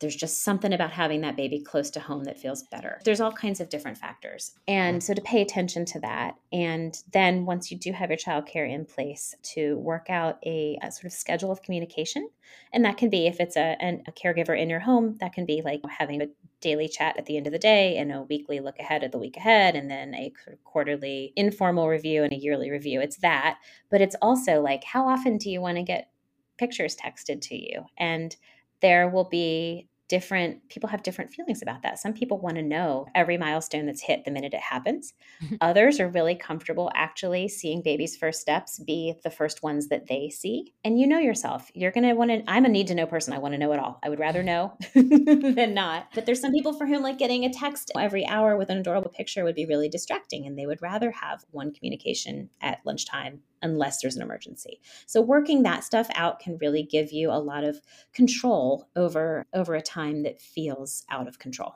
there's 0.00 0.16
just 0.16 0.42
something 0.42 0.72
about 0.72 0.90
having 0.90 1.20
that 1.20 1.36
baby 1.36 1.60
close 1.60 1.88
to 1.90 2.00
home 2.00 2.24
that 2.24 2.38
feels 2.38 2.64
better. 2.64 3.00
There's 3.04 3.20
all 3.20 3.32
kinds 3.32 3.60
of 3.60 3.68
different 3.68 3.96
factors. 3.96 4.52
And 4.66 4.96
mm-hmm. 4.96 5.00
so 5.00 5.14
to 5.14 5.20
pay 5.22 5.40
attention 5.40 5.84
to 5.86 6.00
that. 6.00 6.34
And 6.52 7.00
then 7.12 7.46
once 7.46 7.70
you 7.70 7.78
do 7.78 7.92
have 7.92 8.10
your 8.10 8.18
childcare 8.18 8.70
in 8.70 8.84
place, 8.84 9.34
to 9.54 9.78
work 9.78 10.10
out 10.10 10.38
a, 10.44 10.78
a 10.82 10.90
sort 10.90 11.04
of 11.04 11.12
schedule 11.12 11.52
of 11.52 11.62
communication. 11.62 12.28
And 12.72 12.84
that 12.84 12.96
can 12.96 13.08
be, 13.08 13.26
if 13.26 13.40
it's 13.40 13.56
a, 13.56 13.76
an, 13.80 14.02
a 14.06 14.12
caregiver 14.12 14.58
in 14.58 14.68
your 14.68 14.80
home, 14.80 15.16
that 15.20 15.32
can 15.32 15.46
be 15.46 15.62
like 15.64 15.80
having 15.88 16.20
a 16.22 16.28
daily 16.60 16.88
chat 16.88 17.16
at 17.16 17.26
the 17.26 17.36
end 17.36 17.46
of 17.46 17.52
the 17.52 17.58
day 17.58 17.96
and 17.96 18.10
a 18.10 18.22
weekly 18.22 18.58
look 18.58 18.78
ahead 18.78 19.04
at 19.04 19.12
the 19.12 19.18
week 19.18 19.36
ahead, 19.36 19.76
and 19.76 19.90
then 19.90 20.14
a 20.14 20.32
quarterly 20.64 21.32
informal 21.36 21.88
review 21.88 22.24
and 22.24 22.32
a 22.32 22.38
yearly 22.38 22.70
review. 22.70 23.00
It's 23.00 23.18
that. 23.18 23.58
But 23.90 24.00
it's 24.00 24.16
also 24.20 24.60
like, 24.60 24.82
how 24.82 25.06
often 25.06 25.38
do 25.38 25.50
you 25.50 25.60
want 25.60 25.76
to 25.76 25.82
get 25.82 26.10
pictures 26.58 26.96
texted 26.96 27.40
to 27.42 27.56
you? 27.56 27.84
And 27.96 28.34
there 28.84 29.08
will 29.08 29.24
be 29.24 29.88
different 30.10 30.68
people 30.68 30.90
have 30.90 31.02
different 31.02 31.30
feelings 31.30 31.62
about 31.62 31.80
that. 31.82 31.98
Some 31.98 32.12
people 32.12 32.38
want 32.38 32.56
to 32.56 32.62
know 32.62 33.06
every 33.14 33.38
milestone 33.38 33.86
that's 33.86 34.02
hit 34.02 34.26
the 34.26 34.30
minute 34.30 34.52
it 34.52 34.60
happens. 34.60 35.14
Mm-hmm. 35.42 35.54
Others 35.62 35.98
are 35.98 36.08
really 36.08 36.34
comfortable 36.34 36.90
actually 36.94 37.48
seeing 37.48 37.80
baby's 37.80 38.14
first 38.14 38.42
steps 38.42 38.78
be 38.78 39.14
the 39.24 39.30
first 39.30 39.62
ones 39.62 39.88
that 39.88 40.06
they 40.06 40.28
see. 40.28 40.74
And 40.84 41.00
you 41.00 41.06
know 41.06 41.18
yourself. 41.18 41.70
You're 41.74 41.90
going 41.90 42.04
to 42.04 42.12
want 42.12 42.30
to 42.30 42.42
I'm 42.46 42.66
a 42.66 42.68
need 42.68 42.88
to 42.88 42.94
know 42.94 43.06
person. 43.06 43.32
I 43.32 43.38
want 43.38 43.54
to 43.54 43.58
know 43.58 43.72
it 43.72 43.78
all. 43.78 43.98
I 44.02 44.10
would 44.10 44.18
rather 44.18 44.42
know 44.42 44.76
than 44.94 45.72
not. 45.72 46.08
But 46.14 46.26
there's 46.26 46.42
some 46.42 46.52
people 46.52 46.74
for 46.74 46.86
whom 46.86 47.02
like 47.02 47.18
getting 47.18 47.44
a 47.44 47.52
text 47.52 47.90
every 47.98 48.26
hour 48.26 48.58
with 48.58 48.68
an 48.68 48.76
adorable 48.76 49.10
picture 49.10 49.42
would 49.42 49.54
be 49.54 49.64
really 49.64 49.88
distracting 49.88 50.46
and 50.46 50.58
they 50.58 50.66
would 50.66 50.82
rather 50.82 51.10
have 51.12 51.44
one 51.50 51.72
communication 51.72 52.50
at 52.60 52.80
lunchtime 52.84 53.40
unless 53.64 54.00
there's 54.00 54.14
an 54.14 54.22
emergency. 54.22 54.80
So 55.06 55.20
working 55.20 55.62
that 55.64 55.82
stuff 55.82 56.08
out 56.14 56.38
can 56.38 56.58
really 56.58 56.84
give 56.84 57.10
you 57.10 57.30
a 57.30 57.40
lot 57.40 57.64
of 57.64 57.80
control 58.12 58.88
over 58.94 59.44
over 59.52 59.74
a 59.74 59.82
time 59.82 60.22
that 60.22 60.40
feels 60.40 61.04
out 61.10 61.26
of 61.26 61.38
control. 61.40 61.74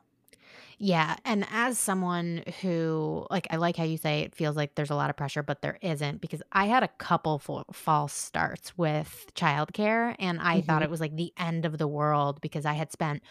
Yeah, 0.81 1.17
and 1.25 1.45
as 1.51 1.77
someone 1.77 2.45
who 2.61 3.27
like 3.31 3.49
I 3.51 3.57
like 3.57 3.77
how 3.77 3.83
you 3.83 3.97
say 3.97 4.21
it 4.21 4.33
feels 4.37 4.55
like 4.55 4.77
there's 4.77 4.91
a 4.91 4.95
lot 4.95 5.11
of 5.11 5.17
pressure, 5.17 5.43
but 5.43 5.61
there 5.61 5.77
isn't 5.83 6.21
because 6.21 6.41
I 6.53 6.67
had 6.67 6.85
a 6.85 6.89
couple 6.89 7.41
fa- 7.41 7.65
false 7.73 8.13
starts 8.13 8.79
with 8.79 9.27
childcare, 9.35 10.15
and 10.21 10.39
I 10.41 10.61
thought 10.61 10.83
Mhm. 10.83 10.85
it 10.85 10.91
was 10.91 11.01
like 11.01 11.17
the 11.17 11.33
end 11.37 11.65
of 11.65 11.79
the 11.79 11.89
world 11.89 12.41
because 12.41 12.65
I 12.65 12.75
had 12.75 12.93
spent 12.93 13.25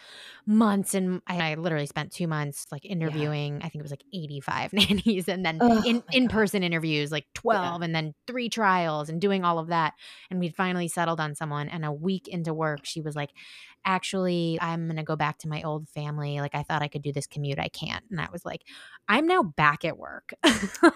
months 0.46 0.94
and 0.94 1.22
I, 1.26 1.52
I 1.52 1.54
literally 1.56 1.86
spent 1.86 2.12
two 2.12 2.28
months 2.28 2.66
like 2.72 2.84
interviewing. 2.84 3.58
I 3.62 3.68
think 3.70 3.76
it 3.80 3.82
was 3.82 3.92
like 3.92 4.04
85 4.14 4.72
nannies, 4.74 5.28
and 5.28 5.44
then 5.44 5.60
Oh 5.60 5.82
in, 5.82 6.02
in 6.12 6.28
person 6.28 6.62
interviews 6.62 7.12
like 7.12 7.26
Yeah. 7.48 7.72
12, 7.72 7.82
and 7.82 7.94
then 7.94 8.14
three 8.26 8.48
trials 8.50 9.08
and 9.10 9.20
doing 9.20 9.44
all 9.44 9.58
of 9.58 9.68
that. 9.68 9.94
And 10.30 10.40
we'd 10.40 10.56
finally 10.56 10.88
settled 10.88 11.20
on 11.20 11.34
someone. 11.34 11.68
And 11.68 11.84
a 11.84 11.92
week 11.92 12.28
into 12.28 12.54
work, 12.54 12.80
she 12.84 13.00
was 13.02 13.16
like, 13.16 13.30
actually 13.84 14.58
i'm 14.60 14.86
going 14.86 14.96
to 14.96 15.02
go 15.02 15.16
back 15.16 15.38
to 15.38 15.48
my 15.48 15.62
old 15.62 15.88
family 15.88 16.40
like 16.40 16.54
i 16.54 16.62
thought 16.62 16.82
i 16.82 16.88
could 16.88 17.02
do 17.02 17.12
this 17.12 17.26
commute 17.26 17.58
i 17.58 17.68
can't. 17.68 18.04
And 18.10 18.20
i 18.20 18.28
was 18.32 18.44
like 18.44 18.64
i'm 19.08 19.26
now 19.26 19.42
back 19.42 19.84
at 19.84 19.98
work. 19.98 20.32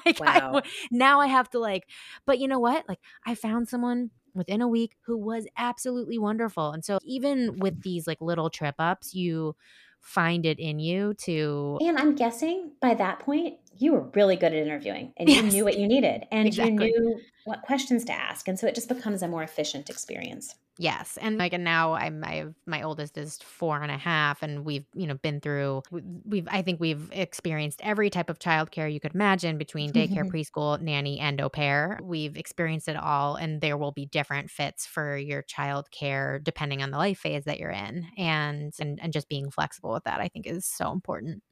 Like 0.06 0.22
I 0.26 0.40
Wow. 0.40 0.52
w- 0.52 0.62
now 0.90 1.20
i 1.20 1.26
have 1.26 1.48
to 1.50 1.58
like 1.58 1.88
but 2.26 2.38
you 2.38 2.48
know 2.48 2.58
what? 2.58 2.88
Like 2.88 3.00
i 3.26 3.34
found 3.34 3.68
someone 3.68 4.10
within 4.34 4.62
a 4.62 4.68
week 4.68 4.96
who 5.04 5.16
was 5.18 5.46
absolutely 5.58 6.18
wonderful. 6.18 6.72
And 6.72 6.84
so 6.84 6.98
even 7.04 7.58
with 7.58 7.82
these 7.82 8.06
like 8.06 8.20
little 8.20 8.50
trip 8.50 8.74
ups 8.78 9.14
you 9.14 9.56
find 10.00 10.46
it 10.46 10.58
in 10.58 10.78
you 10.78 11.14
to 11.14 11.80
And 11.80 11.98
I'm 11.98 12.14
guessing 12.14 12.72
by 12.80 12.94
that 12.94 13.18
point, 13.20 13.58
you 13.78 13.92
were 13.92 14.10
really 14.14 14.36
good 14.36 14.52
at 14.52 14.58
interviewing 14.66 15.12
and 15.16 15.28
you 15.28 15.42
knew 15.42 15.64
what 15.64 15.78
you 15.78 15.86
needed 15.86 16.26
and 16.30 16.54
you 16.54 16.70
knew 16.70 17.20
what 17.44 17.62
questions 17.62 18.04
to 18.04 18.12
ask. 18.12 18.48
And 18.48 18.58
so 18.58 18.66
it 18.66 18.74
just 18.74 18.88
becomes 18.88 19.22
a 19.22 19.28
more 19.28 19.42
efficient 19.42 19.90
experience. 19.90 20.54
Yes, 20.78 21.18
and 21.20 21.36
like, 21.36 21.52
and 21.52 21.64
now 21.64 21.92
I'm 21.92 22.24
I 22.24 22.36
have 22.36 22.54
my 22.66 22.82
oldest 22.82 23.18
is 23.18 23.36
four 23.44 23.82
and 23.82 23.90
a 23.90 23.98
half, 23.98 24.42
and 24.42 24.64
we've 24.64 24.86
you 24.94 25.06
know 25.06 25.14
been 25.14 25.38
through 25.38 25.82
we- 25.90 26.02
we've 26.24 26.48
I 26.50 26.62
think 26.62 26.80
we've 26.80 27.10
experienced 27.12 27.82
every 27.84 28.08
type 28.08 28.30
of 28.30 28.38
childcare 28.38 28.90
you 28.90 28.98
could 28.98 29.14
imagine 29.14 29.58
between 29.58 29.92
daycare, 29.92 30.24
mm-hmm. 30.24 30.34
preschool, 30.34 30.80
nanny, 30.80 31.20
and 31.20 31.38
au 31.42 31.50
pair. 31.50 32.00
We've 32.02 32.38
experienced 32.38 32.88
it 32.88 32.96
all, 32.96 33.36
and 33.36 33.60
there 33.60 33.76
will 33.76 33.92
be 33.92 34.06
different 34.06 34.50
fits 34.50 34.86
for 34.86 35.14
your 35.14 35.42
childcare 35.42 36.42
depending 36.42 36.82
on 36.82 36.90
the 36.90 36.98
life 36.98 37.18
phase 37.18 37.44
that 37.44 37.60
you're 37.60 37.70
in, 37.70 38.06
and 38.16 38.72
and 38.80 38.98
and 39.02 39.12
just 39.12 39.28
being 39.28 39.50
flexible 39.50 39.92
with 39.92 40.04
that 40.04 40.20
I 40.20 40.28
think 40.28 40.46
is 40.46 40.64
so 40.64 40.90
important. 40.90 41.42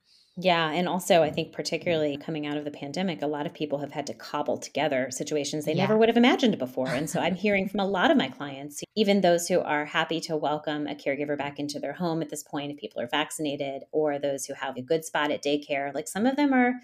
Yeah, 0.42 0.70
and 0.70 0.88
also 0.88 1.22
I 1.22 1.31
think 1.31 1.53
particularly 1.53 2.16
coming 2.16 2.46
out 2.46 2.57
of 2.57 2.64
the 2.64 2.70
pandemic, 2.70 3.20
a 3.20 3.26
lot 3.26 3.46
of 3.46 3.53
people 3.53 3.79
have 3.79 3.90
had 3.90 4.07
to 4.07 4.14
cobble 4.14 4.59
together 4.59 5.11
situations 5.11 5.64
they 5.64 5.74
Yeah. 5.74 5.83
never 5.83 5.98
would 5.98 6.09
have 6.09 6.16
imagined 6.16 6.57
before. 6.57 6.94
And 6.94 7.11
so 7.11 7.20
I'm 7.20 7.35
hearing 7.46 7.68
from 7.68 7.81
a 7.81 7.87
lot 7.87 8.11
of 8.12 8.16
my 8.16 8.29
clients, 8.29 8.81
even 8.94 9.20
those 9.20 9.48
who 9.48 9.61
are 9.61 9.85
happy 9.85 10.20
to 10.22 10.37
welcome 10.37 10.87
a 10.87 10.94
caregiver 10.94 11.37
back 11.37 11.59
into 11.59 11.81
their 11.81 11.92
home 11.94 12.22
at 12.22 12.31
this 12.31 12.44
point 12.44 12.70
if 12.72 12.79
people 12.79 13.03
are 13.03 13.09
vaccinated 13.09 13.83
or 13.92 14.18
those 14.18 14.46
who 14.46 14.55
have 14.55 14.76
a 14.76 14.83
good 14.83 15.05
spot 15.05 15.31
at 15.33 15.42
daycare, 15.42 15.92
like 15.94 16.09
some 16.09 16.26
of 16.26 16.37
them 16.37 16.53
are 16.53 16.74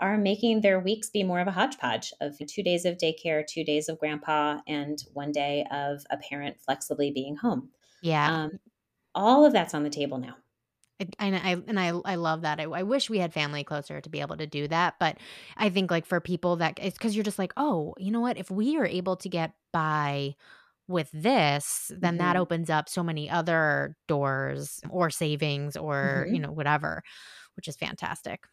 are 0.00 0.18
making 0.18 0.60
their 0.60 0.80
weeks 0.80 1.08
be 1.08 1.22
more 1.22 1.38
of 1.40 1.46
a 1.46 1.52
hodgepodge 1.52 2.12
of 2.20 2.36
2 2.44 2.62
days 2.64 2.84
of 2.84 2.96
daycare, 2.98 3.46
2 3.46 3.62
days 3.64 3.88
of 3.88 3.98
grandpa 3.98 4.60
and 4.66 4.98
1 5.12 5.30
day 5.32 5.64
of 5.70 6.04
a 6.10 6.16
parent 6.16 6.60
flexibly 6.60 7.12
being 7.12 7.36
home. 7.36 7.70
Yeah, 8.02 8.44
Um, 8.44 8.58
all 9.14 9.44
of 9.46 9.52
that's 9.52 9.74
on 9.74 9.84
the 9.84 9.90
table 9.90 10.18
now. 10.18 10.36
And 11.00 11.36
I 11.36 11.62
and 11.66 11.78
I 11.78 11.88
I 12.04 12.14
love 12.14 12.42
that. 12.42 12.60
I, 12.60 12.64
I, 12.64 12.82
wish 12.82 13.10
we 13.10 13.18
had 13.18 13.32
family 13.32 13.64
closer 13.64 14.00
to 14.00 14.08
be 14.08 14.20
able 14.20 14.36
to 14.36 14.46
do 14.46 14.68
that, 14.68 14.94
but 15.00 15.18
I 15.56 15.68
think 15.68 15.90
like 15.90 16.06
for 16.06 16.20
people 16.20 16.56
that 16.56 16.78
it's 16.80 16.96
because 16.96 17.16
you're 17.16 17.24
just 17.24 17.38
like, 17.38 17.52
oh, 17.56 17.94
you 17.98 18.10
know 18.10 18.20
what? 18.20 18.38
If 18.38 18.50
we 18.50 18.76
are 18.76 18.86
able 18.86 19.16
to 19.16 19.28
get 19.28 19.52
by 19.72 20.36
with 20.86 21.10
this, 21.12 21.90
then 21.98 22.14
mm-hmm. 22.14 22.18
that 22.18 22.36
opens 22.36 22.70
up 22.70 22.88
so 22.88 23.02
many 23.02 23.28
other 23.28 23.96
doors 24.06 24.80
or 24.90 25.10
savings 25.10 25.76
or 25.76 26.24
mm-hmm. 26.26 26.34
you 26.34 26.40
know 26.40 26.52
whatever, 26.52 27.02
which 27.56 27.68
is 27.68 27.76
fantastic. 27.76 28.44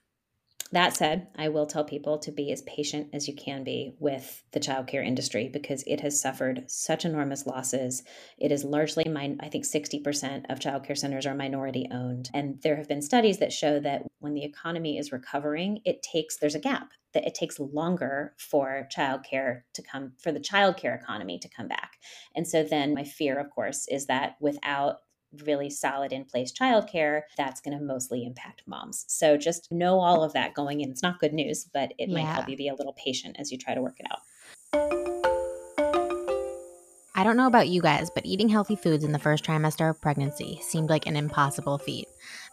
That 0.74 0.96
said, 0.96 1.28
I 1.36 1.50
will 1.50 1.66
tell 1.66 1.84
people 1.84 2.18
to 2.20 2.32
be 2.32 2.52
as 2.52 2.62
patient 2.62 3.10
as 3.12 3.28
you 3.28 3.36
can 3.36 3.66
be 3.66 3.94
with 4.00 4.42
the 4.54 4.60
childcare 4.60 5.06
industry 5.06 5.50
because 5.52 5.84
it 5.86 6.00
has 6.00 6.22
suffered 6.22 6.64
such 6.68 7.04
enormous 7.04 7.46
losses. 7.46 8.04
It 8.38 8.54
is 8.54 8.64
largely 8.64 9.04
mine. 9.04 9.38
I 9.42 9.50
think 9.50 9.66
60% 9.66 10.46
of 10.50 10.60
childcare 10.60 10.98
centers 10.98 11.26
are 11.26 11.36
minority 11.36 11.88
owned. 11.92 12.30
And 12.34 12.62
there 12.62 12.78
have 12.78 12.88
been 12.88 13.02
studies 13.02 13.40
that 13.40 13.52
show 13.52 13.82
that 13.82 14.04
when 14.20 14.34
the 14.34 14.46
economy 14.46 14.98
is 14.98 15.12
recovering, 15.12 15.82
it 15.84 16.02
takes, 16.02 16.38
there's 16.38 16.56
a 16.56 16.60
gap 16.60 16.92
that 17.14 17.28
it 17.28 17.36
takes 17.36 17.60
longer 17.60 18.34
for 18.38 18.88
childcare 18.96 19.64
to 19.74 19.82
come, 19.82 20.14
for 20.20 20.32
the 20.32 20.40
childcare 20.40 20.98
economy 20.98 21.38
to 21.40 21.50
come 21.50 21.68
back. 21.68 21.98
And 22.34 22.48
so 22.48 22.64
then 22.64 22.94
my 22.94 23.04
fear, 23.04 23.38
of 23.38 23.50
course, 23.50 23.88
is 23.90 24.06
that 24.06 24.38
without 24.40 25.00
really 25.46 25.70
solid 25.70 26.12
in 26.12 26.26
place 26.26 26.52
childcare, 26.52 27.22
that's 27.38 27.62
going 27.62 27.78
to 27.78 27.84
mostly 27.84 28.26
impact 28.26 28.63
moms. 28.65 29.06
So 29.08 29.38
just 29.38 29.72
know 29.72 30.00
all 30.00 30.24
of 30.24 30.34
that 30.34 30.54
going 30.54 30.82
in. 30.82 30.91
It's 30.91 31.04
not 31.04 31.20
good 31.20 31.34
news, 31.34 31.65
but 31.74 31.94
it 31.98 32.10
yeah. 32.10 32.15
might 32.15 32.34
help 32.34 32.50
you 32.50 32.58
be 32.58 32.67
a 32.67 32.76
little 32.76 32.94
patient 32.94 33.38
as 33.39 33.52
you 33.52 33.58
try 33.58 33.74
to 33.74 33.82
work 33.82 34.00
it 34.00 34.08
out. 34.12 34.22
I 37.22 37.24
don't 37.24 37.38
know 37.38 37.46
about 37.46 37.67
you 37.67 37.84
guys, 37.84 38.10
but 38.10 38.26
eating 38.26 38.50
healthy 38.50 38.76
foods 38.76 39.04
in 39.04 39.12
the 39.12 39.20
first 39.20 39.44
trimester 39.44 39.88
of 39.88 40.02
pregnancy 40.02 40.60
seemed 40.63 40.89
like 40.89 41.06
an 41.06 41.15
impossible 41.15 41.78
feat. 41.78 42.08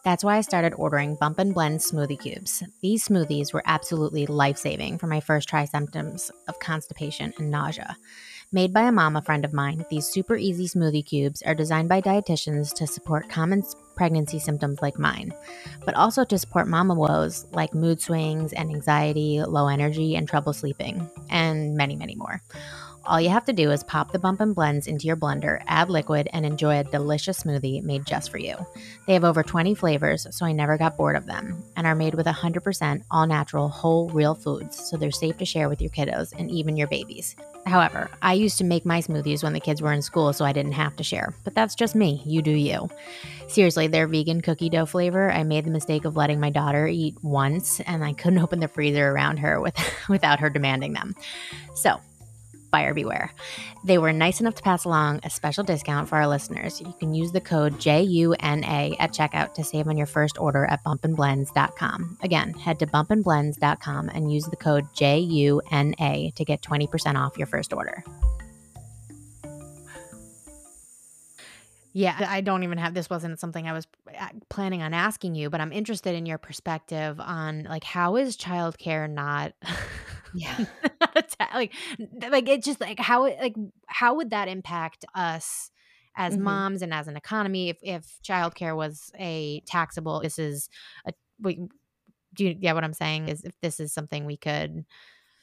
That's 0.05 0.23
why 0.23 0.37
I 0.37 0.43
started 0.43 0.75
ordering 0.75 1.14
Bump 1.14 1.38
and 1.38 1.55
Blend 1.55 1.81
smoothie 1.81 2.21
cubes. 2.21 2.62
These 2.83 3.09
smoothies 3.09 3.55
were 3.55 3.62
absolutely 3.64 4.27
life 4.27 4.59
saving 4.59 4.99
for 4.99 5.07
my 5.07 5.21
first 5.21 5.49
try 5.49 5.64
symptoms 5.64 6.31
of 6.49 6.59
constipation 6.59 7.33
and 7.38 7.51
nausea. 7.51 7.97
Made 8.51 8.73
by 8.73 8.85
a 8.89 8.93
mama 8.93 9.21
friend 9.21 9.45
of 9.45 9.53
mine, 9.53 9.85
these 9.91 10.09
super 10.09 10.35
easy 10.35 10.67
smoothie 10.67 11.05
cubes 11.05 11.43
are 11.43 11.55
designed 11.55 11.91
by 11.91 12.01
dietitians 12.01 12.73
to 12.77 12.87
support 12.87 13.29
common 13.29 13.63
pregnancy 13.95 14.39
symptoms 14.39 14.81
like 14.81 14.99
mine, 14.99 15.35
but 15.85 15.95
also 15.95 16.25
to 16.25 16.39
support 16.39 16.67
mama 16.67 16.95
woes 16.95 17.45
like 17.53 17.75
mood 17.75 18.01
swings 18.01 18.55
and 18.55 18.71
anxiety, 18.71 19.43
low 19.43 19.69
energy, 19.69 20.17
and 20.17 20.27
trouble 20.27 20.55
sleeping, 20.55 21.11
and 21.29 21.77
many, 21.77 21.95
many 21.95 22.15
more. 22.15 22.41
All 23.09 23.18
you 23.18 23.31
have 23.31 23.47
to 23.47 23.55
do 23.55 23.71
is 23.71 23.83
pop 23.85 24.12
the 24.12 24.18
bump 24.18 24.42
and 24.42 24.55
blends 24.55 24.87
into 24.87 25.07
your 25.07 25.16
blender, 25.16 25.62
add 25.66 25.88
liquid, 25.88 26.29
and 26.35 26.44
enjoy 26.44 26.79
a 26.81 26.85
delicious 26.85 27.42
smoothie 27.42 27.83
made 27.83 28.05
just 28.05 28.31
for 28.31 28.37
you. 28.37 28.55
They 29.07 29.14
have 29.14 29.25
over 29.25 29.42
20 29.42 29.75
flavors, 29.75 30.27
so 30.31 30.44
I 30.44 30.53
never 30.53 30.77
got 30.77 30.99
bored 30.99 31.16
of 31.16 31.25
them, 31.25 31.64
and 31.75 31.87
are 31.87 31.94
made 31.94 32.14
with 32.14 32.27
100% 32.27 33.03
all 33.11 33.27
natural, 33.27 33.71
whole, 33.71 34.11
real 34.11 34.35
foods, 34.35 34.90
so 34.90 34.99
they're 34.99 35.11
safe 35.11 35.38
to 35.38 35.47
share 35.47 35.71
with 35.71 35.81
your 35.81 35.90
kiddos 35.90 36.38
and 36.38 36.51
even 36.51 36.77
your 36.77 36.87
babies. 36.87 37.35
However, 37.64 38.11
I 38.21 38.35
used 38.35 38.59
to 38.59 38.64
make 38.64 38.85
my 38.85 39.01
smoothies 39.01 39.42
when 39.42 39.55
the 39.55 39.61
kids 39.61 39.81
were 39.81 39.92
in 39.94 40.03
school 40.03 40.35
so 40.35 40.44
I 40.44 40.53
didn't 40.53 40.73
have 40.73 40.94
to 40.97 41.03
share, 41.03 41.35
but 41.44 41.55
that's 41.55 41.75
just 41.75 41.94
me. 41.94 42.23
You 42.27 42.42
do 42.42 42.51
you. 42.51 42.90
Seriously, 43.47 43.87
their 43.87 44.07
vegan 44.07 44.42
cookie 44.42 44.68
dough 44.68 44.85
flavor, 44.85 45.33
I 45.33 45.44
made 45.44 45.64
the 45.64 45.71
mistake 45.71 46.05
of 46.05 46.16
letting 46.16 46.40
my 46.40 46.51
daughter 46.51 46.87
eat 46.87 47.14
once, 47.23 47.81
and 47.81 48.05
I 48.05 48.12
couldn't 48.12 48.38
open 48.42 48.61
the 48.61 48.68
freezer 48.68 49.11
around 49.11 49.38
her 49.38 49.62
with, 49.62 49.79
without 50.11 50.40
her 50.40 50.51
demanding 50.51 50.92
them. 50.92 51.14
So, 51.75 52.01
buyer 52.71 52.95
beware. 52.95 53.33
They 53.85 53.99
were 53.99 54.13
nice 54.13 54.41
enough 54.41 54.55
to 54.57 54.63
pass 54.63 54.85
along 54.85 55.21
a 55.25 55.31
special 55.31 55.65
discount 55.65 56.09
for 56.09 56.17
our 56.17 56.29
listeners. 56.29 56.81
You 56.81 56.95
can 56.99 57.15
use 57.15 57.33
the 57.33 57.41
code 57.41 57.75
JUNA 57.79 58.97
at 58.99 59.13
checkout 59.13 59.55
to 59.55 59.65
save 59.65 59.89
on 59.89 59.97
your 59.97 60.07
first 60.07 60.39
order 60.39 60.65
at 60.65 60.83
bumpandblends.com. 60.85 62.19
Again, 62.23 62.55
head 62.55 62.79
to 62.81 62.87
bumpandblends.com 62.87 64.09
and 64.09 64.33
use 64.33 64.45
the 64.47 64.57
code 64.57 64.85
JUNA 64.95 66.35
to 66.35 66.45
get 66.45 66.63
20% 66.63 67.15
off 67.17 67.39
your 67.39 67.47
first 67.47 67.73
order. 67.73 68.05
Yeah, 71.99 72.27
I 72.29 72.43
don't 72.43 72.63
even 72.63 72.79
have 72.79 72.95
this 72.95 73.11
wasn't 73.11 73.41
something 73.41 73.67
I 73.67 73.73
was 73.73 73.87
uh, 74.17 74.29
planning 74.51 74.83
on 74.83 74.95
asking 74.95 75.35
you, 75.35 75.51
but 75.51 75.61
I'm 75.61 75.73
interested 75.73 76.15
in 76.15 76.27
your 76.27 76.39
perspective 76.39 77.19
on 77.19 77.65
like 77.65 77.83
how 77.83 78.15
is 78.15 78.37
childcare 78.37 79.11
not 79.11 79.53
yeah 80.35 80.64
like 81.55 81.73
like 82.31 82.49
it's 82.49 82.67
just 82.67 82.81
like 82.81 82.99
how 82.99 83.23
like 83.23 83.55
how 83.87 84.14
would 84.14 84.31
that 84.31 84.49
impact 84.49 85.05
us 85.14 85.71
as 86.17 86.35
mm-hmm. 86.35 86.45
moms 86.45 86.83
and 86.83 86.93
as 86.93 87.09
an 87.09 87.17
economy 87.17 87.69
if 87.69 87.79
if 87.83 88.19
childcare 88.27 88.77
was 88.77 89.11
a 89.19 89.61
taxable 89.67 90.21
this 90.21 90.38
is 90.38 90.69
a 91.07 91.12
we, 91.41 91.69
do 92.35 92.45
you 92.45 92.55
get 92.55 92.75
what 92.75 92.85
I'm 92.85 92.93
saying 92.93 93.29
is 93.29 93.45
if 93.45 93.55
this 93.62 93.81
is 93.81 93.93
something 93.93 94.25
we 94.25 94.37
could 94.37 94.85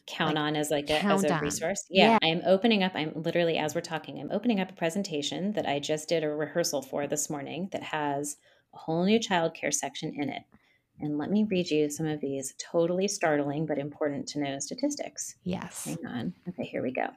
count 0.07 0.35
like, 0.35 0.43
on 0.43 0.55
as 0.55 0.71
like 0.71 0.89
a, 0.89 1.03
as 1.03 1.23
a 1.23 1.39
resource. 1.39 1.85
Yeah, 1.89 2.17
yeah, 2.21 2.29
I'm 2.29 2.41
opening 2.45 2.83
up. 2.83 2.93
I'm 2.95 3.11
literally 3.15 3.57
as 3.57 3.75
we're 3.75 3.81
talking, 3.81 4.19
I'm 4.19 4.31
opening 4.31 4.59
up 4.59 4.69
a 4.69 4.73
presentation 4.73 5.53
that 5.53 5.67
I 5.67 5.79
just 5.79 6.09
did 6.09 6.23
a 6.23 6.29
rehearsal 6.29 6.81
for 6.81 7.07
this 7.07 7.29
morning 7.29 7.69
that 7.71 7.83
has 7.83 8.37
a 8.73 8.77
whole 8.77 9.03
new 9.05 9.19
childcare 9.19 9.73
section 9.73 10.13
in 10.15 10.29
it. 10.29 10.43
And 10.99 11.17
let 11.17 11.29
me 11.29 11.43
read 11.43 11.69
you 11.69 11.89
some 11.89 12.05
of 12.05 12.21
these 12.21 12.55
totally 12.57 13.07
startling 13.07 13.65
but 13.65 13.77
important 13.77 14.27
to 14.29 14.39
know 14.39 14.59
statistics. 14.59 15.35
Yes. 15.43 15.85
Hang 15.85 16.05
on. 16.05 16.33
Okay, 16.49 16.63
here 16.63 16.81
we 16.81 16.91
go. 16.91 17.07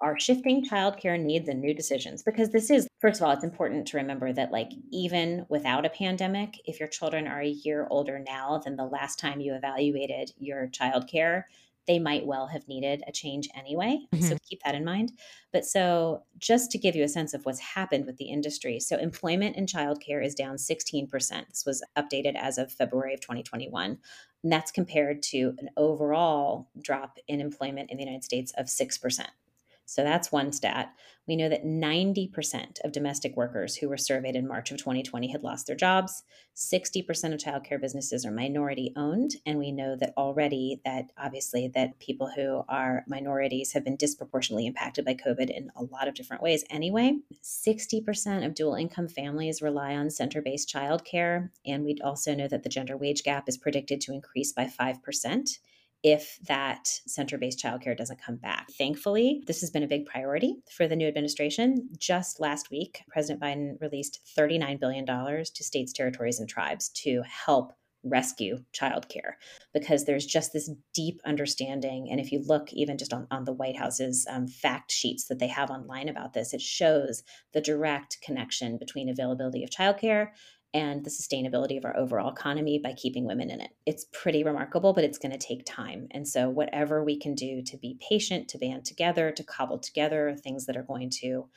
Our 0.00 0.18
shifting 0.18 0.64
childcare 0.64 1.20
needs 1.20 1.48
and 1.48 1.60
new 1.60 1.72
decisions. 1.72 2.24
Because 2.24 2.50
this 2.50 2.70
is, 2.70 2.88
first 3.00 3.20
of 3.20 3.26
all, 3.26 3.32
it's 3.32 3.44
important 3.44 3.86
to 3.88 3.96
remember 3.96 4.32
that, 4.32 4.50
like, 4.50 4.72
even 4.90 5.46
without 5.48 5.86
a 5.86 5.90
pandemic, 5.90 6.60
if 6.64 6.80
your 6.80 6.88
children 6.88 7.28
are 7.28 7.40
a 7.40 7.48
year 7.48 7.86
older 7.88 8.18
now 8.18 8.58
than 8.58 8.74
the 8.74 8.84
last 8.84 9.20
time 9.20 9.40
you 9.40 9.54
evaluated 9.54 10.32
your 10.38 10.66
childcare, 10.68 11.44
they 11.86 11.98
might 11.98 12.26
well 12.26 12.46
have 12.46 12.68
needed 12.68 13.02
a 13.06 13.12
change 13.12 13.48
anyway. 13.56 13.98
Mm-hmm. 14.12 14.24
So 14.24 14.36
keep 14.48 14.60
that 14.64 14.74
in 14.74 14.84
mind. 14.84 15.12
But 15.52 15.64
so, 15.64 16.22
just 16.38 16.70
to 16.70 16.78
give 16.78 16.94
you 16.94 17.04
a 17.04 17.08
sense 17.08 17.34
of 17.34 17.44
what's 17.44 17.58
happened 17.58 18.06
with 18.06 18.16
the 18.16 18.26
industry, 18.26 18.80
so 18.80 18.96
employment 18.96 19.56
in 19.56 19.66
childcare 19.66 20.24
is 20.24 20.34
down 20.34 20.56
16%. 20.56 21.10
This 21.48 21.64
was 21.66 21.84
updated 21.96 22.36
as 22.36 22.58
of 22.58 22.72
February 22.72 23.14
of 23.14 23.20
2021. 23.20 23.98
And 24.42 24.52
that's 24.52 24.72
compared 24.72 25.22
to 25.24 25.54
an 25.58 25.70
overall 25.76 26.68
drop 26.80 27.18
in 27.28 27.40
employment 27.40 27.90
in 27.90 27.96
the 27.96 28.04
United 28.04 28.24
States 28.24 28.52
of 28.56 28.66
6%. 28.66 29.26
So 29.92 30.02
that's 30.02 30.32
one 30.32 30.52
stat. 30.52 30.94
We 31.28 31.36
know 31.36 31.50
that 31.50 31.66
90% 31.66 32.80
of 32.82 32.92
domestic 32.92 33.36
workers 33.36 33.76
who 33.76 33.90
were 33.90 33.98
surveyed 33.98 34.34
in 34.36 34.48
March 34.48 34.70
of 34.70 34.78
2020 34.78 35.30
had 35.30 35.42
lost 35.42 35.66
their 35.66 35.76
jobs. 35.76 36.22
60% 36.56 37.04
of 37.34 37.38
childcare 37.38 37.78
businesses 37.78 38.24
are 38.24 38.30
minority 38.30 38.94
owned, 38.96 39.32
and 39.44 39.58
we 39.58 39.70
know 39.70 39.94
that 39.96 40.14
already 40.16 40.80
that 40.86 41.12
obviously 41.18 41.68
that 41.74 41.98
people 41.98 42.30
who 42.34 42.64
are 42.70 43.04
minorities 43.06 43.74
have 43.74 43.84
been 43.84 43.96
disproportionately 43.96 44.66
impacted 44.66 45.04
by 45.04 45.14
COVID 45.14 45.50
in 45.50 45.70
a 45.76 45.82
lot 45.82 46.08
of 46.08 46.14
different 46.14 46.42
ways 46.42 46.64
anyway. 46.70 47.18
60% 47.42 48.46
of 48.46 48.54
dual 48.54 48.74
income 48.74 49.08
families 49.08 49.60
rely 49.60 49.94
on 49.94 50.08
center-based 50.08 50.72
childcare, 50.72 51.50
and 51.66 51.84
we 51.84 51.98
also 52.02 52.34
know 52.34 52.48
that 52.48 52.62
the 52.62 52.70
gender 52.70 52.96
wage 52.96 53.24
gap 53.24 53.46
is 53.46 53.58
predicted 53.58 54.00
to 54.00 54.14
increase 54.14 54.54
by 54.54 54.64
5% 54.64 55.58
if 56.02 56.38
that 56.48 56.88
center 57.06 57.38
based 57.38 57.62
childcare 57.62 57.96
doesn't 57.96 58.20
come 58.20 58.36
back. 58.36 58.70
Thankfully, 58.72 59.42
this 59.46 59.60
has 59.60 59.70
been 59.70 59.84
a 59.84 59.88
big 59.88 60.06
priority 60.06 60.56
for 60.70 60.88
the 60.88 60.96
new 60.96 61.06
administration. 61.06 61.88
Just 61.96 62.40
last 62.40 62.70
week, 62.70 63.02
President 63.08 63.40
Biden 63.40 63.80
released 63.80 64.20
$39 64.36 64.80
billion 64.80 65.06
to 65.06 65.64
states, 65.64 65.92
territories, 65.92 66.40
and 66.40 66.48
tribes 66.48 66.88
to 66.90 67.22
help 67.22 67.72
rescue 68.04 68.58
childcare 68.74 69.34
because 69.72 70.04
there's 70.04 70.26
just 70.26 70.52
this 70.52 70.70
deep 70.92 71.20
understanding. 71.24 72.08
And 72.10 72.18
if 72.18 72.32
you 72.32 72.42
look 72.44 72.72
even 72.72 72.98
just 72.98 73.12
on, 73.12 73.26
on 73.30 73.44
the 73.44 73.52
White 73.52 73.76
House's 73.76 74.26
um, 74.28 74.48
fact 74.48 74.90
sheets 74.90 75.26
that 75.26 75.38
they 75.38 75.46
have 75.46 75.70
online 75.70 76.08
about 76.08 76.32
this, 76.32 76.52
it 76.52 76.60
shows 76.60 77.22
the 77.52 77.60
direct 77.60 78.18
connection 78.20 78.76
between 78.76 79.08
availability 79.08 79.62
of 79.62 79.70
childcare 79.70 80.30
and 80.74 81.04
the 81.04 81.10
sustainability 81.10 81.76
of 81.76 81.84
our 81.84 81.96
overall 81.96 82.30
economy 82.30 82.78
by 82.78 82.92
keeping 82.92 83.26
women 83.26 83.50
in 83.50 83.60
it. 83.60 83.70
It's 83.86 84.06
pretty 84.12 84.42
remarkable, 84.42 84.92
but 84.92 85.04
it's 85.04 85.18
going 85.18 85.32
to 85.32 85.38
take 85.38 85.64
time. 85.66 86.08
And 86.12 86.26
so, 86.26 86.48
whatever 86.48 87.04
we 87.04 87.18
can 87.18 87.34
do 87.34 87.62
to 87.62 87.76
be 87.76 87.98
patient, 88.08 88.48
to 88.48 88.58
band 88.58 88.84
together, 88.84 89.30
to 89.32 89.44
cobble 89.44 89.78
together 89.78 90.34
things 90.36 90.66
that 90.66 90.76
are 90.76 90.82
going 90.82 91.10
to 91.20 91.48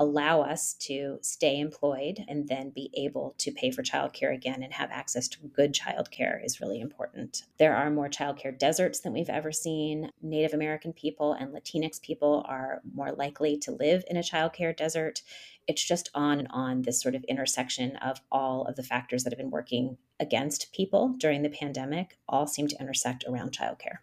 allow 0.00 0.40
us 0.40 0.74
to 0.74 1.18
stay 1.22 1.60
employed 1.60 2.24
and 2.26 2.48
then 2.48 2.70
be 2.70 2.90
able 2.94 3.34
to 3.38 3.52
pay 3.52 3.70
for 3.70 3.82
childcare 3.82 4.34
again 4.34 4.62
and 4.62 4.72
have 4.72 4.90
access 4.90 5.28
to 5.28 5.38
good 5.54 5.72
childcare 5.72 6.44
is 6.44 6.60
really 6.60 6.80
important. 6.80 7.44
There 7.58 7.76
are 7.76 7.90
more 7.90 8.08
childcare 8.08 8.58
deserts 8.58 9.00
than 9.00 9.12
we've 9.12 9.28
ever 9.28 9.52
seen. 9.52 10.10
Native 10.20 10.52
American 10.52 10.92
people 10.92 11.34
and 11.34 11.54
Latinx 11.54 12.02
people 12.02 12.44
are 12.48 12.80
more 12.92 13.12
likely 13.12 13.56
to 13.58 13.72
live 13.72 14.04
in 14.08 14.16
a 14.16 14.20
childcare 14.20 14.76
desert 14.76 15.22
it's 15.66 15.82
just 15.82 16.10
on 16.14 16.38
and 16.38 16.48
on 16.50 16.82
this 16.82 17.00
sort 17.00 17.14
of 17.14 17.24
intersection 17.24 17.96
of 17.96 18.20
all 18.30 18.64
of 18.66 18.76
the 18.76 18.82
factors 18.82 19.24
that 19.24 19.32
have 19.32 19.38
been 19.38 19.50
working 19.50 19.96
against 20.20 20.72
people 20.72 21.14
during 21.18 21.42
the 21.42 21.48
pandemic 21.48 22.18
all 22.28 22.46
seem 22.46 22.68
to 22.68 22.76
intersect 22.80 23.24
around 23.28 23.52
childcare. 23.52 23.98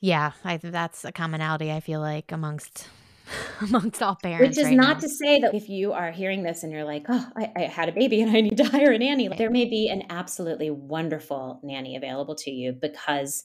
Yeah, 0.00 0.32
I 0.44 0.56
that's 0.56 1.04
a 1.04 1.12
commonality 1.12 1.70
I 1.70 1.80
feel 1.80 2.00
like 2.00 2.32
amongst 2.32 2.88
amongst 3.60 4.02
all 4.02 4.16
parents. 4.16 4.56
Which 4.56 4.58
is 4.58 4.70
right 4.70 4.76
not 4.76 4.96
now. 4.96 5.00
to 5.00 5.08
say 5.08 5.40
that 5.40 5.54
if 5.54 5.68
you 5.68 5.92
are 5.92 6.10
hearing 6.10 6.42
this 6.42 6.62
and 6.62 6.72
you're 6.72 6.84
like, 6.84 7.04
oh, 7.08 7.26
I, 7.36 7.52
I 7.56 7.60
had 7.62 7.88
a 7.88 7.92
baby 7.92 8.20
and 8.22 8.34
I 8.34 8.40
need 8.40 8.56
to 8.56 8.64
hire 8.70 8.92
a 8.92 8.98
nanny, 8.98 9.28
there 9.28 9.50
may 9.50 9.66
be 9.66 9.88
an 9.88 10.04
absolutely 10.10 10.70
wonderful 10.70 11.60
nanny 11.62 11.96
available 11.96 12.34
to 12.36 12.50
you 12.50 12.72
because 12.72 13.44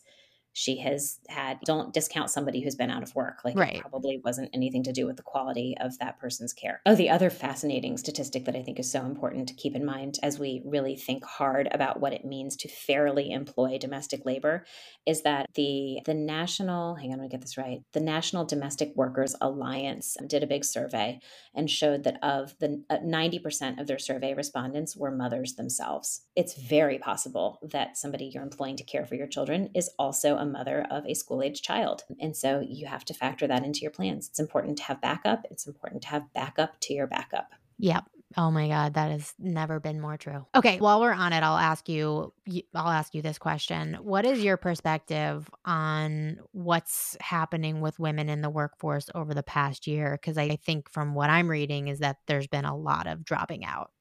she 0.58 0.78
has 0.78 1.20
had 1.28 1.60
don't 1.66 1.94
discount 1.94 2.30
somebody 2.30 2.62
who's 2.62 2.76
been 2.76 2.90
out 2.90 3.04
of 3.04 3.14
work. 3.14 3.42
Like 3.44 3.58
Right. 3.58 3.76
it 3.76 3.82
probably 3.82 4.22
wasn't 4.24 4.50
anything 4.54 4.84
to 4.84 4.94
do 4.94 5.06
with 5.06 5.18
the 5.18 5.24
quality 5.24 5.76
of 5.82 6.00
that 6.00 6.18
person's 6.18 6.54
care. 6.54 6.82
Oh 6.86 6.96
the 6.96 7.10
other 7.10 7.30
fascinating 7.30 7.98
statistic 7.98 8.46
that 8.46 8.56
i 8.56 8.64
think 8.64 8.80
is 8.80 8.90
so 8.90 9.02
important 9.06 9.50
to 9.50 9.54
keep 9.54 9.76
in 9.76 9.84
mind 9.84 10.18
as 10.24 10.40
we 10.40 10.62
really 10.66 10.96
think 10.96 11.26
hard 11.26 11.68
about 11.72 12.00
what 12.00 12.14
it 12.14 12.24
means 12.24 12.56
to 12.56 12.70
fairly 12.70 13.32
employ 13.32 13.78
domestic 13.78 14.26
labor 14.26 14.66
is 15.06 15.24
that 15.24 15.48
the 15.56 16.00
the 16.06 16.14
national 16.14 16.96
hang 16.96 17.12
on 17.12 17.20
to 17.20 17.28
get 17.28 17.42
this 17.42 17.58
right. 17.58 17.82
The 17.92 18.00
national 18.00 18.46
domestic 18.46 18.94
workers 18.96 19.36
alliance 19.42 20.16
did 20.26 20.42
a 20.42 20.48
big 20.48 20.64
survey 20.64 21.20
and 21.54 21.70
showed 21.70 22.04
that 22.06 22.18
of 22.24 22.56
the 22.60 22.84
uh, 22.90 22.98
90% 22.98 23.80
of 23.80 23.88
their 23.88 24.00
survey 24.00 24.34
respondents 24.34 24.96
were 24.96 25.12
mothers 25.12 25.56
themselves. 25.56 26.22
It's 26.36 26.56
very 26.56 26.98
possible 26.98 27.60
that 27.72 27.98
somebody 27.98 28.32
you're 28.34 28.44
employing 28.44 28.78
to 28.78 28.84
care 28.84 29.06
for 29.06 29.16
your 29.16 29.28
children 29.28 29.70
is 29.76 29.90
also 30.00 30.38
a 30.38 30.45
mother 30.46 30.86
of 30.90 31.06
a 31.06 31.14
school 31.14 31.42
age 31.42 31.62
child. 31.62 32.04
And 32.20 32.36
so 32.36 32.60
you 32.60 32.88
have 32.88 33.06
to 33.06 33.14
factor 33.14 33.48
that 33.48 33.64
into 33.64 33.82
your 33.82 33.92
plans. 33.92 34.30
It's 34.30 34.40
important 34.40 34.78
to 34.78 34.84
have 34.84 35.02
backup. 35.02 35.46
It's 35.50 35.68
important 35.68 36.02
to 36.04 36.10
have 36.10 36.34
backup 36.34 36.80
to 36.82 36.94
your 36.94 37.08
backup. 37.08 37.54
Yep. 37.78 38.06
Oh 38.38 38.52
my 38.52 38.68
God, 38.68 38.96
that 38.96 39.12
has 39.12 39.34
never 39.40 39.80
been 39.80 40.02
more 40.02 40.18
true. 40.18 40.46
Okay, 40.54 40.78
while 40.80 41.00
we're 41.00 41.14
on 41.14 41.32
it, 41.32 41.42
I'll 41.42 41.58
ask 41.58 41.88
you. 41.88 42.34
I'll 42.74 42.90
ask 42.90 43.14
you 43.14 43.22
this 43.22 43.38
question: 43.38 43.98
What 44.02 44.26
is 44.26 44.44
your 44.44 44.58
perspective 44.58 45.50
on 45.64 46.40
what's 46.52 47.16
happening 47.22 47.80
with 47.80 47.98
women 48.00 48.28
in 48.28 48.42
the 48.42 48.50
workforce 48.50 49.10
over 49.16 49.34
the 49.34 49.44
past 49.44 49.88
year? 49.88 50.18
Because 50.20 50.38
I 50.38 50.58
think 50.58 50.90
from 50.90 51.14
what 51.14 51.30
I'm 51.30 51.50
reading 51.50 51.88
is 51.88 52.00
that 52.00 52.18
there's 52.28 52.48
been 52.48 52.66
a 52.66 52.76
lot 52.76 53.08
of 53.08 53.24
dropping 53.24 53.64
out. 53.64 53.92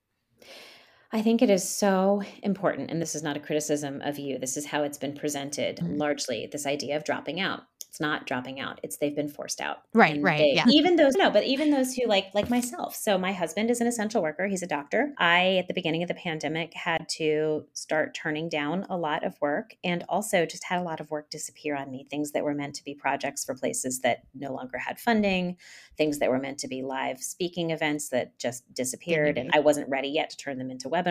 I 1.15 1.23
think 1.23 1.43
it 1.43 1.49
is 1.49 1.67
so 1.67 2.23
important, 2.43 2.91
and 2.91 3.01
this 3.01 3.15
is 3.15 3.23
not 3.23 3.37
a 3.37 3.41
criticism 3.41 4.01
of 4.03 4.19
you. 4.19 4.37
This 4.37 4.57
is 4.57 4.67
how 4.67 4.83
it's 4.83 4.99
been 4.99 5.15
presented 5.15 5.77
mm-hmm. 5.77 5.97
largely 5.97 6.49
this 6.51 6.67
idea 6.67 6.97
of 6.97 7.05
dropping 7.05 7.39
out 7.39 7.63
it's 7.95 8.01
not 8.01 8.27
dropping 8.27 8.59
out 8.59 8.81
it's 8.83 8.97
they've 8.97 9.15
been 9.15 9.29
forced 9.29 9.61
out 9.61 9.83
right 9.93 10.21
right 10.21 10.39
they, 10.39 10.53
yeah 10.57 10.65
even 10.69 10.97
those 10.97 11.15
no 11.15 11.31
but 11.31 11.45
even 11.45 11.71
those 11.71 11.95
who 11.95 12.09
like 12.09 12.27
like 12.35 12.51
myself 12.51 12.93
so 12.93 13.17
my 13.17 13.33
husband 13.33 13.71
is 13.71 13.81
an 13.81 13.87
essential 13.87 14.21
worker 14.21 14.49
he's 14.49 14.65
a 14.65 14.67
doctor 14.67 15.13
i 15.19 15.59
at 15.59 15.69
the 15.69 15.75
beginning 15.75 16.03
of 16.03 16.09
the 16.09 16.15
pandemic 16.15 16.75
had 16.75 17.09
to 17.09 17.65
start 17.73 18.13
turning 18.13 18.49
down 18.49 18.85
a 18.91 18.97
lot 18.97 19.23
of 19.23 19.41
work 19.41 19.77
and 19.85 20.05
also 20.09 20.45
just 20.45 20.65
had 20.65 20.81
a 20.81 20.83
lot 20.83 20.99
of 20.99 21.09
work 21.13 21.31
disappear 21.31 21.77
on 21.77 21.89
me 21.89 22.05
things 22.11 22.33
that 22.33 22.43
were 22.43 22.53
meant 22.53 22.75
to 22.75 22.83
be 22.83 22.97
projects 22.97 23.45
for 23.45 23.55
places 23.55 24.01
that 24.01 24.25
no 24.35 24.53
longer 24.53 24.77
had 24.77 24.99
funding 24.99 25.57
things 25.97 26.19
that 26.19 26.31
were 26.31 26.41
meant 26.41 26.59
to 26.59 26.67
be 26.67 26.83
live 26.83 27.23
speaking 27.23 27.71
events 27.71 28.09
that 28.09 28.37
just 28.41 28.65
disappeared 28.75 29.39
and 29.39 29.53
i 29.55 29.61
wasn't 29.61 29.89
ready 29.89 30.09
yet 30.09 30.31
to 30.31 30.37
turn 30.37 30.59
them 30.59 30.69
into 30.69 30.89
webinars 30.89 31.04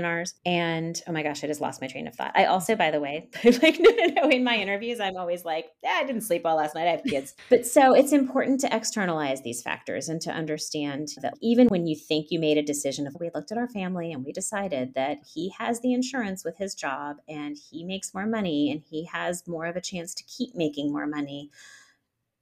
and 0.45 1.01
oh 1.07 1.11
my 1.11 1.23
gosh 1.23 1.43
i 1.43 1.47
just 1.47 1.61
lost 1.61 1.81
my 1.81 1.87
train 1.87 2.07
of 2.07 2.15
thought 2.15 2.31
i 2.35 2.45
also 2.45 2.75
by 2.75 2.91
the 2.91 2.99
way 2.99 3.29
like 3.43 3.77
no 3.79 3.89
no 3.91 4.05
no 4.15 4.29
in 4.29 4.43
my 4.43 4.57
interviews 4.57 4.99
i'm 4.99 5.17
always 5.17 5.45
like 5.45 5.67
i 5.87 6.03
didn't 6.03 6.21
sleep 6.21 6.43
well 6.43 6.55
last 6.55 6.75
night. 6.75 6.87
I 6.87 6.91
have 6.91 7.03
kids. 7.03 7.33
but 7.49 7.65
so 7.65 7.93
it's 7.93 8.11
important 8.11 8.59
to 8.61 8.75
externalize 8.75 9.41
these 9.41 9.61
factors 9.61 10.09
and 10.09 10.21
to 10.21 10.31
understand 10.31 11.09
that 11.21 11.33
even 11.41 11.67
when 11.67 11.87
you 11.87 11.95
think 11.95 12.27
you 12.29 12.39
made 12.39 12.57
a 12.57 12.63
decision 12.63 13.07
of 13.07 13.15
we 13.19 13.29
looked 13.33 13.51
at 13.51 13.57
our 13.57 13.67
family 13.67 14.11
and 14.11 14.25
we 14.25 14.31
decided 14.31 14.93
that 14.95 15.17
he 15.33 15.53
has 15.57 15.81
the 15.81 15.93
insurance 15.93 16.43
with 16.43 16.57
his 16.57 16.75
job 16.75 17.17
and 17.27 17.57
he 17.71 17.83
makes 17.83 18.13
more 18.13 18.25
money 18.25 18.71
and 18.71 18.81
he 18.89 19.05
has 19.05 19.47
more 19.47 19.65
of 19.65 19.75
a 19.75 19.81
chance 19.81 20.13
to 20.13 20.23
keep 20.23 20.55
making 20.55 20.91
more 20.91 21.07
money 21.07 21.51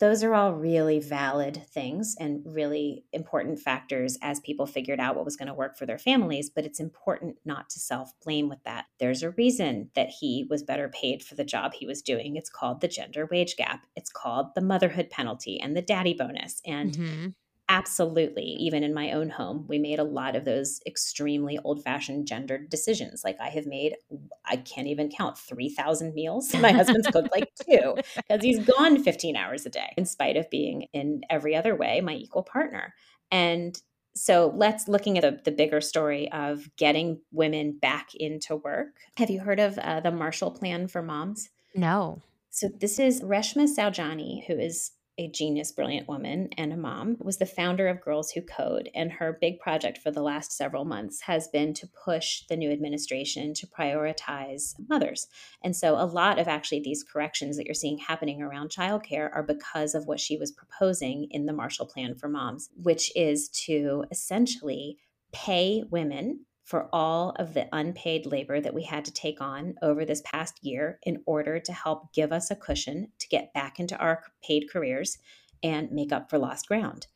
those 0.02 0.24
are 0.24 0.34
all 0.34 0.52
really 0.52 0.99
valid 0.99 1.62
things 1.72 2.16
and 2.20 2.41
really 2.43 3.06
important 3.14 3.60
factors 3.60 4.18
as 4.24 4.39
people 4.39 4.66
figured 4.66 4.99
out 4.99 5.16
what 5.16 5.24
was 5.24 5.38
going 5.38 5.47
to 5.47 5.54
work 5.54 5.78
for 5.78 5.86
their 5.86 5.99
families. 5.99 6.49
But 6.49 6.66
it's 6.66 6.80
important 6.80 7.38
not 7.45 7.70
to 7.70 7.80
self 7.80 8.12
blame 8.26 8.49
with 8.49 8.64
that. 8.66 8.86
There's 8.99 9.22
a 9.22 9.30
reason 9.30 9.91
that 9.93 10.10
he 10.10 10.47
was 10.49 10.64
better 10.64 10.89
paid 10.89 11.22
for 11.22 11.36
the 11.36 11.43
job 11.43 11.74
he 11.74 11.86
was 11.86 12.02
doing. 12.02 12.36
It's 12.36 12.49
called 12.49 12.82
the 12.82 12.88
gender 12.88 13.28
wage 13.30 13.56
gap, 13.56 13.86
it's 13.95 14.12
called 14.12 14.56
the 14.56 14.62
motherhood 14.62 15.12
penalty 15.12 15.60
and 15.60 15.78
the 15.78 15.84
daddy 15.84 16.16
bonus. 16.16 16.64
And 16.66 16.93
mm-hmm. 16.93 17.28
Absolutely. 17.72 18.43
Even 18.43 18.84
in 18.84 18.93
my 18.93 19.13
own 19.13 19.30
home, 19.30 19.63
we 19.69 19.80
made 19.80 19.97
a 19.97 20.03
lot 20.03 20.36
of 20.36 20.43
those 20.43 20.82
extremely 20.86 21.57
old 21.63 21.82
fashioned 21.82 22.28
gendered 22.28 22.69
decisions. 22.69 23.24
Like 23.24 23.38
I 23.39 23.47
have 23.47 23.65
made, 23.65 23.95
I 24.43 24.57
can't 24.57 24.88
even 24.88 25.09
count 25.09 25.38
3,000 25.38 26.13
meals. 26.13 26.53
My 26.59 26.74
husband's 26.74 27.07
cooked 27.07 27.32
like 27.32 27.49
two 27.65 27.95
because 28.17 28.43
he's 28.43 28.59
gone 28.65 29.01
15 29.01 29.38
hours 29.38 29.65
a 29.65 29.69
day, 29.69 29.93
in 29.95 30.05
spite 30.05 30.36
of 30.36 30.49
being 30.49 30.88
in 30.91 31.22
every 31.30 31.55
other 31.55 31.74
way 31.74 32.01
my 32.01 32.13
equal 32.13 32.43
partner. 32.43 32.93
And 33.32 33.82
so 34.15 34.51
let's 34.53 34.89
looking 34.89 35.17
at 35.17 35.24
the, 35.24 35.41
the 35.49 35.55
bigger 35.55 35.80
story 35.80 36.30
of 36.34 36.67
getting 36.76 37.22
women 37.32 37.78
back 37.82 38.13
into 38.15 38.57
work. 38.57 38.97
Have 39.15 39.30
you 39.30 39.39
heard 39.39 39.61
of 39.61 39.78
uh, 39.78 40.01
the 40.01 40.11
Marshall 40.11 40.51
Plan 40.51 40.89
for 40.89 41.01
Moms? 41.01 41.47
No. 41.74 42.22
So 42.49 42.67
this 42.67 42.99
is 42.99 43.22
Reshma 43.22 43.74
Saujani, 43.74 44.45
who 44.45 44.59
is 44.59 44.91
a 45.22 45.28
genius, 45.28 45.72
brilliant 45.72 46.07
woman 46.07 46.49
and 46.57 46.74
a 46.74 46.78
mom, 46.78 47.15
was 47.19 47.38
the 47.38 47.45
founder 47.45 47.88
of 47.88 48.01
Girls 48.01 48.32
Who 48.32 48.41
Code. 48.41 48.89
And 48.95 49.11
her 49.11 49.38
big 49.39 49.59
project 49.59 49.99
for 49.99 50.09
the 50.09 50.24
last 50.24 50.51
several 50.51 50.84
months 50.84 51.22
has 51.22 51.47
been 51.47 51.76
to 51.76 51.88
push 51.88 52.41
the 52.49 52.57
new 52.57 52.72
administration 52.72 53.53
to 53.53 53.67
prioritize 53.67 54.74
mothers. 54.89 55.28
And 55.63 55.76
so 55.76 55.93
a 55.93 56.05
lot 56.05 56.39
of 56.39 56.47
actually 56.47 56.82
these 56.82 57.03
corrections 57.03 57.55
that 57.57 57.65
you're 57.65 57.76
seeing 57.76 57.99
happening 57.99 58.41
around 58.41 58.72
childcare 58.72 59.30
are 59.32 59.43
because 59.43 59.93
of 59.93 60.07
what 60.07 60.19
she 60.19 60.38
was 60.38 60.51
proposing 60.51 61.28
in 61.30 61.45
the 61.45 61.53
Marshall 61.53 61.86
Plan 61.86 62.15
for 62.15 62.28
Moms, 62.28 62.69
which 62.76 63.11
is 63.15 63.47
to 63.65 64.05
essentially 64.09 64.97
pay 65.32 65.84
women 65.91 66.45
for 66.72 66.88
all 66.93 67.32
of 67.32 67.53
the 67.53 67.67
unpaid 67.74 68.26
labor 68.26 68.61
that 68.61 68.74
we 68.74 68.84
had 68.84 69.03
to 69.03 69.11
take 69.11 69.41
on 69.41 69.76
over 69.82 70.05
this 70.05 70.22
past 70.24 70.57
year 70.63 70.99
in 71.03 71.22
order 71.26 71.59
to 71.59 71.74
help 71.74 72.13
give 72.13 72.32
us 72.32 72.49
a 72.49 72.55
cushion 72.55 73.09
to 73.19 73.28
get 73.28 73.53
back 73.53 73.78
into 73.78 73.97
our 73.97 74.24
paid 74.41 74.69
careers 74.72 75.17
and 75.61 75.91
make 75.91 76.13
up 76.13 76.30
for 76.30 76.38
lost 76.38 76.69
ground. 76.69 77.07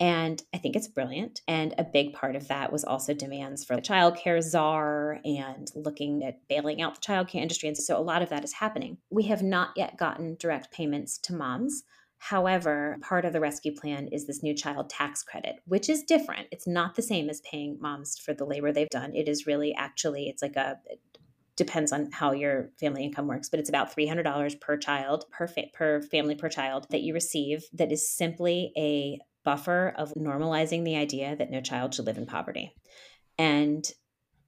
And 0.00 0.42
I 0.54 0.56
think 0.56 0.76
it's 0.76 0.88
brilliant. 0.88 1.42
And 1.46 1.74
a 1.76 1.84
big 1.84 2.14
part 2.14 2.36
of 2.36 2.48
that 2.48 2.72
was 2.72 2.84
also 2.84 3.12
demands 3.12 3.66
for 3.66 3.76
the 3.76 3.82
childcare 3.82 4.42
czar 4.42 5.20
and 5.26 5.70
looking 5.74 6.24
at 6.24 6.48
bailing 6.48 6.80
out 6.80 6.94
the 6.94 7.06
childcare 7.06 7.42
industry. 7.42 7.68
And 7.68 7.76
so 7.76 7.98
a 7.98 8.00
lot 8.00 8.22
of 8.22 8.30
that 8.30 8.44
is 8.44 8.54
happening. 8.54 8.96
We 9.10 9.24
have 9.24 9.42
not 9.42 9.72
yet 9.76 9.98
gotten 9.98 10.36
direct 10.40 10.72
payments 10.72 11.18
to 11.18 11.34
moms. 11.34 11.82
However, 12.24 12.98
part 13.00 13.24
of 13.24 13.32
the 13.32 13.40
rescue 13.40 13.74
plan 13.74 14.06
is 14.12 14.28
this 14.28 14.44
new 14.44 14.54
child 14.54 14.88
tax 14.88 15.24
credit, 15.24 15.56
which 15.64 15.88
is 15.90 16.04
different. 16.04 16.46
It's 16.52 16.68
not 16.68 16.94
the 16.94 17.02
same 17.02 17.28
as 17.28 17.40
paying 17.40 17.78
moms 17.80 18.16
for 18.16 18.32
the 18.32 18.44
labor 18.44 18.70
they've 18.70 18.88
done. 18.88 19.12
It 19.12 19.26
is 19.26 19.44
really 19.44 19.74
actually, 19.74 20.28
it's 20.28 20.40
like 20.40 20.54
a, 20.54 20.78
depends 21.56 21.90
on 21.90 22.12
how 22.12 22.30
your 22.30 22.70
family 22.78 23.02
income 23.02 23.26
works, 23.26 23.48
but 23.48 23.58
it's 23.58 23.68
about 23.68 23.94
$300 23.94 24.60
per 24.60 24.76
child, 24.76 25.24
per, 25.32 25.48
fa- 25.48 25.66
per 25.74 26.00
family 26.00 26.36
per 26.36 26.48
child 26.48 26.86
that 26.90 27.02
you 27.02 27.12
receive 27.12 27.64
that 27.72 27.90
is 27.90 28.08
simply 28.08 28.72
a 28.76 29.18
buffer 29.44 29.92
of 29.96 30.14
normalizing 30.14 30.84
the 30.84 30.94
idea 30.94 31.34
that 31.34 31.50
no 31.50 31.60
child 31.60 31.92
should 31.92 32.06
live 32.06 32.18
in 32.18 32.26
poverty. 32.26 32.72
And 33.36 33.84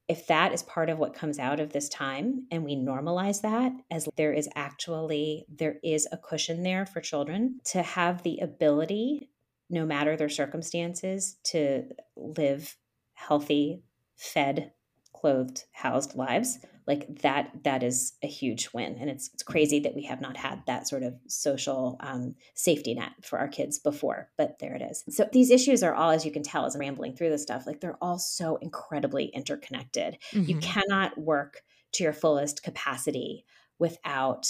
if 0.08 0.26
that 0.26 0.52
is 0.52 0.62
part 0.62 0.90
of 0.90 0.98
what 0.98 1.14
comes 1.14 1.38
out 1.38 1.60
of 1.60 1.72
this 1.72 1.88
time 1.88 2.46
and 2.50 2.64
we 2.64 2.76
normalize 2.76 3.40
that 3.40 3.72
as 3.90 4.08
there 4.16 4.32
is 4.32 4.48
actually 4.54 5.46
there 5.48 5.76
is 5.82 6.06
a 6.12 6.18
cushion 6.18 6.62
there 6.62 6.84
for 6.84 7.00
children 7.00 7.60
to 7.64 7.82
have 7.82 8.22
the 8.22 8.38
ability 8.38 9.30
no 9.70 9.86
matter 9.86 10.16
their 10.16 10.28
circumstances 10.28 11.36
to 11.42 11.84
live 12.16 12.76
healthy 13.14 13.82
fed 14.16 14.72
clothed 15.14 15.64
housed 15.72 16.14
lives 16.14 16.58
like 16.86 17.22
that 17.22 17.50
that 17.64 17.82
is 17.82 18.12
a 18.22 18.26
huge 18.26 18.68
win 18.72 18.96
and 19.00 19.08
it's 19.08 19.30
it's 19.32 19.42
crazy 19.42 19.80
that 19.80 19.94
we 19.94 20.04
have 20.04 20.20
not 20.20 20.36
had 20.36 20.62
that 20.66 20.86
sort 20.88 21.02
of 21.02 21.14
social 21.28 21.96
um, 22.00 22.34
safety 22.54 22.94
net 22.94 23.12
for 23.22 23.38
our 23.38 23.48
kids 23.48 23.78
before 23.78 24.28
but 24.36 24.58
there 24.58 24.74
it 24.74 24.82
is. 24.82 25.04
So 25.08 25.28
these 25.32 25.50
issues 25.50 25.82
are 25.82 25.94
all 25.94 26.10
as 26.10 26.24
you 26.24 26.32
can 26.32 26.42
tell 26.42 26.66
as 26.66 26.74
i'm 26.74 26.80
rambling 26.80 27.14
through 27.14 27.30
this 27.30 27.42
stuff 27.42 27.66
like 27.66 27.80
they're 27.80 27.98
all 28.00 28.18
so 28.18 28.56
incredibly 28.56 29.26
interconnected. 29.26 30.18
Mm-hmm. 30.32 30.50
you 30.50 30.58
cannot 30.58 31.16
work 31.18 31.62
to 31.92 32.04
your 32.04 32.12
fullest 32.12 32.62
capacity 32.62 33.44
without 33.78 34.48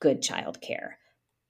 good 0.00 0.22
childcare 0.22 0.92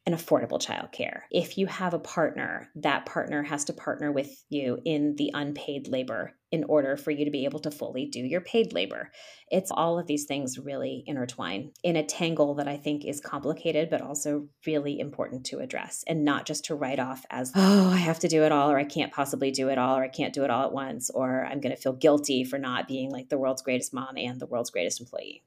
and 0.05 0.15
affordable 0.15 0.61
childcare. 0.61 1.23
If 1.31 1.57
you 1.57 1.67
have 1.67 1.95
a 1.95 1.99
partner, 1.99 2.71
that 2.77 3.07
partner 3.07 3.43
has 3.45 3.65
to 3.67 3.73
partner 3.73 4.11
with 4.11 4.45
you 4.49 4.79
in 4.85 5.15
the 5.17 5.31
unpaid 5.33 5.87
labor 5.89 6.35
in 6.51 6.65
order 6.65 6.97
for 6.97 7.11
you 7.11 7.25
to 7.25 7.31
be 7.31 7.45
able 7.45 7.61
to 7.61 7.71
fully 7.71 8.07
do 8.07 8.19
your 8.19 8.41
paid 8.41 8.73
labor. 8.73 9.11
It's 9.51 9.71
all 9.71 9.99
of 9.99 10.07
these 10.07 10.25
things 10.25 10.59
really 10.59 11.05
intertwine 11.07 11.71
in 11.85 11.97
a 11.97 12.05
tangle 12.05 12.55
that 12.57 12.69
I 12.69 12.77
think 12.77 13.05
is 13.05 13.21
complicated, 13.21 13.91
but 13.91 14.03
also 14.03 14.49
really 14.67 14.99
important 14.99 15.47
to 15.47 15.61
address 15.61 16.05
and 16.07 16.25
not 16.25 16.47
just 16.47 16.67
to 16.67 16.75
write 16.75 16.99
off 16.99 17.25
as, 17.31 17.53
oh, 17.57 17.91
I 17.91 17.97
have 17.97 18.19
to 18.21 18.29
do 18.29 18.43
it 18.43 18.53
all, 18.53 18.71
or 18.71 18.79
I 18.79 18.85
can't 18.85 19.13
possibly 19.13 19.53
do 19.53 19.69
it 19.69 19.79
all, 19.79 19.97
or 19.97 20.03
I 20.03 20.09
can't 20.09 20.35
do 20.35 20.45
it 20.45 20.51
all 20.51 20.67
at 20.67 20.73
once, 20.73 21.11
or 21.11 21.47
I'm 21.47 21.61
going 21.61 21.75
to 21.75 21.81
feel 21.81 21.95
guilty 21.95 22.45
for 22.45 22.59
not 22.59 22.89
being 22.89 23.11
like 23.11 23.29
the 23.29 23.39
world's 23.39 23.63
greatest 23.63 23.95
mom 23.95 24.17
and 24.17 24.41
the 24.41 24.47
world's 24.47 24.71
greatest 24.71 25.01
employee. 25.01 25.43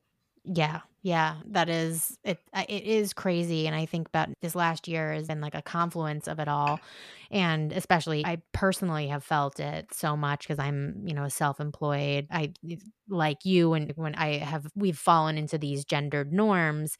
Yeah, 0.47 0.81
yeah, 1.01 1.37
that 1.47 1.69
is 1.69 2.17
it. 2.23 2.39
Uh, 2.53 2.65
it 2.69 2.83
is 2.83 3.13
crazy, 3.13 3.65
and 3.65 3.75
I 3.75 3.87
think 3.87 4.07
about 4.09 4.29
this 4.41 4.53
last 4.53 4.87
year 4.87 5.11
has 5.13 5.27
been 5.27 5.41
like 5.41 5.55
a 5.55 5.61
confluence 5.63 6.27
of 6.27 6.39
it 6.39 6.47
all, 6.47 6.83
and 7.31 7.71
especially 7.71 8.23
I 8.25 8.41
personally 8.53 9.07
have 9.07 9.23
felt 9.23 9.59
it 9.59 9.91
so 9.91 10.15
much 10.15 10.41
because 10.47 10.59
I'm 10.59 11.01
you 11.07 11.15
know 11.15 11.27
self-employed. 11.29 12.27
I 12.29 12.53
like 13.09 13.43
you, 13.43 13.73
and 13.73 13.91
when 13.95 14.13
I 14.15 14.37
have 14.37 14.67
we've 14.75 14.97
fallen 14.97 15.37
into 15.39 15.57
these 15.57 15.83
gendered 15.83 16.31
norms, 16.31 16.95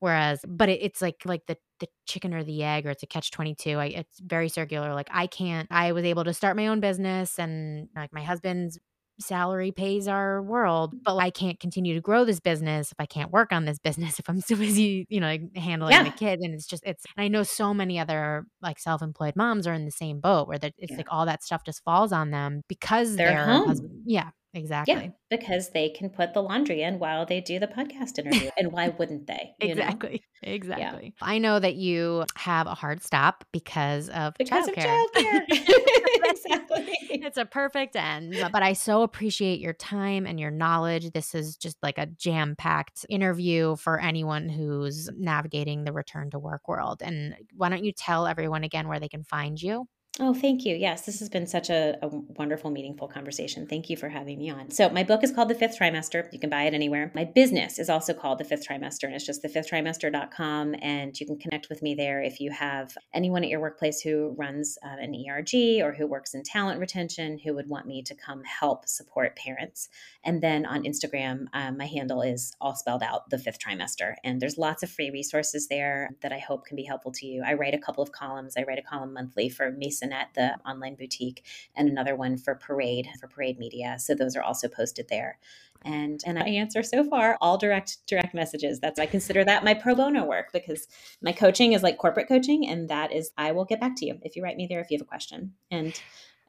whereas 0.00 0.40
but 0.46 0.68
it, 0.68 0.80
it's 0.82 1.00
like 1.00 1.22
like 1.24 1.46
the 1.46 1.56
the 1.80 1.88
chicken 2.06 2.34
or 2.34 2.44
the 2.44 2.62
egg 2.62 2.86
or 2.86 2.90
it's 2.90 3.02
a 3.02 3.06
catch 3.06 3.30
22 3.30 3.78
I, 3.78 3.86
it's 3.86 4.20
very 4.20 4.50
circular 4.50 4.92
like 4.94 5.08
i 5.10 5.26
can't 5.26 5.66
i 5.70 5.92
was 5.92 6.04
able 6.04 6.24
to 6.24 6.34
start 6.34 6.54
my 6.56 6.66
own 6.66 6.80
business 6.80 7.38
and 7.38 7.88
like 7.96 8.12
my 8.12 8.22
husband's 8.22 8.78
salary 9.20 9.72
pays 9.72 10.08
our 10.08 10.42
world, 10.42 10.94
mm. 10.94 10.98
but 11.04 11.16
I 11.16 11.30
can't 11.30 11.58
continue 11.58 11.94
to 11.94 12.00
grow 12.00 12.24
this 12.24 12.40
business 12.40 12.92
if 12.92 12.96
I 12.98 13.06
can't 13.06 13.30
work 13.30 13.52
on 13.52 13.64
this 13.64 13.78
business 13.78 14.18
if 14.18 14.28
I'm 14.28 14.40
so 14.40 14.56
busy, 14.56 15.06
you 15.08 15.20
know, 15.20 15.26
like 15.26 15.56
handling 15.56 15.92
yeah. 15.92 16.04
the 16.04 16.10
kid. 16.10 16.40
And 16.40 16.54
it's 16.54 16.66
just 16.66 16.82
it's 16.84 17.04
I 17.16 17.28
know 17.28 17.42
so 17.42 17.72
many 17.74 17.98
other 17.98 18.46
like 18.62 18.78
self-employed 18.78 19.36
moms 19.36 19.66
are 19.66 19.74
in 19.74 19.84
the 19.84 19.90
same 19.90 20.20
boat 20.20 20.48
where 20.48 20.58
it's 20.62 20.74
yeah. 20.78 20.96
like 20.96 21.08
all 21.10 21.26
that 21.26 21.42
stuff 21.42 21.62
just 21.64 21.82
falls 21.84 22.12
on 22.12 22.30
them 22.30 22.62
because 22.68 23.16
they're, 23.16 23.46
they're. 23.46 23.66
Husband, 23.66 24.02
yeah, 24.06 24.30
Exactly. 24.52 24.94
Yeah, 24.94 25.08
because 25.28 25.70
they 25.70 25.90
can 25.90 26.10
put 26.10 26.34
the 26.34 26.42
laundry 26.42 26.82
in 26.82 26.98
while 26.98 27.24
they 27.24 27.40
do 27.40 27.60
the 27.60 27.68
podcast 27.68 28.18
interview. 28.18 28.50
and 28.58 28.72
why 28.72 28.88
wouldn't 28.88 29.26
they? 29.26 29.54
exactly. 29.60 30.22
Know? 30.42 30.52
Exactly. 30.52 31.14
Yeah. 31.20 31.26
I 31.26 31.38
know 31.38 31.60
that 31.60 31.76
you 31.76 32.24
have 32.34 32.66
a 32.66 32.74
hard 32.74 33.02
stop 33.02 33.44
because 33.52 34.08
of 34.08 34.34
because 34.38 34.66
childcare. 34.66 35.04
of 35.04 35.12
childcare. 35.12 35.42
exactly. 36.24 36.88
It's 37.10 37.36
a 37.36 37.44
perfect 37.44 37.94
end. 37.94 38.34
But 38.50 38.62
I 38.62 38.72
so 38.72 39.02
appreciate 39.02 39.60
your 39.60 39.74
time 39.74 40.26
and 40.26 40.40
your 40.40 40.50
knowledge. 40.50 41.12
This 41.12 41.34
is 41.34 41.56
just 41.56 41.76
like 41.82 41.98
a 41.98 42.06
jam 42.06 42.56
packed 42.56 43.06
interview 43.08 43.76
for 43.76 44.00
anyone 44.00 44.48
who's 44.48 45.08
navigating 45.16 45.84
the 45.84 45.92
return 45.92 46.30
to 46.30 46.38
work 46.38 46.66
world. 46.66 47.02
And 47.04 47.36
why 47.54 47.68
don't 47.68 47.84
you 47.84 47.92
tell 47.92 48.26
everyone 48.26 48.64
again 48.64 48.88
where 48.88 48.98
they 48.98 49.08
can 49.08 49.22
find 49.22 49.60
you? 49.60 49.86
Oh, 50.22 50.34
thank 50.34 50.66
you. 50.66 50.76
Yes, 50.76 51.06
this 51.06 51.18
has 51.20 51.30
been 51.30 51.46
such 51.46 51.70
a, 51.70 51.96
a, 52.02 52.08
wonderful, 52.08 52.70
meaningful 52.70 53.08
conversation. 53.08 53.66
Thank 53.66 53.88
you 53.88 53.96
for 53.96 54.10
having 54.10 54.38
me 54.38 54.50
on. 54.50 54.70
So, 54.70 54.90
my 54.90 55.02
book 55.02 55.24
is 55.24 55.32
called 55.32 55.48
The 55.48 55.54
Fifth 55.54 55.78
Trimester. 55.78 56.30
You 56.30 56.38
can 56.38 56.50
buy 56.50 56.64
it 56.64 56.74
anywhere. 56.74 57.10
My 57.14 57.24
business 57.24 57.78
is 57.78 57.88
also 57.88 58.12
called 58.12 58.36
The 58.36 58.44
Fifth 58.44 58.68
Trimester, 58.68 59.04
and 59.04 59.14
it's 59.14 59.24
just 59.24 59.42
thefifthtrimester.com. 59.42 60.74
And 60.82 61.18
you 61.18 61.24
can 61.24 61.38
connect 61.38 61.70
with 61.70 61.80
me 61.80 61.94
there 61.94 62.20
if 62.20 62.38
you 62.38 62.50
have 62.50 62.98
anyone 63.14 63.44
at 63.44 63.48
your 63.48 63.60
workplace 63.60 64.02
who 64.02 64.34
runs 64.36 64.76
uh, 64.84 64.96
an 65.00 65.14
ERG 65.14 65.80
or 65.82 65.94
who 65.94 66.06
works 66.06 66.34
in 66.34 66.42
talent 66.42 66.80
retention 66.80 67.38
who 67.38 67.54
would 67.54 67.70
want 67.70 67.86
me 67.86 68.02
to 68.02 68.14
come 68.14 68.44
help 68.44 68.86
support 68.86 69.36
parents. 69.36 69.88
And 70.22 70.42
then 70.42 70.66
on 70.66 70.82
Instagram, 70.82 71.46
um, 71.54 71.78
my 71.78 71.86
handle 71.86 72.20
is 72.20 72.54
all 72.60 72.74
spelled 72.74 73.02
out, 73.02 73.30
The 73.30 73.38
Fifth 73.38 73.58
Trimester. 73.58 74.16
And 74.22 74.38
there's 74.38 74.58
lots 74.58 74.82
of 74.82 74.90
free 74.90 75.08
resources 75.08 75.68
there 75.68 76.10
that 76.20 76.30
I 76.30 76.40
hope 76.40 76.66
can 76.66 76.76
be 76.76 76.84
helpful 76.84 77.12
to 77.12 77.26
you. 77.26 77.42
I 77.42 77.54
write 77.54 77.72
a 77.72 77.78
couple 77.78 78.02
of 78.02 78.12
columns. 78.12 78.54
I 78.58 78.64
write 78.64 78.78
a 78.78 78.82
column 78.82 79.14
monthly 79.14 79.48
for 79.48 79.70
Mason 79.70 80.09
at 80.12 80.34
the 80.34 80.56
online 80.68 80.94
boutique, 80.94 81.44
and 81.74 81.88
another 81.88 82.16
one 82.16 82.36
for 82.36 82.54
Parade 82.54 83.08
for 83.20 83.28
Parade 83.28 83.58
Media. 83.58 83.96
So 83.98 84.14
those 84.14 84.36
are 84.36 84.42
also 84.42 84.68
posted 84.68 85.08
there. 85.08 85.38
And 85.82 86.22
and 86.26 86.38
I 86.38 86.48
answer 86.48 86.82
so 86.82 87.02
far 87.04 87.38
all 87.40 87.56
direct 87.56 88.06
direct 88.06 88.34
messages. 88.34 88.80
That's 88.80 89.00
I 89.00 89.06
consider 89.06 89.44
that 89.44 89.64
my 89.64 89.74
pro 89.74 89.94
bono 89.94 90.24
work 90.24 90.52
because 90.52 90.86
my 91.22 91.32
coaching 91.32 91.72
is 91.72 91.82
like 91.82 91.98
corporate 91.98 92.28
coaching, 92.28 92.68
and 92.68 92.88
that 92.88 93.12
is 93.12 93.30
I 93.36 93.52
will 93.52 93.64
get 93.64 93.80
back 93.80 93.96
to 93.96 94.06
you 94.06 94.18
if 94.22 94.36
you 94.36 94.42
write 94.42 94.56
me 94.56 94.66
there 94.66 94.80
if 94.80 94.90
you 94.90 94.98
have 94.98 95.06
a 95.06 95.08
question. 95.08 95.54
And 95.70 95.98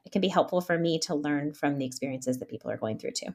it 0.04 0.12
can 0.12 0.20
be 0.20 0.28
helpful 0.28 0.60
for 0.60 0.78
me 0.78 0.98
to 1.00 1.14
learn 1.14 1.54
from 1.54 1.78
the 1.78 1.86
experiences 1.86 2.38
that 2.38 2.48
people 2.48 2.70
are 2.70 2.76
going 2.76 2.98
through 2.98 3.12
too. 3.12 3.34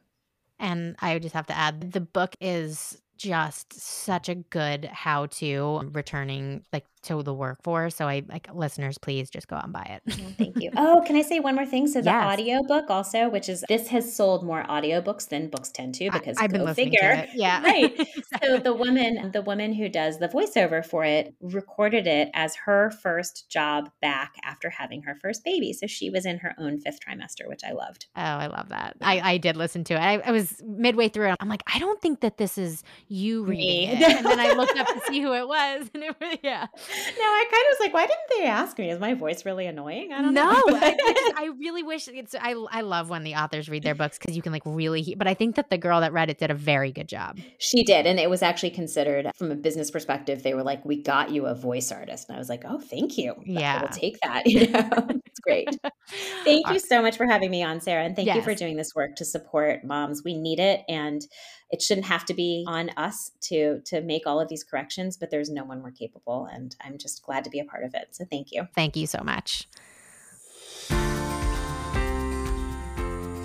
And 0.60 0.96
I 1.00 1.20
just 1.20 1.36
have 1.36 1.48
to 1.48 1.58
add 1.58 1.94
the 1.94 2.02
book 2.02 2.36
is 2.42 3.02
just 3.18 3.74
such 3.74 4.30
a 4.30 4.36
good 4.36 4.86
how 4.86 5.26
to 5.28 5.90
returning 5.94 6.64
like 6.72 6.86
to 7.08 7.24
the 7.24 7.34
workforce. 7.34 7.96
So 7.96 8.08
I 8.08 8.24
like 8.28 8.54
listeners, 8.54 8.98
please 8.98 9.30
just 9.30 9.48
go 9.48 9.56
out 9.56 9.64
and 9.64 9.74
buy 9.74 10.00
it. 10.06 10.14
thank 10.38 10.60
you. 10.62 10.72
Oh, 10.76 11.04
can 11.06 11.16
I 11.16 11.22
say 11.22 11.40
one 11.40 11.56
more 11.56 11.66
thing? 11.66 11.88
So 11.88 12.00
the 12.02 12.06
yes. 12.06 12.26
audio 12.26 12.64
book 12.64 12.90
also, 12.90 13.30
which 13.30 13.50
is 13.50 13.64
this 13.70 13.88
has 13.88 14.14
sold 14.14 14.46
more 14.46 14.64
audiobooks 14.64 15.30
than 15.30 15.50
books 15.50 15.70
tend 15.70 15.96
to 15.96 16.12
because 16.12 16.38
I, 16.38 16.44
have 16.44 16.52
been 16.52 16.66
listening 16.66 16.92
figure. 16.92 17.16
to 17.16 17.24
it. 17.24 17.30
Yeah. 17.34 17.62
right. 17.64 17.94
exactly. 18.00 18.48
So 18.48 18.58
the 18.58 18.74
woman, 18.74 19.32
the 19.32 19.42
woman 19.42 19.74
who 19.74 19.90
does 19.90 20.20
the 20.20 20.28
voiceover 20.28 20.86
for 20.86 21.06
it 21.06 21.34
recorded 21.42 22.08
it 22.08 22.30
as 22.34 22.56
her 22.66 22.92
first 22.92 23.50
job 23.50 23.90
back 24.02 24.36
after 24.44 24.70
having 24.70 25.04
her 25.04 25.18
first 25.22 25.44
baby. 25.46 25.74
So 25.74 25.88
she 25.88 26.10
was 26.10 26.26
in 26.26 26.40
her 26.40 26.54
own 26.58 26.80
fifth 26.80 27.00
trimester, 27.00 27.48
which 27.48 27.62
I 27.66 27.72
loved. 27.72 28.08
Oh, 28.16 28.22
I 28.22 28.48
love 28.48 28.70
that. 28.70 28.98
I, 29.02 29.20
I 29.22 29.38
did 29.38 29.56
listen 29.56 29.84
to 29.86 29.94
it. 29.94 30.00
I, 30.00 30.18
I 30.18 30.32
was 30.32 30.62
midway 30.66 31.08
through 31.10 31.30
it. 31.30 31.38
I'm 31.40 31.50
like, 31.50 31.64
I 31.74 31.80
don't 31.80 32.02
think 32.02 32.22
that 32.22 32.38
this 32.38 32.58
is 32.58 32.84
you 33.10 33.44
reading 33.44 33.90
it. 33.90 34.18
And 34.18 34.26
then 34.26 34.40
I 34.40 34.54
looked 34.54 34.78
up 34.78 34.88
to 34.88 35.02
see 35.08 35.22
who 35.22 35.34
it 35.34 35.48
was. 35.48 35.90
And 35.94 36.04
it 36.04 36.16
was, 36.20 36.38
yeah. 36.42 36.66
No, 36.66 37.24
I 37.24 37.46
kind 37.52 37.64
of 37.64 37.70
was 37.70 37.80
like, 37.80 37.94
why 37.94 38.08
didn't 38.08 38.30
they 38.38 38.46
ask 38.46 38.78
me? 38.78 38.90
Is 38.90 39.00
my 39.00 39.14
voice 39.14 39.46
really 39.46 39.66
annoying? 39.66 40.12
I 40.12 40.22
don't 40.22 40.34
no, 40.34 40.52
know. 40.52 40.64
I, 40.68 41.34
I, 41.38 41.50
really 41.60 41.84
wish 41.84 42.08
it's, 42.08 42.36
I, 42.36 42.54
I 42.72 42.82
love 42.82 43.10
when 43.10 43.24
the 43.24 43.36
authors 43.36 43.70
read 43.70 43.84
their 43.84 43.96
books 43.96 44.18
because 44.18 44.36
you 44.36 44.42
can 44.42 44.52
like 44.52 44.64
really, 44.66 45.16
but 45.18 45.28
I 45.28 45.34
think 45.34 45.56
that 45.56 45.70
the 45.70 45.78
girl 45.78 46.02
that 46.02 46.14
read 46.14 46.30
it 46.30 46.40
did 46.40 46.52
a 46.52 46.56
very 46.56 46.92
good 46.92 47.08
job. 47.08 47.38
She 47.58 47.84
did. 47.84 48.06
And 48.06 48.20
it 48.20 48.30
was 48.30 48.42
actually 48.42 48.72
considered 48.72 49.32
from 49.36 49.52
a 49.52 49.56
business 49.56 49.92
perspective, 49.92 50.44
they 50.44 50.54
were 50.54 50.64
like, 50.64 50.84
we 50.84 51.02
got 51.02 51.32
you 51.32 51.46
a 51.46 51.54
voice 51.54 51.92
artist. 51.92 52.30
And 52.30 52.36
I 52.36 52.40
was 52.40 52.50
like, 52.50 52.64
oh, 52.66 52.80
thank 52.80 53.18
you. 53.18 53.36
Yeah. 53.46 53.82
We'll 53.82 53.90
take 53.90 54.20
that. 54.22 54.44
You 54.58 54.68
know, 54.70 55.22
great. 55.48 55.70
Thank 56.44 56.70
you 56.70 56.80
so 56.80 57.02
much 57.02 57.18
for 57.18 57.26
having 57.26 57.50
me 57.50 57.64
on, 57.64 57.82
Sarah. 57.82 58.04
And 58.04 58.16
thank 58.16 58.28
yes. 58.28 58.36
you 58.36 58.42
for 58.42 58.54
doing 58.54 58.78
this 58.78 58.94
work 58.96 59.16
to 59.16 59.26
support 59.26 59.84
moms. 59.84 60.24
We 60.24 60.36
need 60.38 60.60
it. 60.60 60.84
And 60.88 61.26
it 61.70 61.82
shouldn't 61.82 62.08
have 62.08 62.26
to 62.26 62.34
be 62.34 62.64
on 62.68 62.90
us 62.92 63.32
to 63.42 63.82
to 63.86 64.02
make 64.02 64.26
all 64.26 64.40
of 64.40 64.48
these 64.48 64.64
corrections 64.64 65.18
but 65.18 65.30
there's 65.30 65.50
no 65.50 65.64
one 65.64 65.82
more 65.82 65.92
capable 65.92 66.48
and 66.52 66.76
i'm 66.84 66.98
just 66.98 67.24
glad 67.24 67.44
to 67.44 67.50
be 67.50 67.60
a 67.60 67.66
part 67.66 67.84
of 67.84 67.94
it 67.94 68.08
so 68.12 68.26
thank 68.26 68.52
you 68.52 68.68
thank 68.76 68.96
you 68.96 69.08
so 69.08 69.22
much 69.24 69.68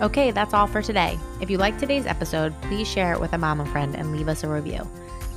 okay 0.01 0.31
that's 0.31 0.55
all 0.55 0.67
for 0.67 0.83
today 0.83 1.19
if 1.41 1.51
you 1.51 1.59
liked 1.59 1.79
today's 1.79 2.07
episode 2.07 2.55
please 2.63 2.89
share 2.89 3.13
it 3.13 3.21
with 3.21 3.33
a 3.33 3.39
mama 3.39 3.67
friend 3.67 3.95
and 3.95 4.13
leave 4.13 4.29
us 4.29 4.45
a 4.45 4.49
review 4.49 4.89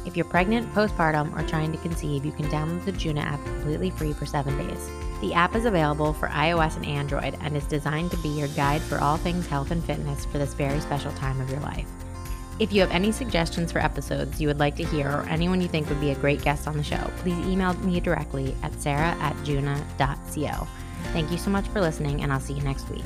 if 0.06 0.16
you're 0.16 0.26
pregnant 0.26 0.72
postpartum 0.74 1.36
or 1.36 1.48
trying 1.48 1.72
to 1.72 1.78
conceive 1.80 2.26
you 2.26 2.32
can 2.32 2.46
download 2.48 2.84
the 2.86 2.92
juna 2.92 3.22
app 3.22 3.44
completely 3.46 3.90
free 3.90 4.14
for 4.14 4.26
seven 4.26 4.56
days 4.58 4.90
the 5.26 5.34
app 5.34 5.56
is 5.56 5.66
available 5.66 6.14
for 6.14 6.28
ios 6.28 6.76
and 6.76 6.86
android 6.86 7.36
and 7.42 7.58
is 7.58 7.66
designed 7.66 8.12
to 8.12 8.18
be 8.18 8.30
your 8.30 8.48
guide 8.50 8.82
for 8.82 9.00
all 9.00 9.18
things 9.18 9.48
health 9.48 9.72
and 9.72 9.84
fitness 9.84 10.26
for 10.26 10.38
this 10.38 10.54
very 10.54 10.80
special 10.80 11.12
time 11.14 11.42
of 11.42 11.50
your 11.50 11.60
life 11.62 11.88
if 12.60 12.72
you 12.72 12.80
have 12.80 12.92
any 12.92 13.12
suggestions 13.12 13.72
for 13.72 13.80
episodes 13.80 14.40
you 14.40 14.48
would 14.48 14.60
like 14.60 14.76
to 14.78 14.86
hear 14.86 15.10
or 15.10 15.24
anyone 15.24 15.60
you 15.60 15.68
think 15.68 15.90
would 15.90 16.00
be 16.00 16.12
a 16.12 16.16
great 16.16 16.42
guest 16.42 16.70
on 16.70 16.78
the 16.78 16.84
show, 16.84 17.12
please 17.18 17.38
email 17.46 17.74
me 17.80 18.00
directly 18.00 18.56
at 18.64 18.74
sarah 18.82 19.16
at 19.20 19.36
juna.co. 19.44 20.68
Thank 21.12 21.32
you 21.32 21.38
so 21.38 21.50
much 21.50 21.68
for 21.68 21.82
listening, 21.82 22.24
and 22.24 22.32
I'll 22.32 22.40
see 22.40 22.54
you 22.54 22.64
next 22.64 22.90
week. 22.90 23.04